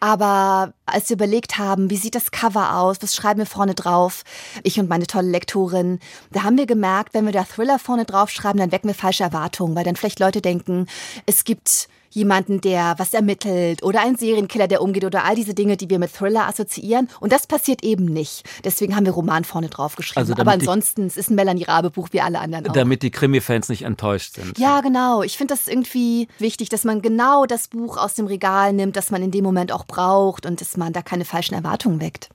Aber 0.00 0.72
als 0.86 1.10
wir 1.10 1.16
überlegt 1.16 1.58
haben, 1.58 1.90
wie 1.90 1.96
sieht 1.96 2.14
das 2.14 2.30
Cover 2.30 2.76
aus, 2.76 2.96
was 3.00 3.14
schreiben 3.14 3.40
wir 3.40 3.46
vorne 3.46 3.74
drauf, 3.74 4.24
ich 4.62 4.80
und 4.80 4.88
meine 4.88 5.06
tolle 5.06 5.28
Lektorin, 5.28 6.00
da 6.32 6.42
haben 6.42 6.56
wir 6.56 6.66
gemerkt, 6.66 7.12
wenn 7.12 7.26
wir 7.26 7.32
da 7.32 7.44
Thriller 7.44 7.78
vorne 7.78 8.06
drauf 8.06 8.30
schreiben, 8.30 8.58
dann 8.58 8.72
wecken 8.72 8.88
wir 8.88 8.94
falsche 8.94 9.24
Erwartungen, 9.24 9.76
weil 9.76 9.84
dann 9.84 9.96
vielleicht 9.96 10.18
Leute 10.18 10.40
denken, 10.40 10.86
es 11.26 11.44
gibt 11.44 11.88
jemanden, 12.10 12.60
der 12.60 12.94
was 12.98 13.14
ermittelt 13.14 13.82
oder 13.82 14.02
ein 14.02 14.16
Serienkiller, 14.16 14.68
der 14.68 14.82
umgeht 14.82 15.04
oder 15.04 15.24
all 15.24 15.34
diese 15.34 15.54
Dinge, 15.54 15.76
die 15.76 15.88
wir 15.88 15.98
mit 15.98 16.12
Thriller 16.12 16.48
assoziieren. 16.48 17.08
Und 17.20 17.32
das 17.32 17.46
passiert 17.46 17.82
eben 17.82 18.04
nicht. 18.04 18.44
Deswegen 18.64 18.96
haben 18.96 19.06
wir 19.06 19.12
Roman 19.12 19.44
vorne 19.44 19.68
drauf 19.68 19.96
geschrieben. 19.96 20.20
Also 20.20 20.34
Aber 20.40 20.52
ansonsten, 20.52 21.06
es 21.06 21.16
ist 21.16 21.30
ein 21.30 21.34
Melanie 21.36 21.64
Rabe 21.64 21.90
Buch 21.90 22.08
wie 22.12 22.20
alle 22.20 22.40
anderen 22.40 22.68
auch. 22.68 22.72
Damit 22.72 23.02
die 23.02 23.10
Krimi-Fans 23.10 23.68
nicht 23.68 23.82
enttäuscht 23.82 24.34
sind. 24.34 24.58
Ja, 24.58 24.80
genau. 24.80 25.22
Ich 25.22 25.36
finde 25.36 25.54
das 25.54 25.68
irgendwie 25.68 26.28
wichtig, 26.38 26.68
dass 26.68 26.84
man 26.84 27.02
genau 27.02 27.46
das 27.46 27.68
Buch 27.68 27.96
aus 27.96 28.14
dem 28.14 28.26
Regal 28.26 28.72
nimmt, 28.72 28.96
das 28.96 29.10
man 29.10 29.22
in 29.22 29.30
dem 29.30 29.44
Moment 29.44 29.72
auch 29.72 29.86
braucht 29.86 30.46
und 30.46 30.60
dass 30.60 30.76
man 30.76 30.92
da 30.92 31.02
keine 31.02 31.24
falschen 31.24 31.54
Erwartungen 31.54 32.00
weckt. 32.00 32.30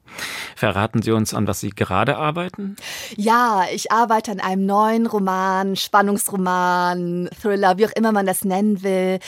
Verraten 0.56 1.02
Sie 1.02 1.12
uns, 1.12 1.34
an 1.34 1.48
was 1.48 1.60
Sie 1.60 1.72
gerade 1.72 2.18
arbeiten? 2.18 2.78
Ja, 3.18 3.64
ich 3.74 3.92
arbeite 3.92 4.32
an 4.32 4.40
einem 4.40 4.66
neuen 4.66 5.08
Roman, 5.08 5.76
Spannungsroman, 5.76 7.30
Thriller, 7.42 7.78
wie 7.78 7.88
auch 7.88 7.92
immer 7.92 8.12
man 8.12 8.26
das 8.26 8.46
nennen 8.46 8.84
will, 8.84 9.20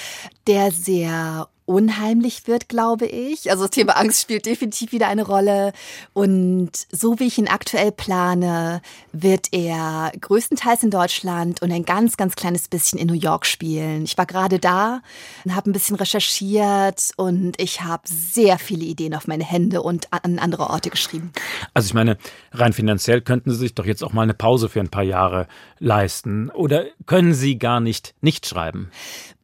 der 0.48 0.72
sehr 0.72 1.50
unheimlich 1.68 2.48
wird, 2.48 2.70
glaube 2.70 3.06
ich. 3.06 3.52
Also 3.52 3.64
das 3.64 3.72
Thema 3.72 3.98
Angst 3.98 4.22
spielt 4.22 4.46
definitiv 4.46 4.94
wieder 4.94 5.10
eine 5.10 5.26
Rolle. 5.26 5.74
Und 6.14 6.72
so 6.92 7.20
wie 7.20 7.26
ich 7.26 7.38
ihn 7.38 7.50
aktuell 7.50 7.92
plane, 7.92 8.82
wird 9.12 9.50
er 9.52 10.14
größtenteils 10.20 10.84
in 10.84 10.92
Deutschland 10.92 11.62
und 11.62 11.72
ein 11.74 11.84
ganz, 11.84 12.16
ganz 12.16 12.36
kleines 12.36 12.70
bisschen 12.70 12.98
in 12.98 13.08
New 13.08 13.14
York 13.14 13.46
spielen. 13.46 14.06
Ich 14.06 14.18
war 14.18 14.26
gerade 14.26 14.60
da 14.60 15.02
und 15.44 15.56
habe 15.56 15.70
ein 15.70 15.74
bisschen 15.74 15.98
recherchiert 15.98 17.12
und 17.18 17.62
ich 17.62 17.82
habe 17.82 18.04
sehr 18.06 18.58
viele 18.60 18.86
Ideen 18.86 19.14
auf 19.14 19.28
meine 19.28 19.44
Hände 19.44 19.82
und 19.82 20.08
an 20.12 20.40
andere 20.40 20.70
Orte 20.70 20.90
geschrieben. 20.90 21.34
Also 21.74 21.88
ich 21.88 21.94
meine, 21.94 22.18
rein 22.54 22.72
finanziell 22.72 23.20
könnten 23.20 23.52
Sie 23.52 23.58
sich 23.58 23.76
doch 23.76 23.86
jetzt 23.86 24.06
auch 24.06 24.14
mal 24.14 24.22
eine 24.22 24.34
Pause 24.34 24.70
für 24.70 24.80
ein 24.80 24.90
paar 24.90 25.04
Jahre 25.04 25.48
leisten. 25.80 26.50
Oder 26.52 26.86
können 27.06 27.34
Sie 27.34 27.60
gar 27.60 27.82
nicht 27.82 28.16
nicht 28.22 28.46
schreiben? 28.46 28.90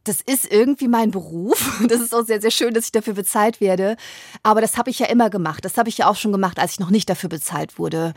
Das 0.03 0.21
ist 0.21 0.51
irgendwie 0.51 0.87
mein 0.87 1.11
Beruf. 1.11 1.81
Das 1.87 2.01
ist 2.01 2.13
auch 2.13 2.25
sehr, 2.25 2.41
sehr 2.41 2.51
schön, 2.51 2.73
dass 2.73 2.85
ich 2.85 2.91
dafür 2.91 3.13
bezahlt 3.13 3.61
werde. 3.61 3.97
Aber 4.41 4.61
das 4.61 4.77
habe 4.77 4.89
ich 4.89 4.99
ja 4.99 5.07
immer 5.07 5.29
gemacht. 5.29 5.63
Das 5.65 5.77
habe 5.77 5.89
ich 5.89 5.97
ja 5.99 6.09
auch 6.09 6.15
schon 6.15 6.31
gemacht, 6.31 6.59
als 6.59 6.73
ich 6.73 6.79
noch 6.79 6.89
nicht 6.89 7.09
dafür 7.09 7.29
bezahlt 7.29 7.77
wurde. 7.77 8.13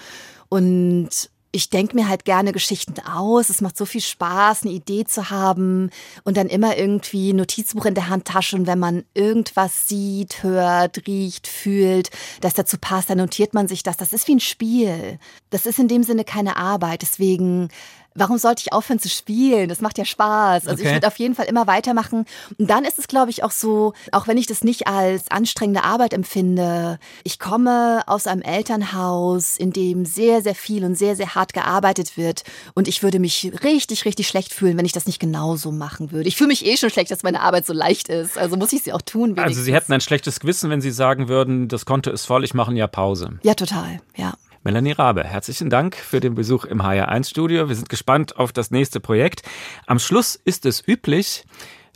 Und 0.48 1.10
ich 1.52 1.70
denke 1.70 1.96
mir 1.96 2.08
halt 2.08 2.24
gerne 2.24 2.52
Geschichten 2.52 2.94
aus. 3.00 3.48
Es 3.48 3.60
macht 3.60 3.76
so 3.78 3.86
viel 3.86 4.02
Spaß, 4.02 4.62
eine 4.62 4.72
Idee 4.72 5.04
zu 5.04 5.30
haben 5.30 5.90
und 6.24 6.36
dann 6.36 6.48
immer 6.48 6.76
irgendwie 6.76 7.32
Notizbuch 7.32 7.86
in 7.86 7.94
der 7.94 8.08
Handtasche. 8.08 8.56
Und 8.56 8.66
wenn 8.66 8.78
man 8.78 9.04
irgendwas 9.14 9.88
sieht, 9.88 10.42
hört, 10.42 11.06
riecht, 11.06 11.46
fühlt, 11.46 12.10
das 12.40 12.54
dazu 12.54 12.76
passt, 12.78 13.10
dann 13.10 13.18
notiert 13.18 13.54
man 13.54 13.68
sich 13.68 13.82
das. 13.82 13.96
Das 13.96 14.12
ist 14.12 14.28
wie 14.28 14.34
ein 14.34 14.40
Spiel. 14.40 15.18
Das 15.50 15.66
ist 15.66 15.78
in 15.78 15.88
dem 15.88 16.02
Sinne 16.02 16.24
keine 16.24 16.56
Arbeit. 16.56 17.02
Deswegen 17.02 17.68
warum 18.16 18.38
sollte 18.38 18.62
ich 18.64 18.72
aufhören 18.72 18.98
zu 18.98 19.08
spielen? 19.08 19.68
Das 19.68 19.80
macht 19.80 19.98
ja 19.98 20.04
Spaß. 20.04 20.66
Also 20.66 20.80
okay. 20.80 20.88
ich 20.88 20.94
würde 20.94 21.06
auf 21.06 21.18
jeden 21.18 21.34
Fall 21.34 21.46
immer 21.46 21.66
weitermachen. 21.66 22.24
Und 22.58 22.70
dann 22.70 22.84
ist 22.84 22.98
es, 22.98 23.08
glaube 23.08 23.30
ich, 23.30 23.42
auch 23.44 23.50
so, 23.50 23.92
auch 24.12 24.26
wenn 24.26 24.38
ich 24.38 24.46
das 24.46 24.64
nicht 24.64 24.86
als 24.86 25.30
anstrengende 25.30 25.84
Arbeit 25.84 26.12
empfinde, 26.12 26.98
ich 27.24 27.38
komme 27.38 28.02
aus 28.06 28.26
einem 28.26 28.42
Elternhaus, 28.42 29.56
in 29.56 29.72
dem 29.72 30.04
sehr, 30.04 30.42
sehr 30.42 30.54
viel 30.54 30.84
und 30.84 30.96
sehr, 30.96 31.16
sehr 31.16 31.34
hart 31.34 31.52
gearbeitet 31.52 32.16
wird. 32.16 32.42
Und 32.74 32.88
ich 32.88 33.02
würde 33.02 33.18
mich 33.18 33.52
richtig, 33.62 34.04
richtig 34.04 34.28
schlecht 34.28 34.52
fühlen, 34.52 34.76
wenn 34.78 34.86
ich 34.86 34.92
das 34.92 35.06
nicht 35.06 35.20
genauso 35.20 35.72
machen 35.72 36.12
würde. 36.12 36.28
Ich 36.28 36.36
fühle 36.36 36.48
mich 36.48 36.64
eh 36.64 36.76
schon 36.76 36.90
schlecht, 36.90 37.10
dass 37.10 37.22
meine 37.22 37.40
Arbeit 37.40 37.66
so 37.66 37.72
leicht 37.72 38.08
ist. 38.08 38.38
Also 38.38 38.56
muss 38.56 38.72
ich 38.72 38.82
sie 38.82 38.92
auch 38.92 39.02
tun. 39.02 39.30
Wenigstens. 39.30 39.46
Also 39.46 39.62
Sie 39.62 39.74
hätten 39.74 39.92
ein 39.92 40.00
schlechtes 40.00 40.40
Gewissen, 40.40 40.70
wenn 40.70 40.80
Sie 40.80 40.90
sagen 40.90 41.28
würden, 41.28 41.68
das 41.68 41.84
Konto 41.84 42.10
ist 42.10 42.26
voll, 42.26 42.44
ich 42.44 42.54
mache 42.54 42.70
ein 42.70 42.76
Jahr 42.76 42.88
Pause. 42.88 43.38
Ja, 43.42 43.54
total. 43.54 44.00
Ja. 44.16 44.34
Melanie 44.66 44.90
Rabe, 44.90 45.22
herzlichen 45.22 45.70
Dank 45.70 45.94
für 45.94 46.18
den 46.18 46.34
Besuch 46.34 46.64
im 46.64 46.82
HR1-Studio. 46.82 47.68
Wir 47.68 47.76
sind 47.76 47.88
gespannt 47.88 48.36
auf 48.36 48.52
das 48.52 48.72
nächste 48.72 48.98
Projekt. 48.98 49.42
Am 49.86 50.00
Schluss 50.00 50.34
ist 50.34 50.66
es 50.66 50.82
üblich, 50.84 51.44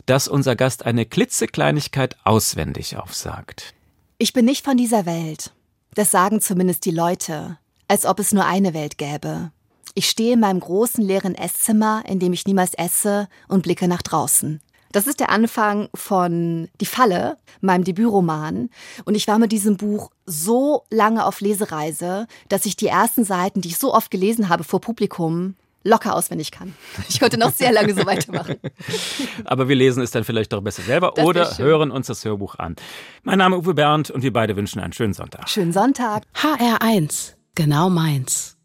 dass 0.05 0.29
unser 0.29 0.55
Gast 0.55 0.85
eine 0.85 1.05
klitzekleinigkeit 1.05 2.15
auswendig 2.23 2.95
aufsagt. 2.95 3.73
Ich 4.19 4.31
bin 4.31 4.45
nicht 4.45 4.63
von 4.63 4.77
dieser 4.77 5.05
Welt. 5.05 5.51
Das 5.95 6.11
sagen 6.11 6.39
zumindest 6.39 6.85
die 6.85 6.91
Leute, 6.91 7.57
als 7.89 8.05
ob 8.05 8.19
es 8.19 8.31
nur 8.31 8.45
eine 8.45 8.73
Welt 8.73 8.97
gäbe. 8.97 9.51
Ich 9.93 10.09
stehe 10.09 10.35
in 10.35 10.39
meinem 10.39 10.61
großen 10.61 11.03
leeren 11.03 11.35
Esszimmer, 11.35 12.03
in 12.07 12.19
dem 12.19 12.31
ich 12.31 12.45
niemals 12.45 12.73
esse 12.75 13.27
und 13.49 13.63
blicke 13.63 13.89
nach 13.89 14.01
draußen. 14.01 14.61
Das 14.91 15.07
ist 15.07 15.19
der 15.19 15.29
Anfang 15.29 15.89
von 15.93 16.69
Die 16.79 16.85
Falle, 16.85 17.37
meinem 17.61 17.83
Debütroman. 17.83 18.69
Und 19.05 19.15
ich 19.15 19.27
war 19.27 19.39
mit 19.39 19.51
diesem 19.51 19.77
Buch 19.77 20.11
so 20.25 20.83
lange 20.89 21.25
auf 21.25 21.41
Lesereise, 21.41 22.27
dass 22.49 22.65
ich 22.65 22.75
die 22.75 22.87
ersten 22.87 23.23
Seiten, 23.23 23.61
die 23.61 23.69
ich 23.69 23.77
so 23.77 23.93
oft 23.93 24.11
gelesen 24.11 24.49
habe 24.49 24.63
vor 24.63 24.81
Publikum, 24.81 25.55
locker 25.83 26.15
auswendig 26.15 26.51
kann. 26.51 26.75
Ich 27.09 27.19
könnte 27.19 27.37
noch 27.37 27.51
sehr 27.51 27.71
lange 27.71 27.93
so 27.93 28.05
weitermachen. 28.05 28.57
Aber 29.45 29.67
wir 29.67 29.75
lesen 29.75 30.03
es 30.03 30.11
dann 30.11 30.23
vielleicht 30.23 30.53
doch 30.53 30.61
besser 30.61 30.83
selber 30.83 31.13
Das 31.15 31.25
oder 31.25 31.57
hören 31.57 31.91
uns 31.91 32.07
das 32.07 32.23
Hörbuch 32.23 32.55
an. 32.55 32.75
Mein 33.23 33.39
Name 33.39 33.57
ist 33.57 33.63
Uwe 33.63 33.73
Bernd 33.73 34.11
und 34.11 34.21
wir 34.21 34.33
beide 34.33 34.55
wünschen 34.55 34.79
einen 34.79 34.93
schönen 34.93 35.13
Sonntag. 35.13 35.49
Schönen 35.49 35.73
Sonntag. 35.73 36.23
HR1, 36.35 37.33
genau 37.55 37.89
meins. 37.89 38.57